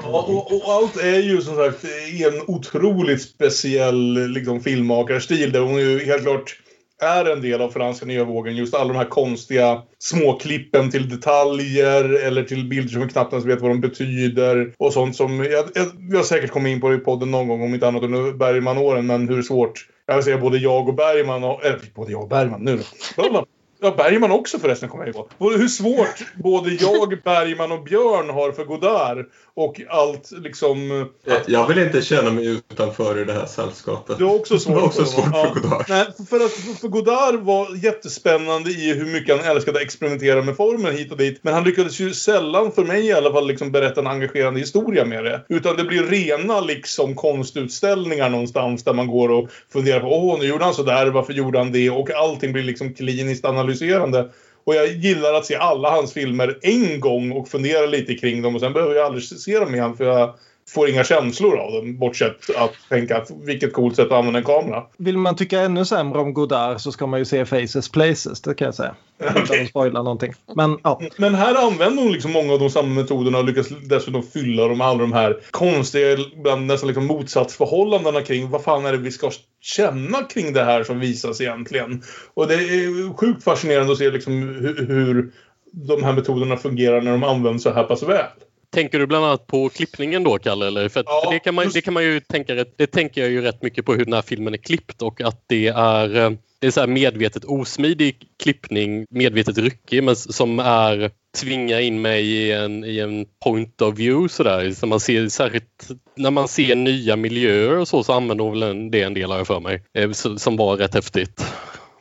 [0.01, 5.59] Ja, och, och allt är ju som sagt i en otroligt speciell liksom, filmmakarstil där
[5.59, 6.57] hon ju helt klart
[7.01, 8.55] är en del av franska nya vågen.
[8.55, 13.45] Just alla de här konstiga småklippen till detaljer eller till bilder som vi knappt ens
[13.45, 14.73] vet vad de betyder.
[14.77, 17.47] Och sånt som, jag, jag, jag har säkert kommit in på det i podden någon
[17.47, 20.95] gång om inte annat under Bergman-åren, men hur svårt jag vill säga både jag och
[20.95, 22.79] Bergman, och, eller både jag och Bergman nu
[23.17, 23.45] då.
[23.83, 25.27] Ja, Bergman också förresten kommer jag ihåg.
[25.39, 29.25] Hur svårt både jag, Bergman och Björn har för Godard.
[29.53, 31.09] Och allt liksom...
[31.47, 34.17] Jag vill inte känna mig utanför i det här sällskapet.
[34.17, 35.85] Det är också svårt, Det är också svårt för Godard.
[35.89, 40.55] Nej, för, att, för Godard var jättespännande i hur mycket han älskade att experimentera med
[40.57, 41.39] formen hit och dit.
[41.41, 45.05] Men han lyckades ju sällan, för mig i alla fall, liksom berätta en engagerande historia
[45.05, 45.41] med det.
[45.49, 50.45] Utan det blir rena liksom konstutställningar någonstans där man går och funderar på åh, nu
[50.45, 51.89] gjorde han sådär, varför gjorde han det?
[51.89, 54.29] Och allting blir liksom kliniskt analyserande.
[54.63, 58.55] Och jag gillar att se alla hans filmer en gång och fundera lite kring dem.
[58.55, 60.35] Och sen behöver jag aldrig se dem igen för jag
[60.73, 61.97] får inga känslor av dem.
[61.97, 64.83] Bortsett att tänka att vilket coolt sätt att använda en kamera.
[64.97, 68.53] Vill man tycka ännu sämre om Godard så ska man ju se Faces Places, det
[68.53, 68.95] kan jag säga.
[69.19, 70.33] Utan att spoila någonting.
[70.55, 71.01] Men ja.
[71.17, 74.77] Men här använder hon liksom många av de samma metoderna och lyckas dessutom fylla dem
[74.77, 79.11] med alla de här konstiga, ibland nästan liksom motsatsförhållandena kring vad fan är det vi
[79.11, 79.31] ska
[79.61, 82.03] känna kring det här som visas egentligen.
[82.33, 85.31] Och det är sjukt fascinerande att se liksom hur, hur
[85.71, 88.25] de här metoderna fungerar när de används så här pass väl.
[88.71, 90.67] Tänker du bland annat på klippningen då, Kalle?
[90.67, 90.89] Eller?
[90.89, 93.61] För, Ja, det, kan man, det kan man ju tänka det tänker jag ju rätt
[93.61, 96.71] mycket på hur den här filmen är klippt och att det är, eh, det är
[96.71, 102.83] så här medvetet osmidig klippning, medvetet ryckig men som är tvinga in mig i en,
[102.83, 104.71] i en point of view sådär.
[104.71, 108.63] Så man ser, särskilt när man ser nya miljöer och så, så använder hon väl
[108.63, 109.83] en, det en del har jag för mig.
[109.93, 111.45] Eh, Som var rätt häftigt.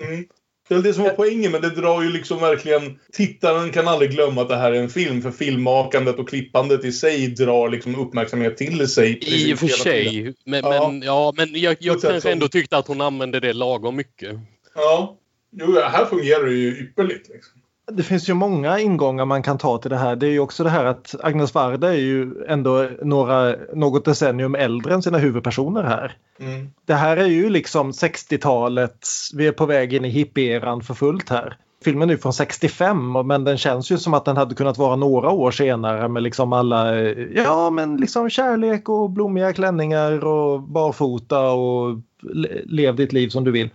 [0.01, 0.25] Mm.
[0.71, 2.99] Det är det som var poängen, men det drar ju liksom verkligen...
[3.13, 6.93] Tittaren kan aldrig glömma att det här är en film, för filmmakandet och klippandet i
[6.93, 9.19] sig drar liksom uppmärksamhet till sig.
[9.23, 10.35] I och för sig.
[10.45, 10.89] Men, Ja.
[10.91, 14.37] men, ja, men jag, jag kanske som- ändå tyckte att hon använde det lagom mycket.
[14.75, 15.17] Ja.
[15.53, 17.29] Jo, här fungerar det ju ypperligt.
[17.29, 17.60] Liksom.
[17.93, 20.17] Det finns ju många ingångar man kan ta till det här.
[20.17, 24.55] Det är ju också det här att Agnes Varda är ju ändå några, något decennium
[24.55, 26.13] äldre än sina huvudpersoner här.
[26.41, 26.71] Mm.
[26.87, 29.07] Det här är ju liksom 60-talet.
[29.35, 31.57] Vi är på väg in i hippieran för fullt här.
[31.85, 34.79] Filmen är ju från 65 och- men den känns ju som att den hade kunnat
[34.79, 36.95] vara några år senare med liksom alla,
[37.35, 43.45] ja men liksom kärlek och blommiga klänningar och barfota och le- lev ditt liv som
[43.45, 43.71] du vill.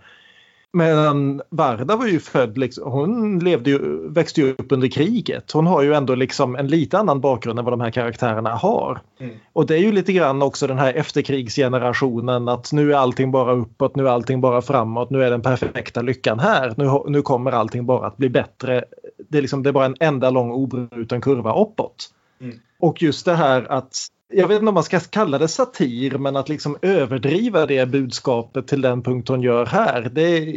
[0.76, 5.52] Men Varda var ju född, liksom, hon levde ju, växte ju upp under kriget.
[5.52, 9.00] Hon har ju ändå liksom en lite annan bakgrund än vad de här karaktärerna har.
[9.20, 9.34] Mm.
[9.52, 13.52] Och det är ju lite grann också den här efterkrigsgenerationen att nu är allting bara
[13.52, 16.74] uppåt, nu är allting bara framåt, nu är den perfekta lyckan här.
[16.76, 18.84] Nu, nu kommer allting bara att bli bättre.
[19.28, 22.10] Det är, liksom, det är bara en enda lång obruten kurva uppåt.
[22.40, 22.56] Mm.
[22.80, 26.36] Och just det här att jag vet inte om man ska kalla det satir men
[26.36, 30.10] att liksom överdriva det budskapet till den punkt hon gör här.
[30.12, 30.54] Det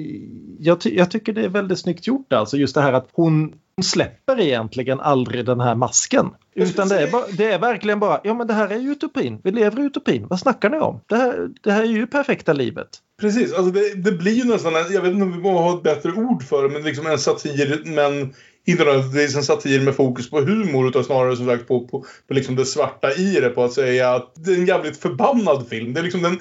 [0.60, 3.54] jag, ty, jag tycker det är väldigt snyggt gjort alltså just det här att hon
[3.84, 6.30] släpper egentligen aldrig den här masken.
[6.56, 9.42] Utan det är, bara, det är verkligen bara, ja men det här är ju utopin.
[9.44, 10.28] Vi lever i utopin.
[10.30, 11.02] Vad snackar ni om?
[11.08, 12.88] Det här, det här är ju perfekta livet.
[13.22, 15.84] Precis, alltså det, det blir ju nästan, jag vet inte om vi måste ha ett
[15.84, 18.34] bättre ord för det, men liksom en satir, men
[18.72, 22.34] inte nödvändigtvis en satir med fokus på humor utan snarare som sagt på, på, på
[22.34, 25.94] liksom det svarta i det, på att säga att det är en jävligt förbannad film.
[25.94, 26.40] Det är liksom den,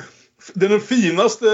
[0.55, 1.47] det är den finaste,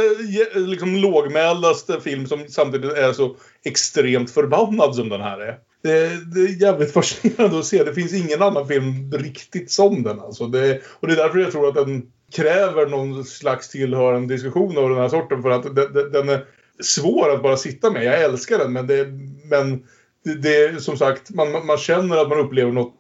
[0.55, 5.56] liksom lågmäldaste film som samtidigt är så extremt förbannad som den här är.
[5.82, 7.84] Det, det är jävligt fascinerande att se.
[7.84, 10.20] Det finns ingen annan film riktigt som den.
[10.20, 12.02] Alltså det, och det är därför jag tror att den
[12.36, 15.42] kräver någon slags tillhörande diskussion av den här sorten.
[15.42, 16.44] För att den, den- den är
[16.82, 18.05] svår att bara sitta med.
[18.05, 19.06] Jag älskar den men, det,
[19.51, 19.82] men
[20.24, 22.96] det, det är som sagt, man, man- känner att man upplever något,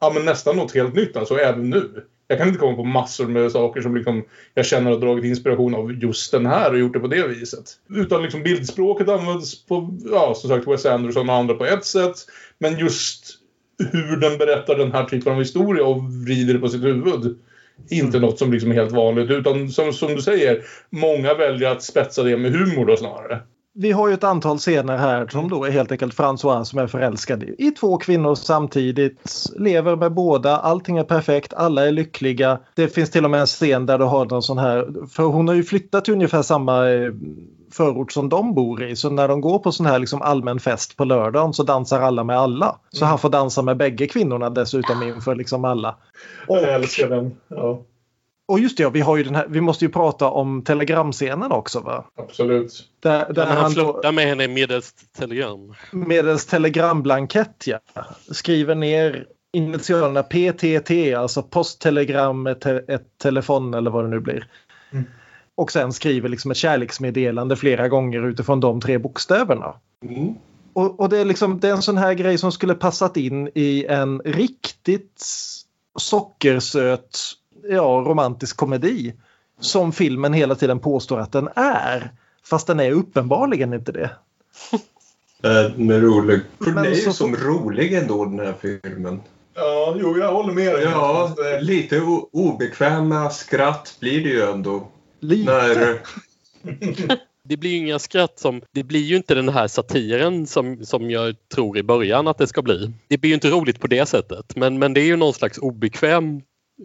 [0.00, 2.04] ja men nästan något helt nytt alltså, även nu.
[2.28, 4.24] Jag kan inte komma på massor med saker som liksom
[4.54, 7.64] jag känner har dragit inspiration av just den här och gjort det på det viset.
[7.90, 12.14] Utan liksom bildspråket används på, ja som sagt Wes Anderson och andra på ett sätt.
[12.58, 13.38] Men just
[13.92, 17.36] hur den berättar den här typen av historia och vrider det på sitt huvud.
[17.90, 21.82] Inte något som liksom är helt vanligt utan som, som du säger, många väljer att
[21.82, 23.40] spetsa det med humor då snarare.
[23.76, 26.86] Vi har ju ett antal scener här som då är helt enkelt François som är
[26.86, 29.46] förälskad i, två kvinnor samtidigt.
[29.56, 32.58] Lever med båda, allting är perfekt, alla är lyckliga.
[32.74, 35.48] Det finns till och med en scen där du har någon sån här, för hon
[35.48, 37.12] har ju flyttat till ungefär samma eh,
[37.72, 38.96] förort som de bor i.
[38.96, 42.24] Så när de går på sån här liksom allmän fest på lördagen så dansar alla
[42.24, 42.78] med alla.
[42.90, 45.96] Så han får dansa med bägge kvinnorna dessutom inför liksom alla.
[46.48, 47.36] Jag älskar den.
[47.48, 47.82] Ja,
[48.46, 51.52] Och just det, ja, vi, har ju den här, vi måste ju prata om telegramscenen
[51.52, 52.04] också va?
[52.16, 52.84] absolut.
[53.00, 55.74] Där, där han han flörtar med henne medelst telegram.
[55.90, 57.78] medelst telegramblankett ja.
[58.30, 64.46] Skriver ner initialerna PTT, alltså posttelegram, ett, ett telefon eller vad det nu blir.
[64.90, 65.04] Mm.
[65.54, 69.74] Och sen skriver liksom ett kärleksmeddelande flera gånger utifrån de tre bokstäverna.
[70.08, 70.34] Mm.
[70.72, 73.50] Och, och det, är liksom, det är en sån här grej som skulle passat in
[73.54, 75.24] i en riktigt
[75.98, 77.18] sockersöt
[77.70, 79.14] ja, romantisk komedi.
[79.60, 82.10] Som filmen hela tiden påstår att den är.
[82.44, 84.10] Fast den är uppenbarligen inte det.
[85.42, 86.40] Den är rolig.
[86.58, 89.20] För Men den är ju så- som rolig ändå den här filmen.
[89.54, 90.82] Ja, jo jag håller med dig.
[90.84, 92.00] Ja, eh, lite
[92.32, 94.88] obekväma skratt blir det ju ändå.
[95.20, 95.52] Lite.
[95.52, 95.98] När,
[97.44, 98.62] Det blir ju inga skratt som...
[98.72, 102.46] Det blir ju inte den här satiren som, som jag tror i början att det
[102.46, 102.92] ska bli.
[103.08, 104.56] Det blir ju inte roligt på det sättet.
[104.56, 106.40] Men, men det är ju någon slags obekväm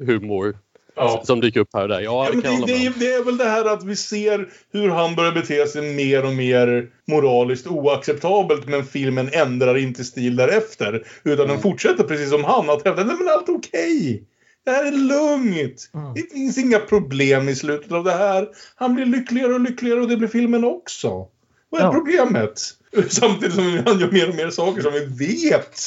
[0.05, 0.57] humor
[0.99, 1.21] Ja.
[1.25, 1.99] som dyker upp här och där.
[2.01, 5.31] Ja, det det, det, det är väl det här att vi ser hur han börjar
[5.31, 11.03] bete sig mer och mer moraliskt oacceptabelt men filmen ändrar inte stil därefter.
[11.23, 14.23] Utan den fortsätter precis som han att hävda men allt är okej.
[14.65, 15.89] Det här är lugnt.
[16.15, 18.47] Det finns inga problem i slutet av det här.
[18.75, 21.27] Han blir lyckligare och lyckligare och det blir filmen också.
[21.69, 21.91] Vad är Ja.
[21.93, 22.61] problemet?
[23.09, 25.79] Samtidigt som han gör mer och mer saker som vi vet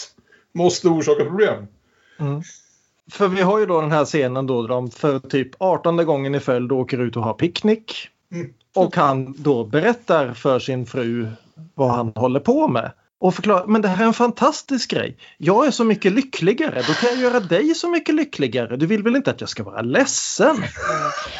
[0.54, 1.66] måste orsaka problem.
[3.10, 6.40] För vi har ju då den här scenen då de för typ 18 gången i
[6.40, 8.08] följd åker ut och har picknick.
[8.32, 8.52] Mm.
[8.74, 11.28] Och han då berättar för sin fru
[11.74, 12.92] vad han håller på med.
[13.20, 15.16] Och förklarar, men det här är en fantastisk grej.
[15.38, 18.76] Jag är så mycket lyckligare, då kan jag göra dig så mycket lyckligare.
[18.76, 20.56] Du vill väl inte att jag ska vara ledsen?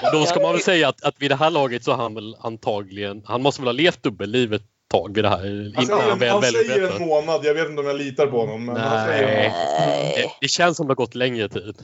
[0.02, 2.14] Och då ska man väl säga att, att vid det här laget så har han
[2.14, 3.22] väl antagligen...
[3.24, 5.73] Han måste väl ha levt dubbelliv ett tag vid det här.
[5.77, 7.40] Alltså, han, väl han säger en månad.
[7.44, 8.64] Jag vet inte om jag litar på honom.
[8.64, 10.14] Men han säger en Nej.
[10.16, 11.77] Det, det känns som det har gått längre tid.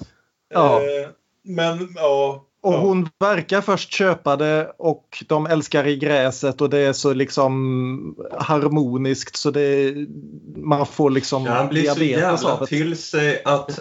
[0.54, 0.76] Ja.
[0.76, 1.08] Eh,
[1.44, 2.44] men ja.
[2.60, 2.78] Och ja.
[2.78, 8.16] hon verkar först köpa det och de älskar i gräset och det är så liksom
[8.38, 9.94] harmoniskt så det
[10.56, 13.80] man får liksom ja, han blir så jävla till sig att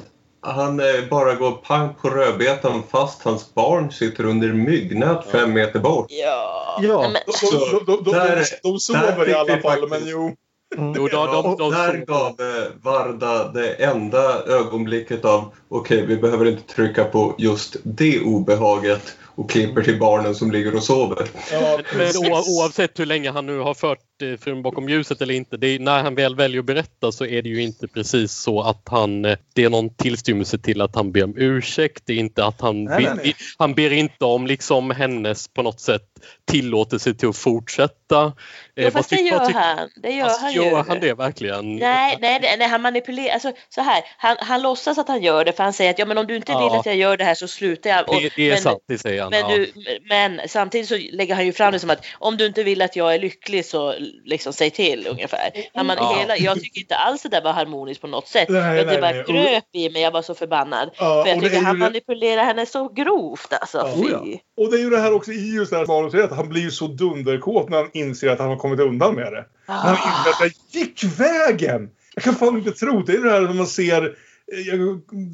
[0.52, 5.80] han eh, bara går pang på rödbetan fast hans barn sitter under myggnät fem meter
[5.80, 6.06] bort.
[6.10, 6.80] Ja.
[6.82, 7.02] Ja.
[7.02, 8.28] Men, De, de, de, de, de, Där-
[8.64, 10.36] de där sover fick i alla vi fall, faktiskt- men jo.
[10.78, 16.18] Jo, de, de, Och de, där gav eh, Varda det enda ögonblicket av okej, vi
[16.18, 21.27] behöver inte trycka på just det obehaget och klipper till barnen som ligger och sover.
[21.51, 22.07] Ja, Men
[22.47, 25.80] oavsett hur länge han nu har fört eh, frun bakom ljuset eller inte, det är,
[25.80, 29.26] när han väl väljer att berätta så är det ju inte precis så att han...
[29.26, 32.03] eh, Det är någon tillstymmelse till att han ber om ursäkt.
[32.05, 32.84] Det är inte att han...
[32.84, 33.35] Nej, be- nej, nej.
[33.57, 36.03] Han ber inte om liksom hennes på något sätt
[36.51, 38.23] tillåtelse till att fortsätta.
[38.26, 38.31] Eh,
[38.76, 39.89] ja, vad fast det gör han.
[40.03, 40.76] Det gör Fast han gör ju.
[40.76, 41.76] han det verkligen?
[41.76, 43.34] Nej, nej, nej, han manipulerar.
[43.34, 46.05] Alltså, så här, han, han låtsas att han gör det för han säger att ja,
[46.05, 46.80] men om du inte vill Ja.
[46.80, 48.09] att jag gör det här så slutar jag.
[48.09, 49.27] Och- Det, det är men, sant, det säger han.
[49.32, 49.58] Men, ja.
[49.58, 49.72] du,
[50.10, 52.95] men samtidigt så lägger han ju fram det som att om du inte vill att
[52.95, 53.94] jag är lycklig så
[54.26, 55.49] liksom säg till ungefär.
[55.74, 56.16] Han, man, Ja.
[56.20, 58.49] hela, jag tycker inte alls det där var harmoniskt på något sätt.
[58.49, 60.90] Nej, jag, det bara kröp i mig, jag var så förbannad.
[60.98, 63.78] Ja, för jag det tycker han det- manipulerar henne så grovt alltså.
[63.78, 64.02] Ja, fy.
[64.04, 64.64] oh ja.
[64.66, 66.62] Och det är ju det här också i just det här manuset att han blir
[66.62, 69.45] ju så dunderkåt när han inser att han har kommit undan med det.
[69.68, 71.90] När han inser att det gick vägen!
[72.16, 73.14] Jag kan fan inte tro det.
[73.14, 74.16] är det här när man ser
[74.52, 74.78] jag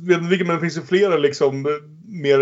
[0.08, 1.68] vet inte vilken men det finns ju flera liksom
[2.08, 2.40] mer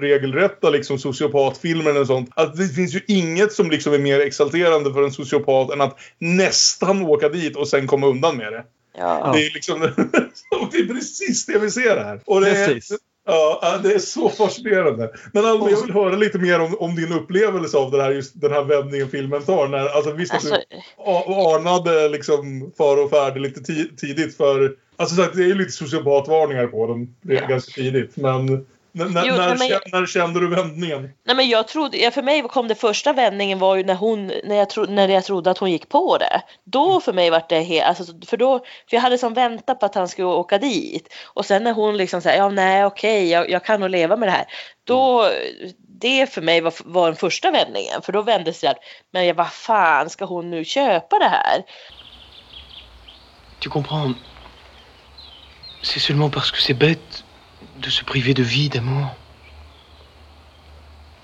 [0.00, 2.30] regelrätta liksom sociopatfilmer eller sånt.
[2.36, 5.98] Att det finns ju inget som liksom är mer exalterande för en sociopat än att
[6.18, 8.64] nästan åka dit och sen komma undan med det.
[8.98, 9.32] Ja.
[9.34, 9.80] Det är liksom
[10.72, 12.20] det är precis det vi ser här.
[12.26, 12.98] Och det är, Precis.
[13.26, 15.10] Ja, det är så fascinerande.
[15.32, 18.40] Men Alma, jag vill höra lite mer om, om din upplevelse av det här, just
[18.40, 19.68] den här vändningen filmen tar.
[19.68, 20.60] När, alltså, visst att Alltså,
[20.98, 24.83] du anade liksom far och färde lite ti- tidigt för...
[24.96, 27.46] Alltså det är lite sociopatvarningar på dem det är Ja.
[27.46, 28.16] ganska tidigt.
[28.16, 28.66] Men
[28.98, 31.10] N- när, Jo, när, kä- när kände du vändningen?
[31.24, 34.56] Nej men jag trodde, för mig kom det första vändningen var ju när hon, när
[34.56, 36.42] jag, tro, när jag trodde att hon gick på det.
[36.64, 39.86] Då för mig var det helt, alltså, för då, för jag hade som väntat på
[39.86, 41.08] att han skulle åka dit.
[41.24, 44.28] Och sen när hon liksom säger, ja nej okej, jag, jag kan nog leva med
[44.28, 44.44] det här.
[44.84, 45.28] Då,
[46.00, 48.02] det för mig var, var den första vändningen.
[48.02, 48.74] För då vändes jag,
[49.12, 51.62] men jag, vad fan ska hon nu köpa det här?
[53.58, 54.18] Tu comprends
[55.84, 57.24] C'est seulement parce que c'est bête
[57.76, 59.14] de se priver de vie, d'amour.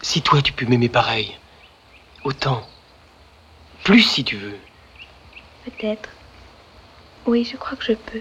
[0.02, 1.34] Si toi tu peux m'aimer pareil,
[2.24, 2.62] autant,
[3.84, 4.58] plus si tu veux.
[5.64, 6.10] Peut-être.
[7.26, 8.20] Oui, je crois que je peux.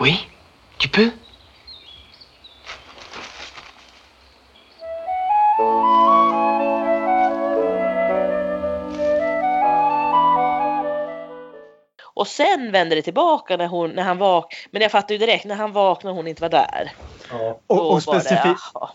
[0.00, 0.18] Oui
[0.78, 1.12] Tu peux?
[12.20, 14.56] Och sen vände det tillbaka när, hon, när han vaknade.
[14.70, 16.92] Men jag fattade ju direkt när han vaknade och hon inte var där.
[17.66, 18.90] Och, Då och jaha.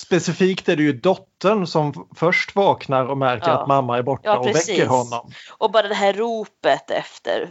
[0.00, 3.62] specifikt är det ju dottern som först vaknar och märker Ja.
[3.62, 5.30] att mamma är borta Ja, och väcker honom.
[5.58, 7.50] Och bara det här ropet efter.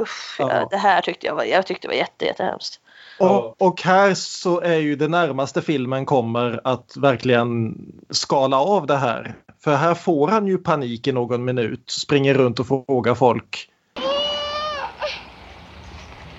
[0.00, 0.52] Usch, Ja.
[0.52, 0.68] ja.
[0.70, 2.80] Det här tyckte jag var, jag tyckte det var jätte, jättehemskt.
[3.18, 7.74] Och, och här så är ju det närmaste filmen kommer att verkligen
[8.10, 9.34] skala av det här.
[9.64, 13.69] För här får han ju panik i någon minut, springer runt och frågar folk.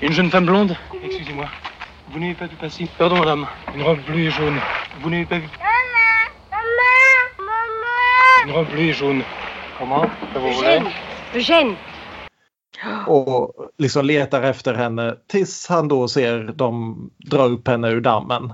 [0.02, 1.46] Une jeune femme blonde Excusez-moi.
[2.12, 3.48] Vous n'avez pas vu passer Pardon, madame.
[3.76, 4.60] Une robe bleue et jaune.
[5.02, 5.48] Vous n'avez pas vu
[8.46, 9.22] Une robe bleue et jaune.
[9.80, 10.02] Comment
[10.34, 10.82] Ça vous voulez
[11.36, 11.76] Eugène
[13.08, 18.54] och liksom letar efter henne tills han då ser dem dra upp henne ur dammen.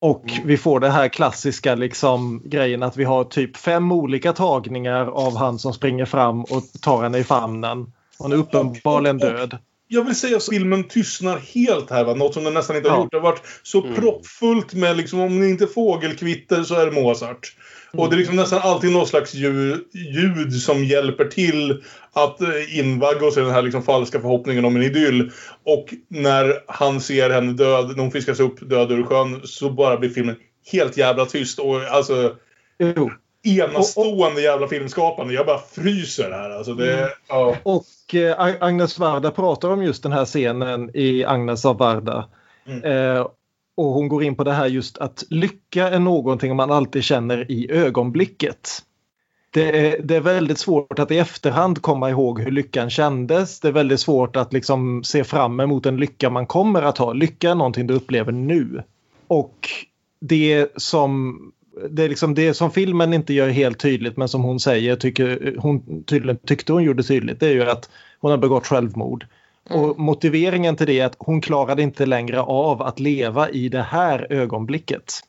[0.00, 5.06] Och vi får det här klassiska liksom grejen att vi har typ fem olika tagningar
[5.06, 7.92] av han som springer fram och tar henne i famnen.
[8.18, 9.58] Hon är uppenbarligen död.
[9.88, 12.04] Jag vill säga att filmen tystnar helt här.
[12.04, 12.14] Va?
[12.14, 13.02] Något som den nästan inte har Ja.
[13.02, 13.10] gjort.
[13.10, 13.94] Det har varit så Mm.
[13.94, 17.52] proppfullt med liksom, om det inte är fågelkvitter så är det Mozart.
[17.92, 21.82] Och det är liksom nästan alltid något slags ljud, ljud som hjälper till
[22.12, 25.30] att eh, invagga oss i den här liksom falska förhoppningen om en idyll.
[25.64, 29.96] Och när han ser henne död, när hon fiskas upp död ur sjön, så bara
[29.96, 30.36] blir filmen
[30.72, 31.58] helt jävla tyst.
[31.58, 32.36] Och alltså
[32.78, 33.10] Jo.
[33.44, 35.34] Enastående jävla filmskapande.
[35.34, 36.50] Jag bara fryser här.
[36.50, 37.08] Alltså det, Mm.
[37.28, 37.56] ja.
[37.62, 42.28] Och eh, Ag- Agnes Varda pratar om just den här scenen i Agnes av Varda.
[42.84, 43.26] Eh,
[43.76, 47.50] och hon går in på det här just att lycka är någonting man alltid känner
[47.50, 48.68] i ögonblicket.
[49.50, 53.60] Det är, det är väldigt svårt att i efterhand komma ihåg hur lyckan kändes.
[53.60, 57.12] Det är väldigt svårt att liksom se fram emot en lycka man kommer att ha.
[57.12, 58.82] Lycka är någonting du upplever nu.
[59.28, 59.68] Och
[60.20, 61.38] det som
[61.90, 65.54] det är liksom det som filmen inte gör helt tydligt men som hon säger tycker
[65.58, 67.90] hon tydligen tyckte hon gjorde tydligt det är ju att
[68.20, 69.26] hon har begått självmord.
[69.70, 73.82] Och motiveringen till det är att hon klarade inte längre av att leva i det
[73.82, 75.20] här ögonblicket.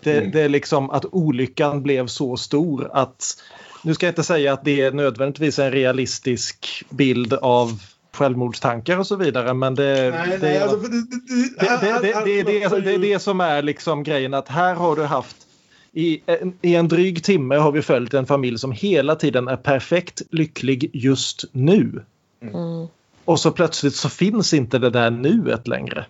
[0.00, 3.24] Det, det är liksom att olyckan blev så stor att
[3.84, 7.80] nu ska jag inte säga att det är nödvändigtvis en realistisk bild av
[8.12, 10.76] självmordstankar och så vidare men det, Nej, nej, alltså,
[12.76, 15.36] är det som är liksom grejen att här har du haft
[15.92, 19.56] i en, I en dryg timme har vi följt en familj som hela tiden är
[19.56, 22.04] perfekt lycklig just nu.
[22.42, 22.86] Mm.
[23.24, 26.06] Och så plötsligt så finns inte det där nuet längre.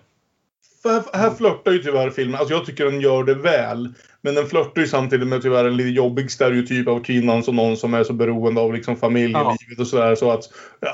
[0.82, 2.40] För här, här flörtar ju tyvärr filmen.
[2.40, 3.92] Alltså jag tycker den gör det väl.
[4.20, 7.76] Men den flörtar ju samtidigt med tyvärr en lite jobbig stereotyp av kvinnan som någon
[7.76, 10.14] som är så beroende av liksom familjelivet och sådär.
[10.14, 10.44] Så att,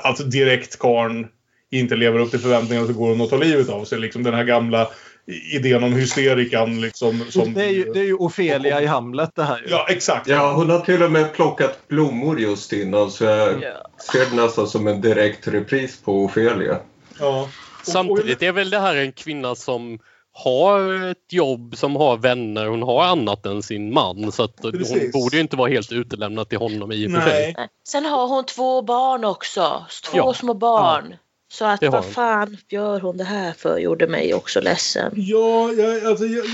[0.03, 1.27] att direkt karn
[1.71, 3.99] inte lever upp till förväntningarna så går hon och tar livet av sig.
[3.99, 4.87] Liksom den här gamla
[5.51, 7.25] idén om hysterikan liksom.
[7.29, 9.57] Som, Det är ju, det är ju Ofelia i Hamlet det här.
[9.57, 9.69] ju.
[9.69, 10.27] Ja, exakt.
[10.27, 13.49] Ja, hon har till och med plockat blommor just innan så jag
[14.13, 16.77] ser det nästan som en direkt repris på Ofelia.
[17.19, 17.49] Ja.
[17.85, 19.99] Samtidigt är väl det här en kvinna som
[20.31, 24.31] har ett jobb, som har vänner, hon har annat än sin man.
[24.31, 27.55] Så att hon borde ju inte vara helt utelämnad till honom i och för sig.
[27.87, 29.85] Sen har hon två barn också.
[30.11, 30.33] Två Ja.
[30.33, 31.15] små barn.
[31.51, 33.77] Så att vad fan gör hon det här för?
[33.77, 35.11] Gjorde mig också ledsen.
[35.15, 36.45] Ja, jag, alltså, jag,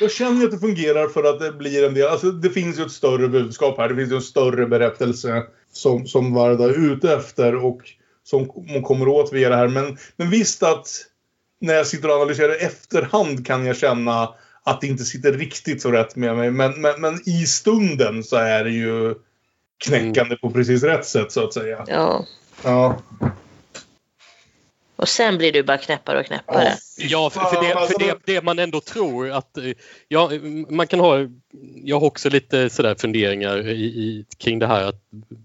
[0.00, 2.08] jag känner att det fungerar för att det blir en del.
[2.08, 3.88] Alltså, det finns ju ett större budskap här.
[3.88, 5.42] Det finns ju en större berättelse
[5.72, 7.80] som, som Varda är ute efter och
[8.30, 9.68] som hon kommer åt via det här.
[9.68, 10.88] Men, men visst att
[11.60, 15.82] när jag sitter och analyserar i efterhand kan jag känna att det inte sitter riktigt
[15.82, 16.50] så rätt med mig.
[16.50, 19.14] Men, men, men i stunden så är det ju
[19.84, 21.84] knäckande på precis rätt sätt så att säga.
[21.86, 22.24] Ja.
[22.64, 23.02] Ja.
[25.00, 26.74] Och sen blir du bara knäppare och knäppare.
[26.98, 29.56] Ja, för, för, det, för det, det man ändå tror att...
[29.56, 29.64] eh,
[30.08, 30.30] Ja,
[30.68, 31.26] man kan ha
[31.84, 35.02] jag har också lite sådär funderingar i, i, kring det här att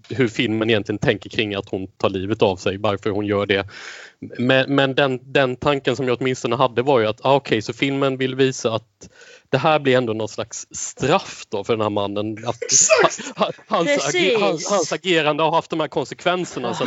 [0.08, 3.66] hur filmen egentligen tänker kring att hon tar livet av sig, varför hon gör det.
[4.38, 7.62] Men, men den, den tanken som jag åtminstone hade var ju att ah, okej, okay,
[7.62, 9.08] så filmen vill visa att
[9.50, 12.36] det här blir ändå någon slags straff då för den här mannen.
[12.46, 12.58] Att,
[13.68, 16.74] hans, hans, hans, agerande har haft de här konsekvenserna.
[16.74, 16.86] Så,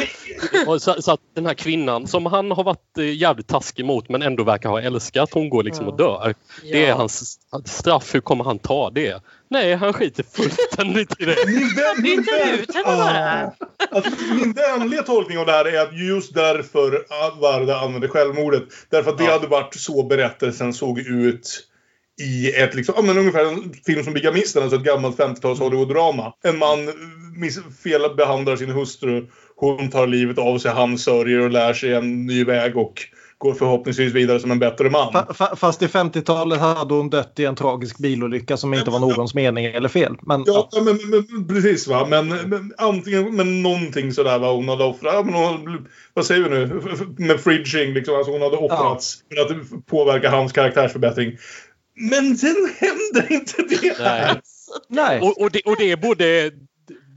[0.79, 4.21] så, så, att den här kvinnan som han har varit eh, jävligt taskig mot men
[4.21, 6.33] ändå verkar ha älskat, hon går liksom och dör.
[6.61, 9.23] Det är hans straff, hur kommer han ta det?
[9.51, 11.35] Nej, han skiter fullständigt i det.
[11.45, 13.51] Min, vän, min, vän, ah,
[13.91, 17.05] alltså, min vänliga tolkning av det här är att just därför
[17.41, 18.63] Varda använde självmordet.
[18.89, 19.31] Därför att det ja.
[19.31, 21.68] hade varit så berättelsen såg ut
[22.19, 26.33] i ett, liksom, ja, men ungefär en film som Bigamisten, alltså ett gammalt 50-tals Hollywood-drama.
[26.43, 26.89] En man
[27.83, 32.43] felbehandlar sin hustru, hon tar livet av sig, han sörjer och lär sig en ny
[32.43, 33.01] väg och
[33.39, 35.25] går förhoppningsvis vidare som en bättre man.
[35.55, 39.65] Fast i 50-talet hade hon dött i en tragisk bilolycka som inte var någons mening
[39.65, 40.15] eller fel.
[40.21, 40.81] Men, ja, ja.
[40.81, 42.07] Men, men, precis va.
[42.09, 44.51] Men, men, antingen men någonting sådär va.
[44.51, 45.25] Hon hade offrat.
[45.25, 46.81] Men hon, vad säger vi nu?
[47.17, 48.15] Med fridging liksom.
[48.15, 49.47] Alltså hon hade offrats ja.
[49.47, 51.37] för att påverka hans karaktärsförbättring.
[51.99, 54.41] Men sen händer inte det här.
[54.87, 55.21] Nej.
[55.21, 56.51] Och, och, det, och det är både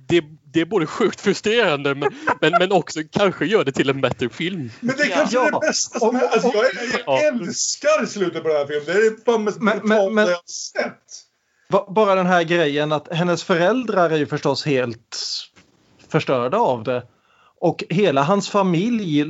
[0.09, 2.11] det, det är både sjukt frustrerande men,
[2.41, 4.71] men, men också kanske gör det till en bättre film.
[4.81, 5.45] Men det är kanske ja.
[5.45, 7.21] det bästa som är, alltså, jag, jag ja.
[7.21, 8.85] älskar slutet på den här filmen.
[8.87, 11.93] Det är fan mest men, men, men, jag har sett.
[11.95, 15.19] Bara den här grejen att hennes föräldrar är ju förstås helt
[16.09, 17.03] förstörda av det.
[17.61, 19.25] Och hela hans familj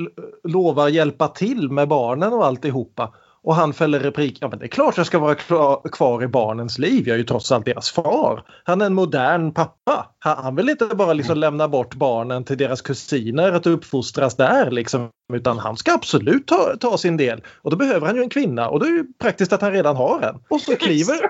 [0.45, 3.15] lovar hjälpa till med barnen och alltihopa.
[3.45, 5.35] Och han fäller replik, ja men det är klart jag ska vara
[5.93, 8.45] kvar i barnens liv, jag är ju trots allt deras far.
[8.65, 10.07] Han är en modern pappa.
[10.19, 15.09] Han vill inte bara liksom lämna bort barnen till deras kusiner att uppfostras där liksom.
[15.35, 17.43] Utan han ska absolut ta, ta sin del.
[17.63, 19.97] Och då behöver han ju en kvinna och det är ju praktiskt att han redan
[19.97, 20.39] har en.
[20.49, 21.25] Och så kliver,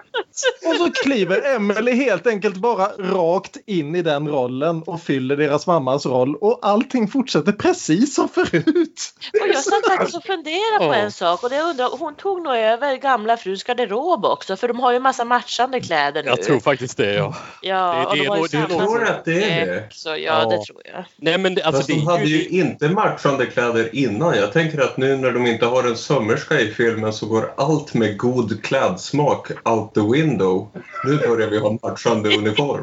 [0.68, 5.66] och så kliver Emily helt enkelt bara rakt in i den rollen och fyller deras
[5.66, 6.36] mammas roll.
[6.36, 9.14] Och allting fortsätter precis som förut.
[9.42, 12.56] Och jag satt faktiskt och funderade på en sak och det undrar, hon tog nog
[12.56, 16.28] över gamla frus garderob också för de har ju massa matchande kläder nu.
[16.28, 17.36] Jag tror faktiskt det ja.
[17.62, 19.88] Ja, och det, de har ju jag tror att det är det.
[19.90, 21.04] Så ja, ja, det tror jag.
[21.16, 24.36] Nej, men det, alltså, Fast de hade ju inte matchande kläder innan.
[24.36, 27.94] Jag tänker att nu när de inte har en sömmerska i filmen så går allt
[27.94, 30.68] med god klädsmak out the window.
[31.04, 32.82] Nu börjar vi ha matchande uniform.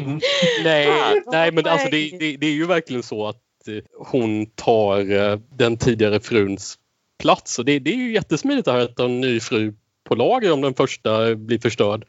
[0.00, 0.20] Mm.
[0.64, 3.36] Nej, nej, men alltså det, det, det, är ju verkligen så att
[3.68, 6.78] eh, hon tar eh, den tidigare fruns
[7.22, 9.74] plats och det, det är ju jättesmidigt att ha en ny fru
[10.08, 12.04] på lager om den första blir förstörd.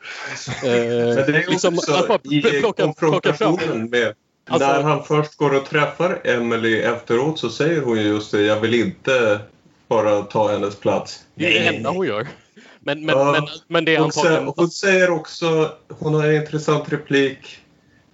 [0.48, 4.14] Eh, Men det är liksom, också i plocka, konfrontationen plocka med
[4.50, 8.60] Alltså, när han först går och träffar Emily efteråt så säger hon just det, jag
[8.60, 9.40] vill inte
[9.88, 11.20] bara ta hennes plats.
[11.36, 12.28] Det är det enda hon gör.
[12.80, 14.46] Men, men, ja, men, men det är antagligen...
[14.46, 17.60] Hon, hon säger också, hon har en intressant replik,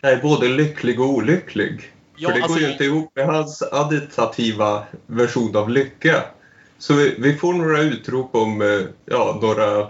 [0.02, 1.92] jag är både lycklig och olycklig.
[2.18, 6.24] Ja, För det alltså, går ju inte ihop med hans additativa version av lycka.
[6.78, 9.88] Så vi, vi får några utrop om eh, ja, några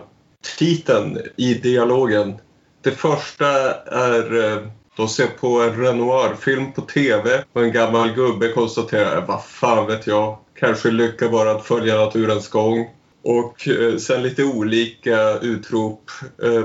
[0.57, 2.33] titeln i dialogen.
[2.81, 8.51] Det första är eh, de ser på en Renoir-film på TV och en gammal gubbe
[8.51, 12.89] konstaterar vad fan vet jag, kanske lycka bara att följa naturens gång.
[13.23, 16.11] Och eh, sen lite olika utrop.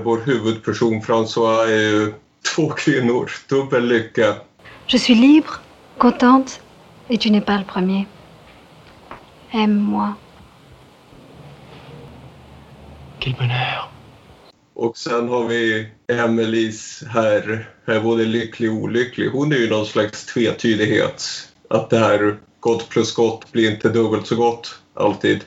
[0.02, 2.12] Vår huvudperson François är ju
[2.54, 4.34] två kvinnor, dubbel lycka.
[4.86, 5.60] Je suis libre,
[5.98, 6.60] contente
[7.10, 8.06] et tu n'es pas le premier.
[9.52, 10.14] Aime-moi.
[13.18, 13.90] Quel bonheur.
[14.80, 19.28] Och sen har vi Emelies här, här både lycklig och olycklig.
[19.28, 21.24] Hon är ju någon slags tvetydighet.
[21.68, 25.40] Att det här gott plus gott blir inte dubbelt så gott alltid.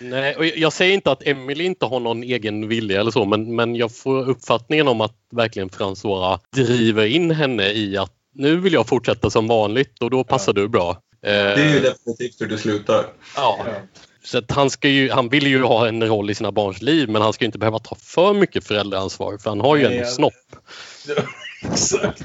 [0.00, 3.56] Nej, och jag säger inte att Emily inte har någon egen vilja eller så men,
[3.56, 8.72] men jag får uppfattningen om att verkligen François driver in henne i att nu vill
[8.72, 10.62] jag fortsätta som vanligt och då passar ja.
[10.62, 10.98] du bra.
[11.20, 13.06] Det är ju eh, definitivt hur det slutar.
[13.36, 13.66] Ja.
[14.24, 17.08] Så att han, ska ju, han vill ju ha en roll i sina barns liv
[17.08, 20.32] men han ska inte behöva ta för mycket föräldraansvar för han har ju en snopp.
[21.72, 22.22] exakt.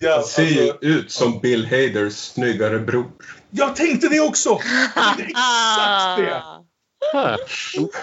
[0.00, 3.06] ja, han ser ju alltså, ut som Bill Haders snyggare bror.
[3.50, 4.50] Jag tänkte det också!
[5.18, 6.42] exakt det!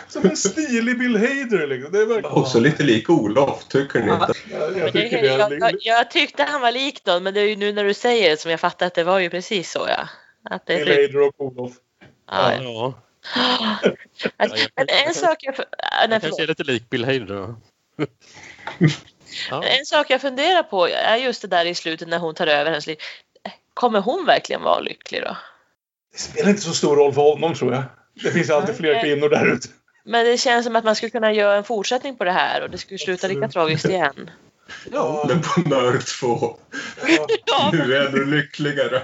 [0.07, 1.67] Som en stilig Bill Hader.
[1.67, 1.91] Liksom.
[1.91, 2.37] Det är verkligen...
[2.37, 4.33] Också lite lik Olof, tycker ni inte?
[4.51, 7.45] Ja, jag, tycker det, jag, jag, jag, tyckte han var lik någon, men det är
[7.45, 9.85] ju nu när du säger det som jag fattar att det var ju precis så.
[9.89, 10.07] Ja.
[10.49, 11.71] Att det Bill Hader och Olof.
[12.31, 12.53] Ja.
[12.61, 12.93] ja.
[14.75, 15.55] Men en sak jag...
[16.09, 17.27] Nej, kanske är lite lik Bill Hader.
[19.49, 19.63] ja.
[19.63, 22.71] En sak jag funderar på är just det där i slutet när hon tar över
[22.71, 22.97] hennes liv.
[23.73, 25.37] Kommer hon verkligen vara lycklig då?
[26.13, 27.83] Det spelar inte så stor roll för honom tror jag.
[28.23, 29.67] Det finns alltid fler kvinnor där ute.
[30.03, 32.69] Men det känns som att man skulle kunna göra en fortsättning på det här och
[32.69, 34.29] det skulle sluta lika tragiskt igen.
[34.91, 35.25] Ja.
[35.27, 36.57] Men på Nörd 2.
[37.45, 37.69] Ja.
[37.73, 39.03] Nu är du lyckligare.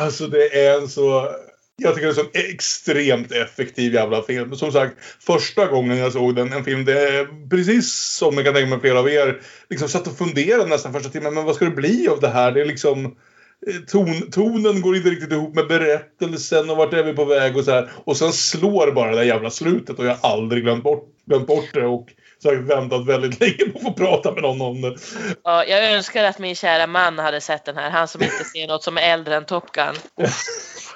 [0.00, 1.28] Alltså det är en så...
[1.76, 4.56] Jag tycker det är en så extremt effektiv jävla film.
[4.56, 8.54] Som sagt, första gången jag såg den, en film, det är precis som jag kan
[8.54, 9.40] tänka mig flera av er,
[9.70, 12.52] liksom satt och funderade nästan första timmen, men vad ska det bli av det här?
[12.52, 13.04] Det är liksom...
[13.66, 17.56] Eh, ton, tonen går inte riktigt ihop med berättelsen och vart är vi på väg
[17.56, 17.90] och så här.
[17.94, 21.46] Och sen slår bara det där jävla slutet och jag har aldrig glömt bort, glömt
[21.46, 21.86] bort det.
[21.86, 22.08] Och
[22.48, 24.96] jag väntat väldigt länge på att få prata med någon om det.
[25.44, 27.90] Ja, jag önskar att min kära man hade sett den här.
[27.90, 29.94] Han som inte ser något som är äldre än Top Gun.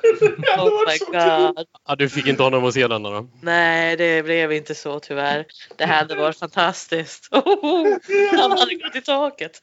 [0.59, 1.67] Oh my god.
[1.89, 3.29] Ja, du fick inte honom att se den då?
[3.41, 5.47] Nej, det blev inte så tyvärr.
[5.77, 7.29] Det hade varit fantastiskt.
[7.33, 9.63] Han hade gått i taket.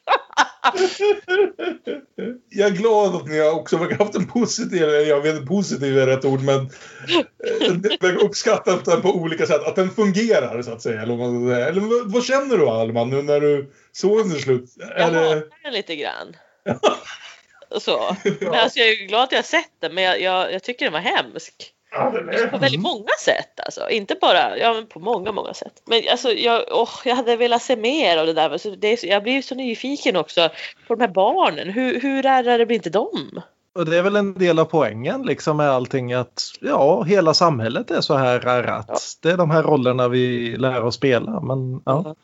[2.48, 5.98] Jag är glad att ni har också verkar haft en positiv, jag vet inte positiv
[5.98, 9.62] är rätt ord, men eh, jag uppskattar den på olika sätt.
[9.62, 11.02] Att den fungerar så att säga.
[11.02, 14.64] Eller, vad, känner du Alman nu när du såg den till slut?
[14.76, 16.36] Jag hatar den lite grann.
[17.80, 18.16] Så.
[18.40, 20.86] Men alltså, jag är glad att jag har sett den, men jag, jag, jag tycker
[20.86, 21.74] den var hemsk.
[22.50, 23.90] På väldigt många sätt alltså.
[23.90, 25.82] Inte bara, ja men på många, många sätt.
[25.84, 28.50] Men alltså jag, åh, jag hade velat se mer av det där.
[28.50, 30.48] Men så det är, jag blir så nyfiken också
[30.86, 31.70] på de här barnen.
[31.70, 33.42] Hur, hur ärrade blir inte de?
[33.74, 37.90] Och det är väl en del av poängen liksom med allting att ja, hela samhället
[37.90, 39.18] är så här ärrat.
[39.22, 41.40] Det är de här rollerna vi lär oss spela.
[41.40, 42.14] Men ja.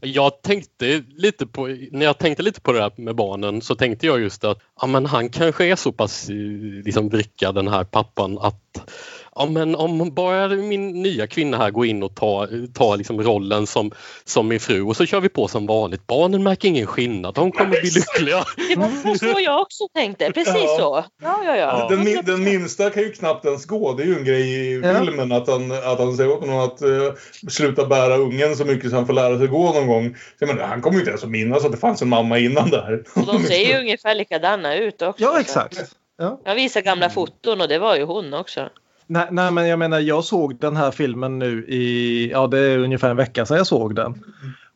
[0.00, 4.06] Jag tänkte lite på, när jag tänkte lite på det här med barnen så tänkte
[4.06, 6.36] jag just att ja, men han kanske är så pass eh,
[6.84, 8.92] liksom vrickad den här pappan att
[9.36, 13.66] ja, men om bara min nya kvinna här går in och tar, tar liksom rollen
[13.66, 13.90] som,
[14.24, 16.06] som min fru och så kör vi på som vanligt.
[16.06, 18.44] Barnen märker ingen skillnad, de kommer bli lyckliga.
[18.68, 20.32] Det var så jag också tänkte.
[20.32, 20.76] Precis Ja.
[20.78, 21.04] så.
[21.22, 21.86] Ja, ja, ja.
[21.90, 23.92] Den, min- den minsta kan ju knappt ens gå.
[23.92, 25.00] Det är ju en grej i Ja.
[25.04, 27.12] filmen att han, att han säger åt honom att uh,
[27.48, 30.16] sluta bära ungen så mycket så han får lära sig gå någon gång.
[30.38, 32.70] Så, men, han kommer ju inte ens att minnas att det fanns en mamma innan
[32.70, 33.02] där.
[33.16, 35.22] Och de ser ju ungefär likadana ut också.
[35.22, 35.78] Ja, exakt.
[36.18, 36.40] Ja.
[36.44, 38.68] Jag visade gamla foton och det var ju hon också.
[39.12, 42.78] Nej, nej, men jag menar jag såg den här filmen nu i, ja det är
[42.78, 44.24] ungefär en vecka sedan jag såg den.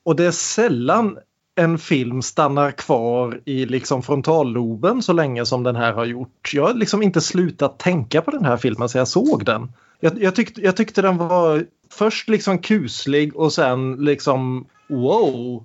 [0.02, 1.18] Och det är sällan
[1.54, 6.50] en film stannar kvar i liksom frontalloben så länge som den här har gjort.
[6.54, 9.72] Jag har liksom inte slutat tänka på den här filmen sedan jag såg den.
[10.00, 15.64] Jag, jag, tyckte, jag tyckte den var först liksom kuslig och sen liksom wow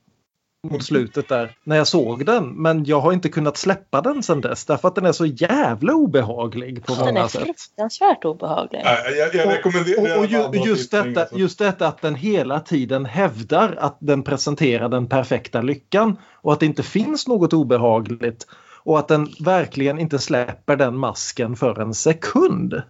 [0.69, 2.49] mot slutet där när jag såg den.
[2.61, 5.93] Men jag har inte kunnat släppa den sedan dess därför att den är så jävla
[5.93, 7.41] obehaglig på Den många är sätt.
[7.41, 8.81] fruktansvärt obehaglig.
[8.83, 12.01] Nej, jag, jag rekommenderar Och, och ju, en annan just, tittning, detta, just detta att
[12.01, 17.27] den hela tiden hävdar att den presenterar den perfekta lyckan och att det inte finns
[17.27, 18.47] något obehagligt
[18.83, 22.81] och att den verkligen inte släpper den masken för en sekund.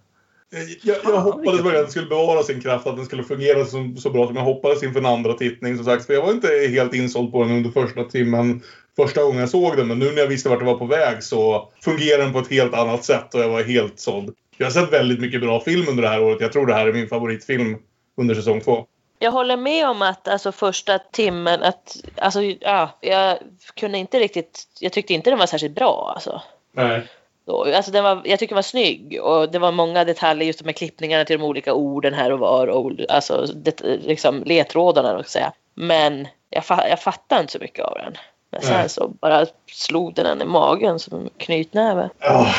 [0.82, 3.94] Jag, jag hoppades verkligen att den skulle bevara sin kraft, att den skulle fungera så,
[3.98, 5.76] så bra som jag hoppades inför en andra tittning.
[5.76, 8.62] Som sagt, för jag var inte helt insåld på den under första timmen
[8.96, 9.88] första gången jag såg den.
[9.88, 12.50] Men nu när jag visste vart det var på väg så fungerar den på ett
[12.50, 14.34] helt annat sätt och jag var helt såld.
[14.56, 16.40] Jag har sett väldigt mycket bra film under det här året.
[16.40, 17.76] Jag tror det här är min favoritfilm
[18.16, 18.86] under säsong två.
[19.18, 23.38] Jag håller med om att alltså första timmen att alltså ja, jag
[23.76, 24.64] kunde inte riktigt.
[24.80, 26.42] Jag tyckte inte den var särskilt bra alltså.
[26.72, 27.08] Nej.
[27.44, 30.64] Så, alltså den var, jag tycker den var snygg och det var många detaljer just
[30.64, 35.26] med klippningarna till de olika orden här och var och alltså det, liksom ledtrådarna och
[35.26, 35.52] säga.
[35.74, 38.14] Men jag, fa, jag fattade inte så mycket av den.
[38.50, 38.88] Men sen Nej.
[38.88, 42.10] så bara slog den en i magen som knytnäve.
[42.18, 42.54] Ja,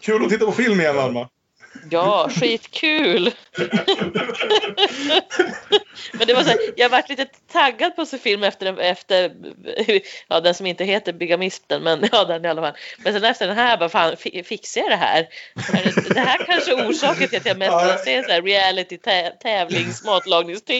[0.00, 1.28] kul att titta på film igen, Alma.
[1.90, 3.30] Ja, skitkul!
[6.12, 9.32] Men det var så här, jag varit lite taggad på att se film efter, efter
[10.28, 12.76] ja, den som inte heter Bigamisten, men ja, den i alla fall.
[13.04, 15.28] Men sen efter den här, bara fan, fi- fixar jag det här?
[15.72, 17.98] Är det- här kanske är orsaken till att jag mest Ja.
[18.04, 20.72] ser så här reality tä- tävlings matlagningstv.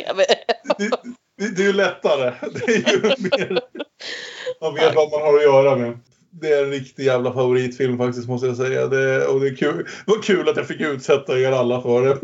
[1.38, 2.34] Det, det är ju lättare.
[2.54, 3.60] Det är ju mer...
[4.60, 5.98] Man vet vad man har att göra med.
[6.30, 8.86] Det är en riktig jävla favoritfilm faktiskt måste jag säga.
[8.86, 9.86] Det, och det, är kul.
[10.06, 12.18] det var kul att jag fick utsätta er alla för det.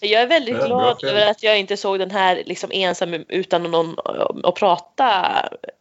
[0.00, 3.62] Jag är väldigt bra glad över att jag inte såg den här liksom ensam utan
[3.62, 3.96] någon
[4.44, 5.12] att prata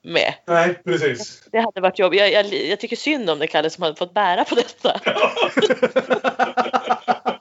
[0.04, 0.34] med.
[0.48, 1.44] Nej, precis.
[1.52, 2.20] Det hade varit jobbigt.
[2.20, 5.02] Jag, jag, jag tycker synd om det Kalle som hade fått bära på detta.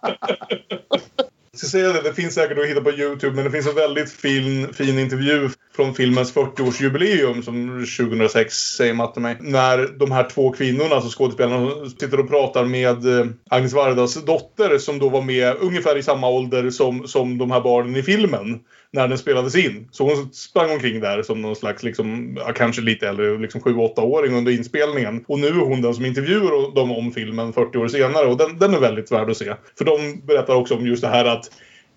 [1.59, 4.13] ska säga det, det finns säkert att hitta på Youtube men det finns en väldigt
[4.13, 9.37] fin, fin intervju från filmens 40-årsjubileum som 2006 säger Matte mig.
[9.41, 14.79] När de här två kvinnorna, alltså skådespelarna, sitter och pratar med eh, Agnes Vardas dotter
[14.79, 18.61] som då var med ungefär i samma ålder som, som de här barnen i filmen
[18.93, 19.89] när den spelades in.
[19.91, 24.53] Så hon sprang omkring där som någon slags, liksom, kanske lite äldre, liksom 7-8-åring under
[24.53, 25.25] inspelningen.
[25.29, 28.59] Och nu är hon den som intervjuar dem om filmen 40 år senare och den,
[28.59, 29.55] den är väldigt värd att se.
[29.79, 31.51] För de berättar också om just det här att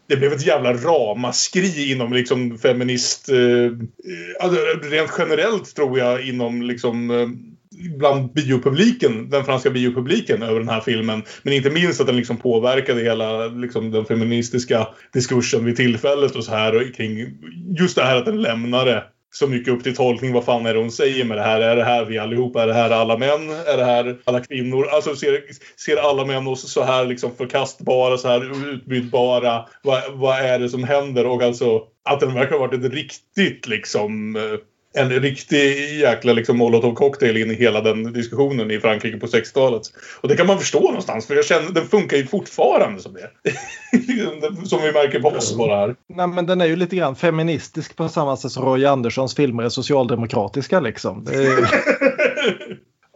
[0.07, 3.29] det blev ett jävla ramaskri inom liksom feminist...
[3.29, 3.71] Eh, eh
[4.39, 7.27] alltså, rent generellt tror jag inom liksom eh,
[7.97, 11.23] bland biopubliken, den franska biopubliken över den här filmen.
[11.43, 16.43] Men inte minst att den liksom påverkade hela liksom, den feministiska diskursen vid tillfället och
[16.43, 17.37] så här och kring
[17.79, 19.03] just det här att den lämnade
[19.33, 20.33] så mycket upp till tolkning.
[20.33, 21.61] Vad fan är det hon säger med det här?
[21.61, 22.63] Är det här vi allihopa?
[22.63, 23.49] Är det här alla män?
[23.49, 24.87] Är det här alla kvinnor?
[24.87, 25.41] Alltså ser,
[25.85, 29.65] ser alla män oss så här liksom förkastbara, så här utbytbara?
[29.83, 31.25] Vad, vad är det som händer?
[31.25, 34.41] Och alltså att den verkar ha varit ett riktigt liksom eh,
[34.93, 39.81] en riktig jäkla liksom molotov cocktail in i hela den diskussionen i Frankrike på 60-talet.
[40.21, 43.29] Och det kan man förstå någonstans för jag känner den funkar ju fortfarande som det.
[44.67, 45.95] som vi märker på oss bara här.
[46.15, 49.63] Nej men den är ju lite grann feministisk på samma sätt som Roy Anderssons filmer
[49.63, 51.27] är socialdemokratiska liksom.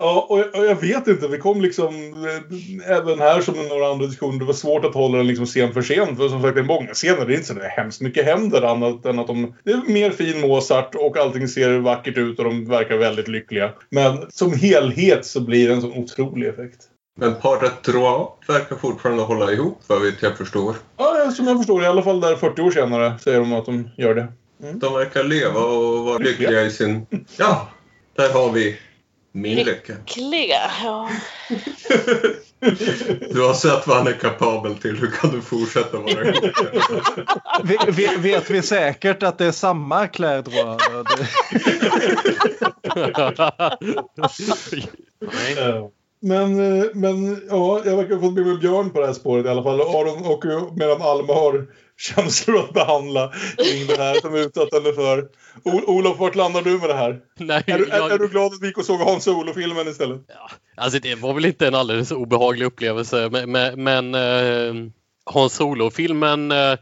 [0.06, 1.28] Ja, och jag, och jag, vet inte.
[1.28, 4.40] Det kom liksom eh, även här som i några andra diskussioner.
[4.40, 6.18] Det var svårt att hålla den liksom scen för scen.
[6.18, 7.26] För som sagt, är många scener.
[7.26, 9.54] Det är inte så det är hemskt mycket händer annat än att de...
[9.64, 13.72] Det är mer fin Mozart och allting ser vackert ut och de verkar väldigt lyckliga.
[13.90, 16.82] Men som helhet så blir det en sån otrolig effekt.
[17.20, 20.76] Men paret Droit verkar fortfarande hålla ihop vad vet jag förstår.
[20.98, 21.84] Ja, som jag förstår.
[21.84, 24.28] I alla fall där 40 år senare säger de att de gör det.
[24.64, 24.80] Mm.
[24.80, 27.06] De verkar leva och vara lyckliga i sin...
[27.38, 27.70] Ja,
[28.16, 28.78] där har vi
[29.36, 29.94] min lycka.
[29.94, 31.10] Lyckliga, ja.
[33.32, 34.98] Du har sett vad han är kapabel till.
[34.98, 36.34] Hur kan du fortsätta vara
[37.92, 40.52] vet, vet vi säkert att det är samma kläder?
[46.20, 49.46] Men, eh, men ja, jag verkar ha fått med mig Björn på det här spåret
[49.46, 49.82] i alla fall.
[49.82, 50.46] Aron och
[50.78, 51.68] medan Alma har
[51.98, 55.22] känslor att behandla kring det här som utsatt henne för.
[55.64, 57.20] O Olof, vart landar du med det här?
[57.40, 58.12] Nej, är, du, jag...
[58.12, 60.22] är, du glad att vi gick och såg Hans Olo-filmen istället?
[60.28, 64.92] Ja, alltså det var väl inte en alldeles obehaglig upplevelse men, men, men eh,
[65.26, 66.76] Hans Olo-filmen eh,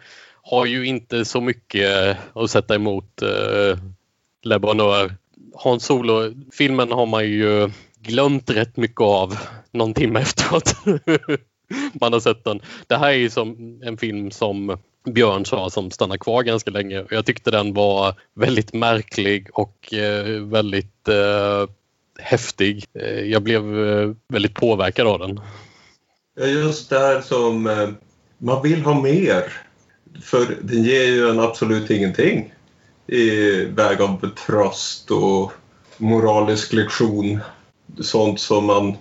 [0.44, 3.77] har ju inte så mycket eh, att sätta emot eh,
[4.44, 5.15] Le Bonheur.
[5.56, 7.69] Hans Solo-filmen har man ju
[7.99, 9.38] glömt rätt mycket av
[9.72, 10.76] någon timme efteråt.
[12.02, 12.61] man har sett den.
[12.88, 17.05] Det här är ju som en film som Björn sa som stannar kvar ganska länge.
[17.09, 21.69] Jag tyckte den var väldigt märklig och eh, väldigt eh,
[22.19, 22.85] häftig.
[22.93, 25.39] Eh, jag blev eh, väldigt påverkad av den.
[26.49, 27.63] Just där som
[28.38, 29.43] man vill ha mer.
[30.21, 32.53] För den ger ju en absolut ingenting
[33.07, 33.30] i
[33.65, 35.51] väg av tröst och
[35.97, 37.39] moralisk lektion.
[38.01, 38.97] Sånt som man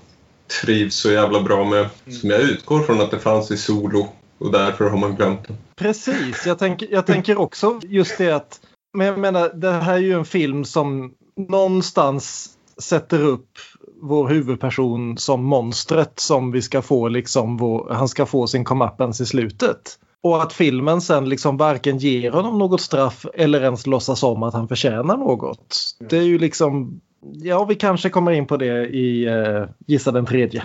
[0.62, 1.88] trivs så jävla bra med.
[2.06, 2.18] Mm.
[2.18, 4.08] Som jag utgår från att det fanns i Solo
[4.44, 5.56] och därför har man glömt den.
[5.76, 8.60] Precis, jag, tänk, jag tänker också just det att
[8.94, 13.48] men jag menar, det här är ju en film som någonstans sätter upp
[14.02, 19.22] vår huvudperson som monstret som vi ska få liksom vår, han ska få sin comeuppance
[19.22, 19.98] i slutet.
[20.22, 24.54] Och att filmen sen liksom varken ger honom något straff eller ens låtsas om att
[24.54, 25.76] han förtjänar något.
[26.10, 27.00] Det är ju liksom
[27.34, 30.64] Ja, vi kanske kommer in på det i uh, Gissa den tredje.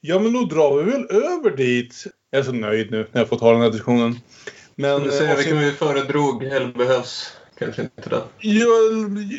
[0.00, 2.04] Ja, men då drar vi väl över dit.
[2.30, 4.14] Jag är så nöjd nu när jag fått ha den här diskussionen.
[4.74, 8.22] Men, du säger vilken vi föredrog, eller behövs kanske inte det.
[8.40, 8.72] Jag,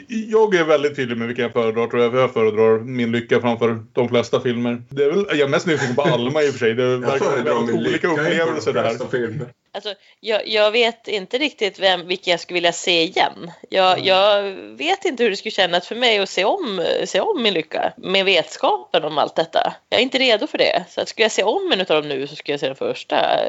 [0.08, 2.16] jag är väldigt tydlig med vilken jag föredrar tror jag.
[2.16, 4.82] Jag föredrar Min Lycka framför de flesta filmer.
[4.90, 6.74] Det är väl, jag är mest nyfiken på Alma i och för sig.
[6.74, 9.12] Det verkar väldigt olika upplevelser det här.
[9.12, 9.48] Filmer.
[9.72, 13.52] Alltså, jag, jag, vet inte riktigt vem, vilka jag skulle vilja se igen.
[13.70, 14.06] Jag, mm.
[14.06, 14.44] jag,
[14.78, 17.94] vet inte hur det skulle kännas för mig att se om, se om min lycka
[17.98, 19.74] med vetskapen om allt detta.
[19.90, 20.86] Jag är inte redo för det.
[20.90, 22.76] Så att skulle jag se om en av dem nu så skulle jag se den
[22.76, 23.40] första,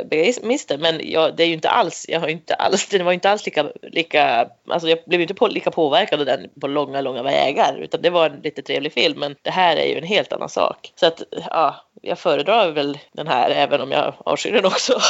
[0.43, 0.79] Mister.
[0.79, 3.47] Men jag, det är ju inte alls, jag har inte alls, den var inte alls
[3.47, 7.79] lika, lika alltså jag blev inte på, lika påverkad av den på långa, långa vägar.
[7.83, 9.19] Utan det var en lite trevlig film.
[9.19, 10.93] Men det här är ju en helt annan sak.
[10.95, 14.93] Så att, ja, jag föredrar väl den här även om jag avskyr den också.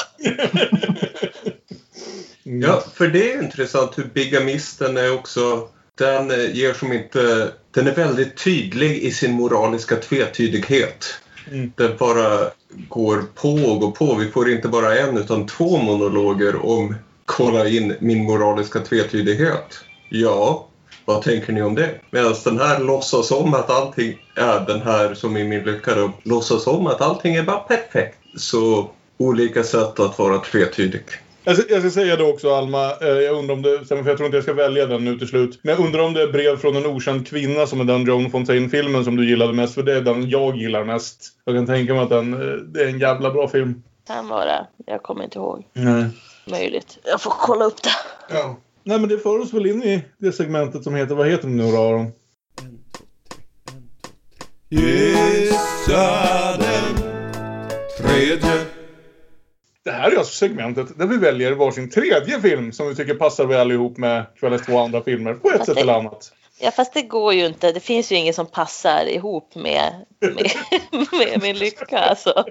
[2.43, 5.69] ja, för det är intressant hur bigamisten är också.
[5.99, 7.53] Den ger som inte...
[7.71, 11.07] Den är väldigt tydlig i sin moraliska tvetydighet.
[11.51, 11.73] Mm.
[11.77, 12.51] Den bara
[12.89, 14.15] går på och går på.
[14.15, 16.95] Vi får inte bara en utan två monologer om
[17.25, 19.81] kolla in min moraliska tvetydighet.
[20.09, 20.68] Ja,
[21.09, 21.91] vad tänker ni om det?
[22.11, 26.11] Medan den här låtsas om att allting är den här som i min lycka då,
[26.23, 28.19] låtsas om att allting är bara perfekt.
[28.37, 31.03] Så olika sätt att vara tvetydig.
[31.45, 34.17] Jag ska, jag ska säga det också Alma, eh, jag undrar om det, för jag
[34.17, 35.61] tror inte jag ska välja den nu till slut.
[35.63, 38.31] Men jag undrar om det är brev från en okänd kvinna som är den Joan
[38.31, 39.75] Fontaine-filmen som du gillade mest.
[39.75, 41.33] För det är den jag gillar mest.
[41.45, 43.83] Jag kan tänka mig att den, eh, det är en jävla bra film.
[44.07, 44.67] Kan vara.
[44.87, 45.65] Jag kommer inte ihåg.
[45.73, 46.05] Nej.
[46.45, 46.99] möjligt.
[47.05, 47.91] Jag får kolla upp det.
[48.35, 48.57] Ja.
[48.89, 51.55] Nej, men det för oss väl in i det segmentet som heter, vad heter det
[51.55, 52.13] nu då Aron?
[54.69, 56.97] Gissa den
[57.99, 58.65] tredje.
[59.85, 63.47] Det här är alltså segmentet där vi väljer varsin tredje film som vi tycker passar
[63.47, 66.33] väl ihop med kvällens två andra filmer på ett sätt eller annat.
[66.61, 67.73] Ja fast det går ju inte.
[67.73, 70.51] Det finns ju ingen som passar ihop med, med,
[71.29, 72.45] med min lycka alltså.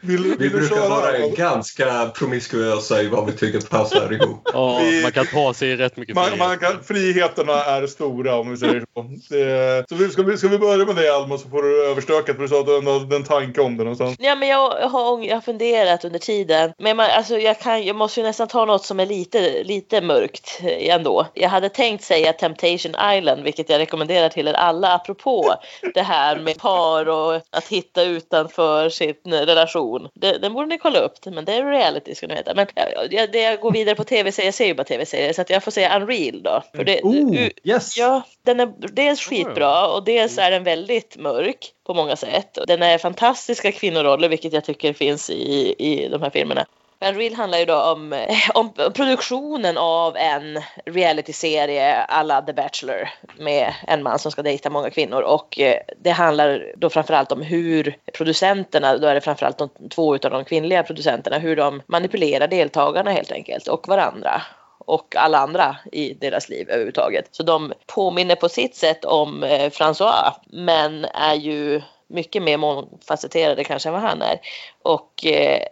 [0.00, 4.48] Vill, Vi brukar vara ganska promiskuösa i vad vi tycker passar ihop.
[4.52, 6.38] Ja, Vi- man kan ta sig rätt mycket Man, frihet.
[6.38, 9.02] man kan, friheterna är stora om vi säger så.
[9.34, 12.36] Det, så vi, ska, vi, ska vi börja med dig Alma så får du överstökat
[12.36, 14.16] för du sa att du hade en tanke om det någonstans.
[14.18, 16.72] Ja men jag har, jag har funderat under tiden.
[16.78, 20.00] Men man, alltså, jag, kan, jag måste ju nästan ta något som är lite, lite
[20.00, 21.26] mörkt eh, ändå.
[21.34, 25.54] Jag hade tänkt säga Temptation Island vilket jag rekommenderar till er alla apropå
[25.94, 30.08] det här med par och att hitta utanför sin relation.
[30.14, 32.54] Det, den borde ni kolla upp men det är reality ska ni veta.
[32.54, 32.66] Men
[33.10, 35.64] jag, det jag går vidare på tv-serier, jag ser ju bara tv-serier så att jag
[35.64, 36.62] får säga Unreal då.
[36.74, 37.96] För det, Oh, yes!
[37.96, 42.58] Ja, den är dels skitbra och dels är den väldigt mörk på många sätt.
[42.66, 46.66] Den är fantastiska kvinnoroller vilket jag tycker finns i, i de här filmerna.
[47.00, 53.08] Men Real handlar ju då om, eh, om produktionen av en realityserie alla The Bachelor
[53.38, 57.42] med en man som ska dejta många kvinnor och eh, det handlar då framförallt om
[57.42, 62.48] hur producenterna, då är det framförallt de två utav de kvinnliga producenterna, hur de manipulerar
[62.48, 64.42] deltagarna helt enkelt och varandra
[64.78, 67.28] och alla andra i deras liv överhuvudtaget.
[67.30, 73.64] Så de påminner på sitt sätt om eh, François men är ju mycket mer mångfacetterade
[73.64, 74.40] kanske än vad han är.
[74.82, 75.62] Och eh,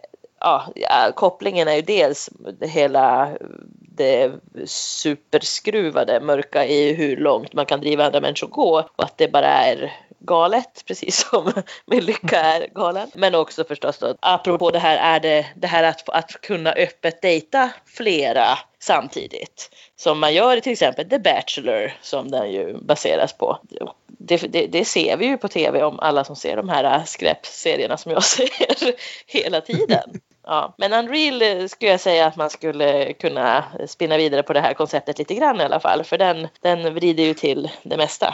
[0.75, 3.29] ja, kopplingen är ju dels det hela
[3.97, 4.31] det
[4.65, 9.47] superskruvade mörka i hur långt man kan driva andra människor gå och att det bara
[9.47, 11.51] är galet, precis som
[11.85, 13.11] min lycka är galen.
[13.13, 17.21] Men också förstås då, apropå det här, är det, det här att, att kunna öppet
[17.21, 19.69] dejta flera samtidigt.
[19.95, 23.59] Som man gör i till exempel The Bachelor som den ju baseras på.
[24.07, 27.97] Det, det, det ser vi ju på tv om alla som ser de här skräpserierna
[27.97, 28.23] som jag
[28.63, 28.95] ser
[29.27, 30.19] hela tiden.
[30.45, 34.59] Ja, men Unreal eh, skulle jag säga att man skulle kunna spinna vidare på det
[34.61, 36.03] här konceptet lite grann i alla fall.
[36.03, 38.33] För den, den vrider ju till det mesta.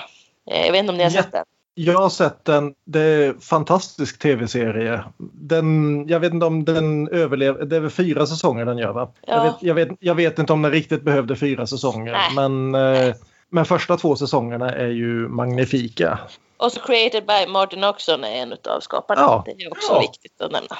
[0.51, 1.45] Eh, Jag vet inte om ni har sett den?
[1.73, 2.73] Jag har sett den.
[2.85, 5.03] Det är en fantastisk tv-serie.
[5.33, 7.65] Den, jag vet inte om den överlever.
[7.65, 9.11] Det är väl fyra säsonger den gör va?
[9.27, 9.33] Ja.
[9.35, 12.11] Jag, vet, jag, vet, jag vet inte om den riktigt behövde fyra säsonger.
[12.11, 12.49] Nej.
[12.49, 13.15] Men, eh,
[13.49, 16.19] men första två säsongerna är ju magnifika.
[16.57, 19.21] Och så Created by Martin Oxon är en av skaparna.
[19.21, 19.43] Ja.
[19.45, 19.99] Det är också Ja.
[19.99, 20.77] viktigt att nämna.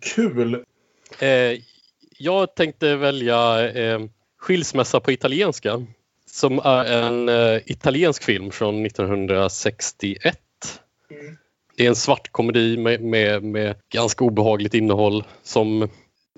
[0.00, 0.64] Kul!
[1.18, 1.60] Eh,
[2.18, 4.00] jag tänkte välja eh,
[4.38, 5.86] Skilsmässa på italienska
[6.26, 10.38] som är en eh, italiensk film från 1961.
[11.76, 15.88] Det är en svart komedi med, med, med ganska obehagligt innehåll som,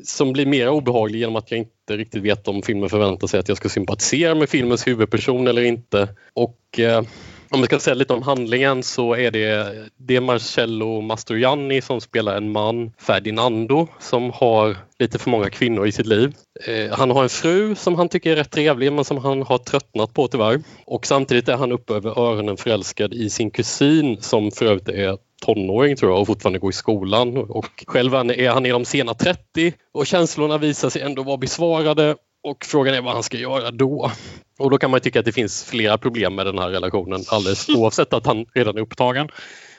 [0.04, 3.48] som blir mer obehaglig genom att jag inte riktigt vet om filmen förväntar sig att
[3.48, 6.08] jag ska sympatisera med filmens huvudperson eller inte.
[6.32, 7.02] Och eh,
[7.50, 12.00] om vi ska säga lite om handlingen så är det, det är Marcello Mastroianni som
[12.00, 16.34] spelar en man, Ferdinando, som har lite för många kvinnor i sitt liv.
[16.66, 19.58] Eh, han har en fru som han tycker är rätt trevlig men som han har
[19.58, 20.60] tröttnat på tyvärr.
[20.86, 25.18] Och samtidigt är han uppe över öronen förälskad i sin kusin som för övrigt är
[25.46, 27.36] tonåring tror jag och fortfarande går i skolan.
[27.36, 32.16] Och själv är han i de sena 30 och känslorna visar sig ändå vara besvarade
[32.44, 34.10] och frågan är vad han ska göra då.
[34.58, 37.68] Och då kan man tycka att det finns flera problem med den här relationen alldeles
[37.76, 39.28] oavsett att han redan är upptagen.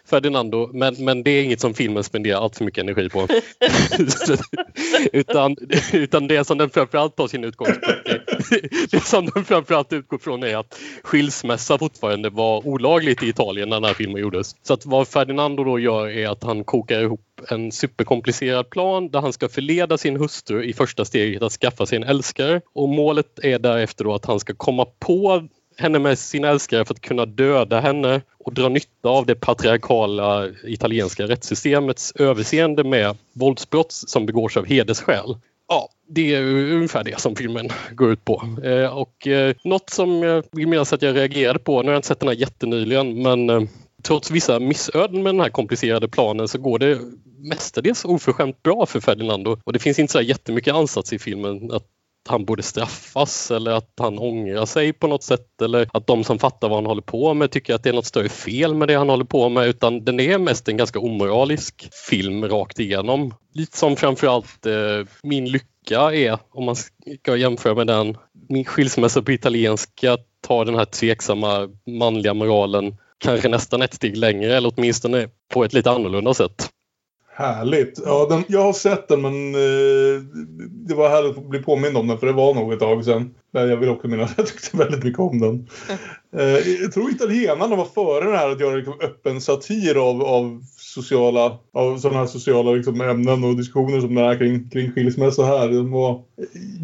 [0.10, 3.28] Ferdinando, men, men det är inget som filmen spenderar allt för mycket energi på.
[5.14, 5.56] utan,
[5.94, 8.10] utan det som den framförallt tar sin utgångspunkt
[8.52, 13.70] i, det som den framförallt utgår från är att skilsmässa fortfarande var olagligt i Italien
[13.70, 14.56] när den här filmen gjordes.
[14.64, 19.22] Så att vad Ferdinando då gör är att han kokar ihop en superkomplicerad plan där
[19.22, 23.40] han ska förleda sin hustru i första steget att skaffa sig en älskare och målet
[23.44, 25.48] är därefter då att han ska komma på
[25.80, 30.48] henne med sin älskare för att kunna döda henne och dra nytta av det patriarkala
[30.64, 35.38] italienska rättssystemets överseende med våldsbrott som begås av hedersskäl.
[35.68, 36.44] Ja, det är
[36.74, 38.58] ungefär det som filmen går ut på.
[38.64, 41.98] Eh, och eh, något som jag vill minnas att jag reagerade på, nu har jag
[41.98, 43.62] inte sett den här jättenyligen, men eh,
[44.04, 47.00] trots vissa missöden med den här komplicerade planen så går det
[47.38, 49.58] mestadels oförskämt bra för Ferdinando.
[49.64, 51.86] Och det finns inte så jättemycket ansats i filmen att
[52.30, 56.40] han borde straffas eller att han ångrar sig på något sätt eller att de som
[56.40, 58.94] fattar vad han håller på med tycker att det är något större fel med det
[58.94, 63.34] han håller på med utan den är mest en ganska omoralisk film rakt igenom.
[63.54, 68.18] Lite som framförallt eh, Min lycka är om man ska jämföra med den.
[68.50, 71.70] Min skilsmässa på italienska tar den här tveksamma
[72.00, 76.70] manliga moralen kanske nästan ett steg längre eller åtminstone på ett lite annorlunda sätt.
[77.40, 78.00] Härligt.
[78.06, 80.22] Ja, den, jag har sett den men eh,
[80.72, 83.36] det var härligt att bli påmind om den för det var nog ett tag sedan.
[83.52, 85.68] Men jag vill också minnas att jag tyckte väldigt mycket om den.
[86.38, 90.64] Eh, jag tror italienarna var före det här att göra liksom öppen satir av, av
[90.94, 95.44] sociala, av sådana här sociala liksom ämnen och diskussioner som det här kring, kring skilsmässa
[95.44, 95.70] här.
[95.70, 96.22] De var,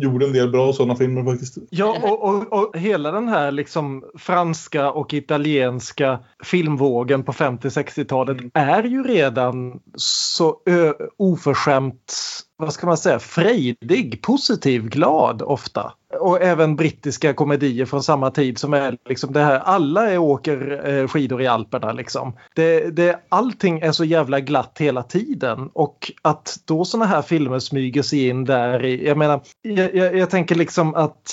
[0.02, 1.58] gjorde en del bra sådana filmer faktiskt.
[1.70, 8.84] Ja, och, och, och hela den här liksom franska och italienska filmvågen på 50-60-talet är
[8.84, 12.14] ju redan så ö, oförskämt
[12.58, 15.94] vad ska man säga, frejdig, positiv, glad ofta.
[16.20, 20.82] Och även brittiska komedier från samma tid som är liksom det här, alla är åker
[20.90, 22.34] eh, skidor i Alperna liksom.
[22.56, 27.60] Det, det, allting är så jävla glatt hela tiden och att då såna här filmer
[27.60, 31.32] smyger sig in där i, jag menar, jag, jag, jag tänker liksom att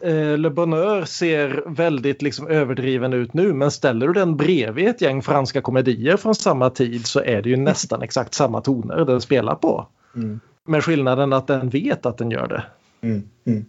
[0.00, 5.00] eh, Le Bonheur ser väldigt liksom överdriven ut nu men ställer du den bredvid ett
[5.00, 9.20] gäng franska komedier från samma tid så är det ju nästan exakt samma toner den
[9.20, 9.86] spelar på.
[10.16, 10.40] Mm.
[10.68, 12.64] Med skillnaden att den vet att den gör det.
[13.02, 13.28] Mm.
[13.46, 13.64] Mm.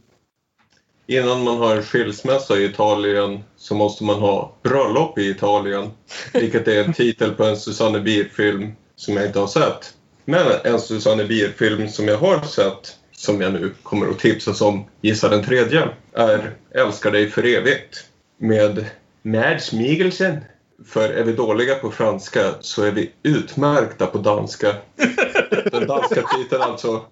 [1.08, 5.92] Innan man har skilsmässa i Italien så måste man ha bröllop i Italien.
[6.34, 9.94] Vilket är en titel på en Susanne Bier-film som jag inte har sett.
[10.26, 14.86] Men en Susanne Bier-film som jag har sett, som jag nu kommer att tipsa som
[15.02, 18.06] Gissa den tredje, är Älskar dig för evigt.
[18.38, 18.86] Med
[19.22, 20.38] Mads Mikkelsen.
[20.86, 24.76] För är vi dåliga på franska så är vi utmärkta på danska.
[25.72, 27.06] Den danska titeln alltså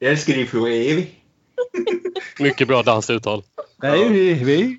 [0.00, 1.14] dig för evigt.
[2.38, 3.42] Mycket bra dansuttal.
[3.82, 4.78] Nej, vi, vi.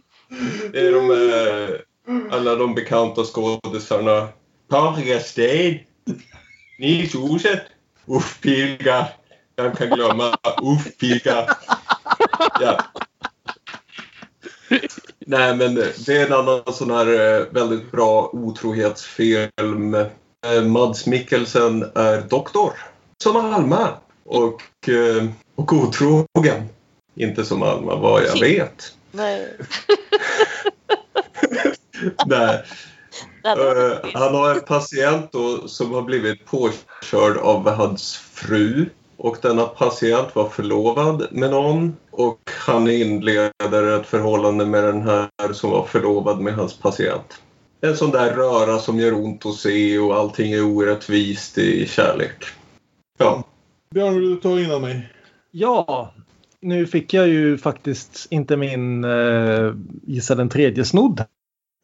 [0.71, 4.27] Det är de, eh, alla de bekanta skådisarna.
[4.69, 5.79] Paprika Sten,
[6.79, 7.61] Nils Oset,
[8.05, 9.07] Uff Pilga.
[9.55, 11.55] Vem kan glömma Uff Pilga?
[12.61, 12.83] Ja.
[15.27, 19.93] Nej, men det är en annan sån här eh, väldigt bra otrohetsfilm.
[19.93, 22.73] Eh, Mads Mikkelsen är doktor,
[23.23, 23.89] som Alma.
[24.25, 25.25] Och, eh,
[25.55, 26.69] och otrogen.
[27.15, 28.93] Inte som Alma, vad jag vet.
[29.11, 29.57] Nej.
[32.25, 32.63] Nej.
[34.13, 38.85] Han har en patient då som har blivit påkörd av hans fru.
[39.17, 45.53] Och denna patient var förlovad med någon och han inleder ett förhållande med den här
[45.53, 47.41] som var förlovad med hans patient.
[47.81, 52.45] En sån där röra som gör ont att se och allting är orättvist i kärlek.
[53.17, 53.43] Ja.
[53.93, 55.09] Björn, vill du ta innan mig?
[55.51, 56.13] Ja,
[56.61, 59.73] nu fick jag ju faktiskt inte min eh,
[60.03, 61.25] gissa den tredje snodd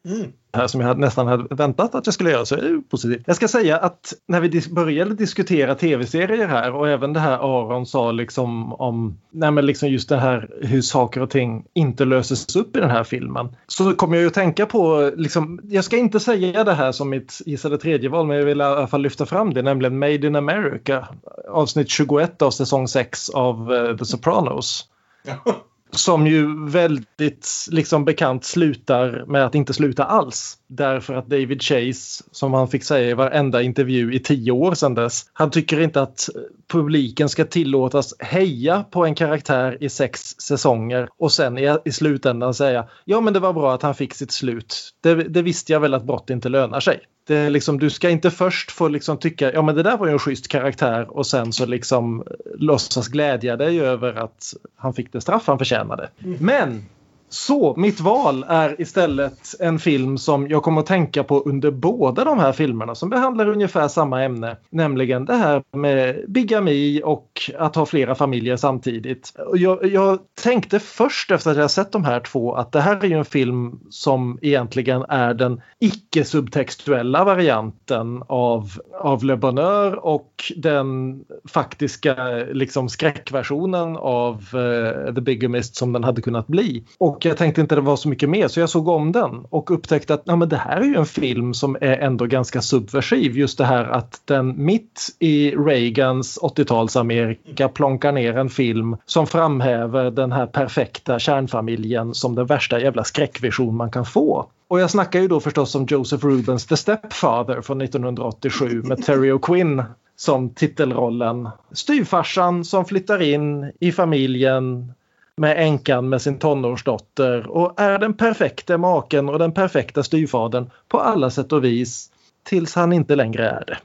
[0.08, 3.22] Mm här som jag nästan hade väntat att jag skulle göra så är det positivt.
[3.26, 7.38] Jag ska säga att när vi dis- började diskutera tv-serier här och även det här
[7.38, 12.04] Aron sa liksom om nej men liksom just det här hur saker och ting inte
[12.04, 13.56] löses upp i den här filmen.
[13.66, 17.10] Så kommer jag ju att tänka på, liksom, jag ska inte säga det här som
[17.10, 20.26] mitt gissade tredje val men jag vill i alla fall lyfta fram det, nämligen Made
[20.26, 21.08] in America.
[21.48, 24.84] Avsnitt 21 av säsong 6 av uh, The Sopranos.
[25.96, 30.58] Som ju väldigt liksom bekant slutar med att inte sluta alls.
[30.68, 34.94] Därför att David Chase, som han fick säga i varenda intervju i tio år sedan
[34.94, 36.28] dess, han tycker inte att
[36.72, 42.54] publiken ska tillåtas heja på en karaktär i sex säsonger och sen i, i slutändan
[42.54, 44.94] säga ja men det var bra att han fick sitt slut.
[45.02, 47.00] Det, det visste jag väl att brott inte lönar sig.
[47.26, 50.06] Det är liksom, du ska inte först få liksom tycka ja men det där var
[50.06, 52.24] ju en schysst karaktär och sen så liksom
[52.54, 56.10] låtsas glädja dig över att han fick det straff han förtjänade.
[56.18, 56.84] Men
[57.32, 62.24] så mitt val är istället en film som jag kommer att tänka på under båda
[62.24, 64.56] de här filmerna som behandlar ungefär samma ämne.
[64.70, 69.32] Nämligen det här med bigami och att ha flera familjer samtidigt.
[69.54, 73.08] Jag, jag tänkte först efter att jag sett de här två att det här är
[73.08, 81.20] ju en film som egentligen är den icke-subtextuella varianten av, av Le Bonheur och den
[81.44, 82.14] faktiska
[82.52, 86.84] liksom, skräckversionen av uh, The Bigamist som den hade kunnat bli.
[86.98, 89.70] Och jag tänkte inte det var så mycket mer så jag såg om den och
[89.70, 93.36] upptäckte att ja, men det här är ju en film som är ändå ganska subversiv.
[93.36, 100.10] Just det här att den mitt i Reagans 80-tals-Amerika plonkar ner en film som framhäver
[100.10, 104.46] den här perfekta kärnfamiljen som den värsta jävla skräckvision man kan få.
[104.68, 109.32] Och jag snackar ju då förstås om Joseph Rubens The Stepfather från 1987 med Terry
[109.32, 109.84] O'Quinn
[110.16, 111.48] som titelrollen.
[111.72, 114.92] Styvfarsan som flyttar in i familjen
[115.36, 121.00] med änkan med sin tonårsdotter och är den perfekta maken och den perfekta styvfadern på
[121.00, 122.10] alla sätt och vis
[122.42, 123.78] tills han inte längre är det.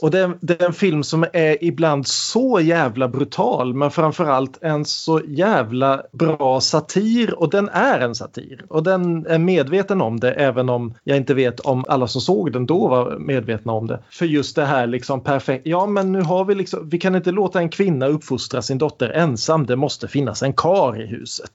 [0.00, 4.58] Och det, är- det är en film som är ibland så jävla brutal men framförallt
[4.62, 8.64] en så jävla bra satir och den är en satir.
[8.68, 12.52] Och den är medveten om det även om jag inte vet om alla som såg
[12.52, 13.98] den då var medvetna om det.
[14.10, 15.66] För just det här liksom perfekt.
[15.66, 19.08] Ja men nu har vi liksom, vi kan inte låta en kvinna uppfostra sin dotter
[19.10, 19.66] ensam.
[19.66, 21.52] Det måste finnas en kar i huset.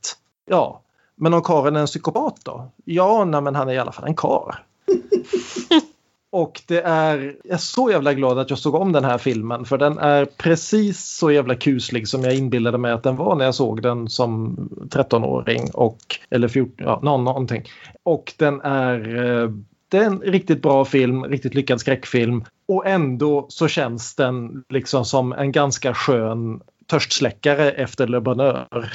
[0.50, 0.82] Ja,
[1.16, 2.72] men om karen är en psykopat då?
[2.86, 4.64] Ja, nej, men han är i alla fall en kar.
[6.32, 9.66] Och det är, jag är så jävla glad att jag såg om den här filmen
[9.66, 13.46] för den är precis så jävla kuslig som jag inbillade mig att den var när
[13.46, 14.56] jag såg den som
[14.90, 16.00] 13-åring och
[16.30, 17.64] eller 14, ja, nå- någonting.
[18.04, 19.50] Och den är, eh,
[19.90, 25.06] det är en riktigt bra film, riktigt lyckad skräckfilm och ändå så känns den liksom
[25.06, 28.66] som en ganska skön törstsläckare efter Le Bonheur.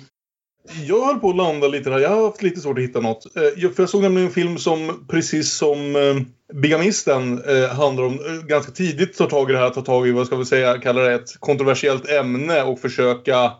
[0.86, 1.98] Jag höll på att landa lite där.
[1.98, 3.36] Jag har haft lite svårt att hitta något.
[3.36, 6.16] Eh, jag- För jag såg nämligen en film som, precis som eh,
[6.56, 10.26] Bigamisten, eh, handlar om ganska tidigt tar tag i det här, tar tag i, vad
[10.26, 13.52] ska vi säga, kallar det ett kontroversiellt ämne och försöka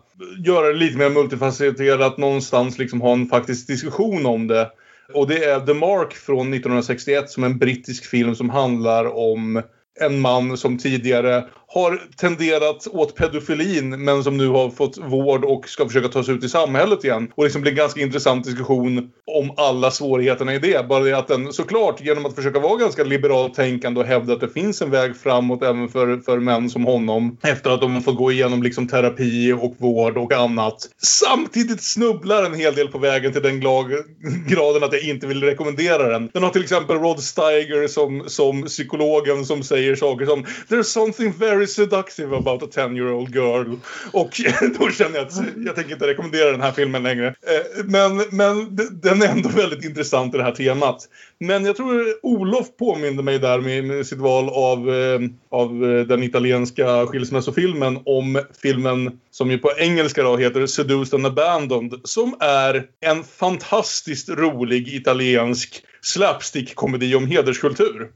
[0.45, 4.69] göra det lite mer multifacetterat, någonstans liksom ha en faktisk diskussion om det.
[5.13, 9.61] Och det är The Mark från 1961 som är en brittisk film som handlar om
[9.99, 11.43] en man som tidigare
[11.73, 16.35] har tenderat åt pedofilin men som nu har fått vård och ska försöka ta sig
[16.35, 17.31] ut i samhället igen.
[17.35, 20.87] Och liksom blir en ganska intressant diskussion om alla svårigheterna i det.
[20.87, 24.39] Bara det att den såklart genom att försöka vara ganska liberalt tänkande och hävda att
[24.39, 27.37] det finns en väg framåt även för, för män som honom.
[27.43, 30.89] Efter att de har fått gå igenom liksom terapi och vård och annat.
[31.03, 33.59] Samtidigt snubblar en hel del på vägen till den
[34.47, 36.29] graden att jag inte vill rekommendera den.
[36.33, 41.31] Den har till exempel Rod Steiger som, som psykologen som säger saker som There's something
[41.31, 43.75] very seductive about a 10-year-old girl.
[44.11, 44.41] Och
[44.79, 45.33] då känner jag att
[45.65, 47.27] jag tänker inte rekommendera den här filmen längre.
[47.27, 51.07] Eh, Men, men den är ändå väldigt intressant i det här temat.
[51.39, 55.19] Men jag tror Olof påminde mig där med, med sitt val av, eh,
[55.51, 61.25] av eh, den italienska skilsmässofilmen om filmen som ju på engelska då heter Seduced and
[61.25, 62.01] Abandoned.
[62.03, 68.11] Som är en fantastiskt rolig italiensk slapstick-komedi om hederskultur.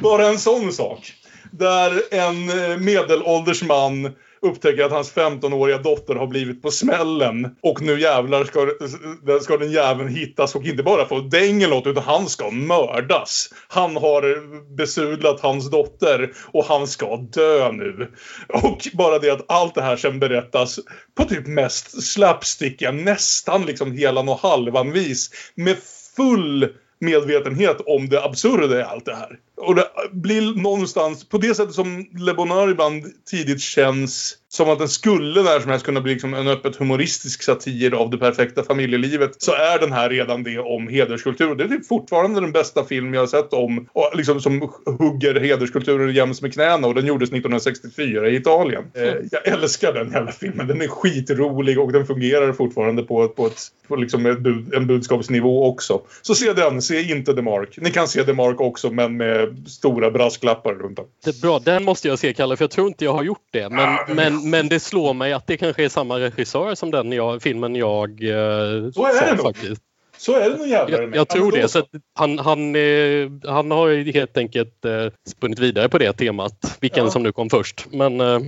[0.00, 1.12] Bara en sån sak.
[1.52, 4.10] Där en eh, medelålders man
[4.42, 7.56] upptäcker att hans 15-åriga dotter har blivit på smällen.
[7.62, 11.88] Och nu jävlar ska, eh, ska den jäveln hittas och inte bara få däng eller
[11.88, 13.48] utan han ska mördas.
[13.68, 14.42] Han har eh,
[14.76, 18.12] besudlat hans dotter och han ska dö nu.
[18.48, 20.78] Och bara det att allt det här sen berättas
[21.14, 25.30] på typ mest slapsticken, nästan liksom helan och halvan vis.
[25.54, 25.76] Med
[26.16, 26.68] full
[27.00, 29.38] medvetenhet om det absurda i allt det här.
[29.64, 34.78] Och det blir någonstans, på det sättet som Le Bonheur ibland tidigt känns som att
[34.78, 38.62] den skulle när som helst kunna bli liksom en öppet humoristisk satir av det perfekta
[38.62, 39.42] familjelivet.
[39.42, 41.54] Så är den här redan det om hederskultur.
[41.54, 45.40] Det är typ fortfarande den bästa film jag har sett om, och liksom som hugger
[45.40, 46.86] hederskulturen jäms med knäna.
[46.86, 48.84] Och den gjordes 1964 i Italien.
[48.94, 50.66] Eh, jag älskar den jävla filmen.
[50.66, 54.86] Den är skitrolig och den fungerar fortfarande på, på, ett, på liksom ett bud, en
[54.86, 56.00] budskapsnivå också.
[56.22, 57.78] Så se den, se inte The Mark.
[57.80, 61.06] Ni kan se The Mark också men med stora brasklappar runt om.
[61.24, 63.46] Det är bra, den måste jag se Kalle för jag tror inte jag har gjort
[63.52, 63.68] det.
[63.68, 66.74] Men, Ah, den är men, men det slår mig att det kanske är samma regissör
[66.74, 69.42] som den jag, filmen jag eh, Så är det nog.
[69.42, 69.82] faktiskt.
[70.18, 71.68] Så är det nog jävlar Jag, jag Ja, tror då det.
[71.68, 71.82] så.
[72.14, 74.90] Han, han, eh, han har helt enkelt eh,
[75.28, 76.78] spunnit vidare på det temat.
[76.80, 77.10] Vilken Ja.
[77.10, 77.86] som nu kom först.
[77.92, 78.40] Men eh,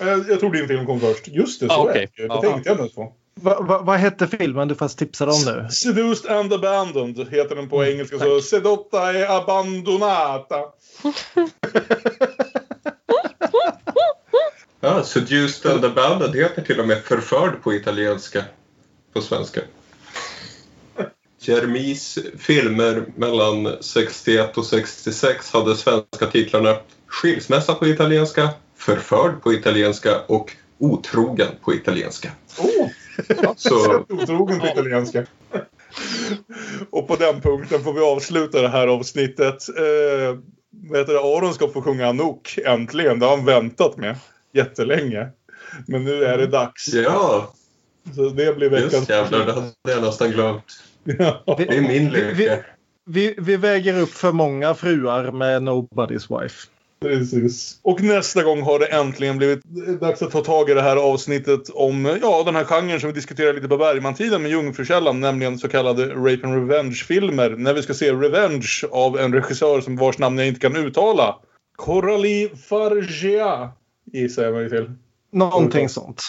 [0.00, 1.28] Eh, Jag tror din film kom först.
[1.28, 2.08] Just det, så Ah, är okej.
[2.16, 2.28] det ju.
[2.28, 2.40] Det Ja.
[2.40, 3.12] tänkte jag inte ens på.
[3.40, 5.68] Va, va, vad hette filmen du fast tipsade om nu?
[5.70, 8.18] Seduced and abandoned heter den på engelska.
[8.18, 10.60] Så Sedotta e abbandonata.
[14.80, 18.44] Ja, Seduced and Abandoned heter till och med Förförd på italienska.
[19.12, 19.60] På svenska.
[21.40, 26.76] Jermis filmer mellan 61 och 66 hade svenska titlarna
[27.06, 32.30] Skilsmässa på italienska, Förförd på italienska och Otrogen på italienska.
[32.58, 32.88] Oh!
[33.56, 35.26] Så Otrogen på italienska.
[36.90, 39.68] Och på den punkten får vi avsluta det här avsnittet.
[39.78, 40.38] Eh,
[40.70, 41.20] vad heter det?
[41.20, 43.18] Aron ska få sjunga Anouk äntligen.
[43.18, 44.16] Det har han väntat med
[44.52, 45.28] jättelänge.
[45.86, 46.94] Men nu är det dags.
[46.94, 47.52] ja,
[48.14, 50.64] Så det blir veckans just jävlar, det hade jag nästan glömt.
[51.04, 51.54] Ja.
[51.58, 52.62] Det är min Vi, vi,
[53.06, 56.68] vi, vi väger upp för många fruar med Nobody's Wife.
[57.00, 57.80] Precis.
[57.82, 59.64] Och nästa gång har det äntligen blivit
[60.00, 63.14] dags att ta tag i det här avsnittet om ja, den här genren som vi
[63.14, 67.50] diskuterade lite på Bergman-tiden med Jungfrukällan, nämligen så kallade Rape and Revenge-filmer.
[67.50, 71.36] När vi ska se Revenge av en regissör som vars namn jag inte kan uttala.
[71.76, 73.72] Coralie Fargia,
[74.12, 74.90] gissar jag mig till.
[75.32, 76.22] Någonting sånt.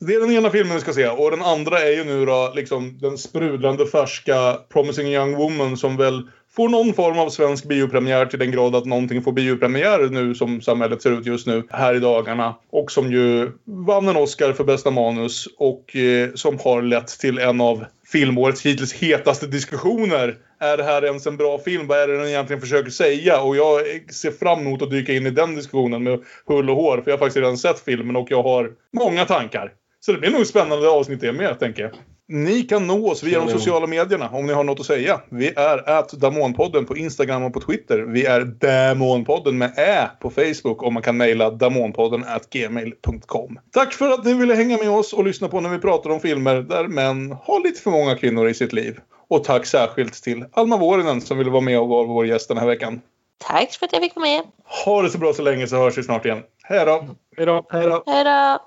[0.00, 2.52] Det är den ena filmen vi ska se och den andra är ju nu då
[2.54, 6.22] liksom den sprudlande färska Promising Young Woman som väl
[6.56, 10.60] får någon form av svensk biopremiär till den grad att någonting får biopremiär nu som
[10.60, 12.54] samhället ser ut just nu här i dagarna.
[12.70, 17.38] Och som ju vann en Oscar för bästa manus och eh, som har lett till
[17.38, 20.36] en av filmårets hittills hetaste diskussioner.
[20.60, 21.86] Är det här ens en bra film?
[21.86, 23.40] Vad är det den egentligen försöker säga?
[23.40, 23.80] Och jag
[24.12, 26.96] ser fram emot att dyka in i den diskussionen med hull och hår.
[26.96, 29.72] För jag har faktiskt redan sett filmen och jag har många tankar.
[30.00, 31.92] Så det blir nog spännande avsnitt det med, tänker jag.
[32.32, 35.20] Ni kan nå oss via de sociala medierna om ni har något att säga.
[35.28, 37.98] Vi är at Damonpodden på Instagram och på Twitter.
[37.98, 43.58] Vi är Damonpodden med Ä på Facebook och man kan mejla damonpodden at gmail.com.
[43.72, 46.20] Tack för att ni ville hänga med oss och lyssna på när vi pratar om
[46.20, 48.98] filmer där män har lite för många kvinnor i sitt liv.
[49.28, 52.58] Och tack särskilt till Alma Vuorinen som ville vara med och vara vår gäst den
[52.58, 53.00] här veckan.
[53.38, 54.42] Tack för att jag fick vara med.
[54.84, 56.42] Ha det så bra så länge så hörs vi snart igen.
[56.62, 57.06] Hej då!
[57.36, 57.66] Hej då!
[57.70, 58.02] Hej då!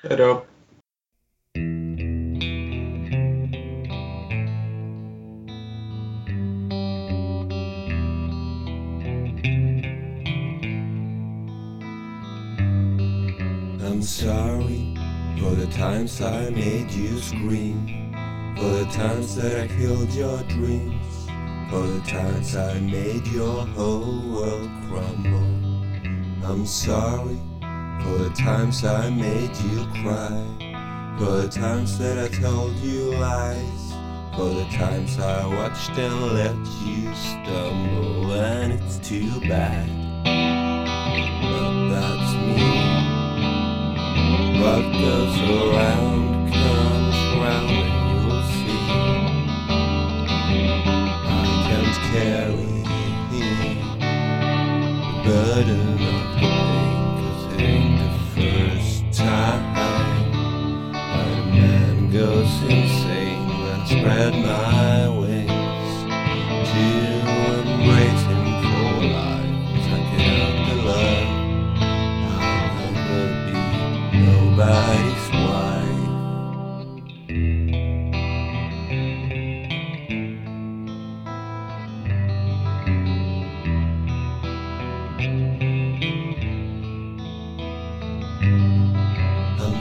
[0.09, 0.41] Hej då!
[14.03, 14.93] Sorry
[15.39, 18.13] for the times I made you scream,
[18.57, 21.27] for the times that I killed your dreams,
[21.69, 25.53] for the times I made your whole world crumble.
[26.43, 27.39] I'm sorry
[28.03, 33.93] for the times I made you cry, for the times that I told you lies,
[34.35, 36.55] for the times I watched and let
[36.85, 39.87] you stumble, and it's too bad.
[41.41, 42.92] But that's me.
[44.63, 48.85] What goes around comes round, and you'll see.
[51.27, 52.71] I can't carry
[53.31, 53.49] the
[55.25, 59.65] burden of the pain, 'cause it ain't the first time
[60.95, 63.47] a man goes insane.
[63.69, 65.22] I spread my wings
[74.63, 74.79] I'm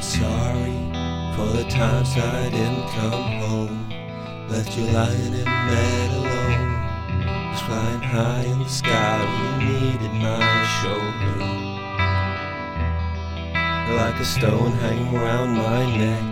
[0.03, 0.75] sorry
[1.37, 3.89] for the times I didn't come home.
[4.49, 6.73] Left you lying in bed alone.
[7.53, 11.62] Was flying high in the sky when you needed my shoulder.
[13.97, 16.25] Like a stone hanging around my neck.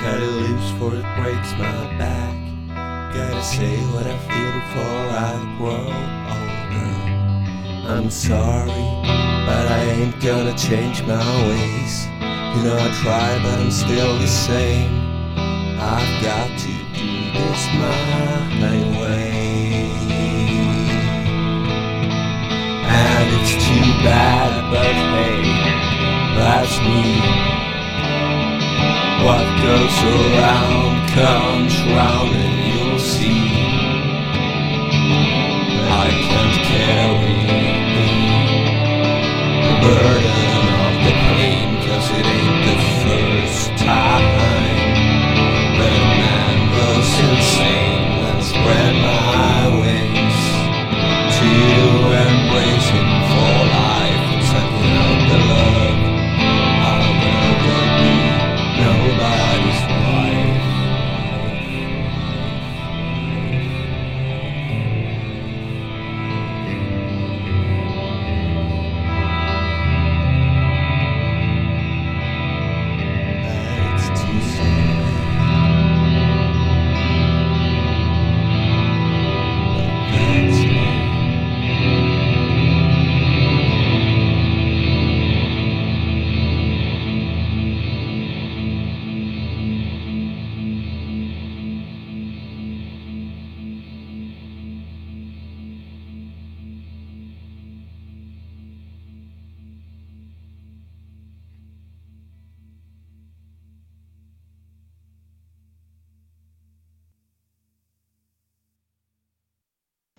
[0.00, 2.34] Cut it loose for it breaks my back.
[3.14, 5.88] Gotta say what I feel before I grow
[6.34, 6.92] older.
[7.92, 8.86] I'm sorry,
[9.46, 12.06] but I ain't gonna change my ways.
[12.54, 14.90] You know I try, but I'm still the same.
[15.80, 19.90] I've got to do this my way.
[22.86, 25.57] And it's too bad, but hey,
[26.38, 27.18] that's me.
[29.26, 33.42] What goes around comes round and you'll see.
[35.90, 37.38] I can't carry
[39.66, 44.26] the burden of the pain, cause it ain't the first time
[45.80, 47.87] The man was insane.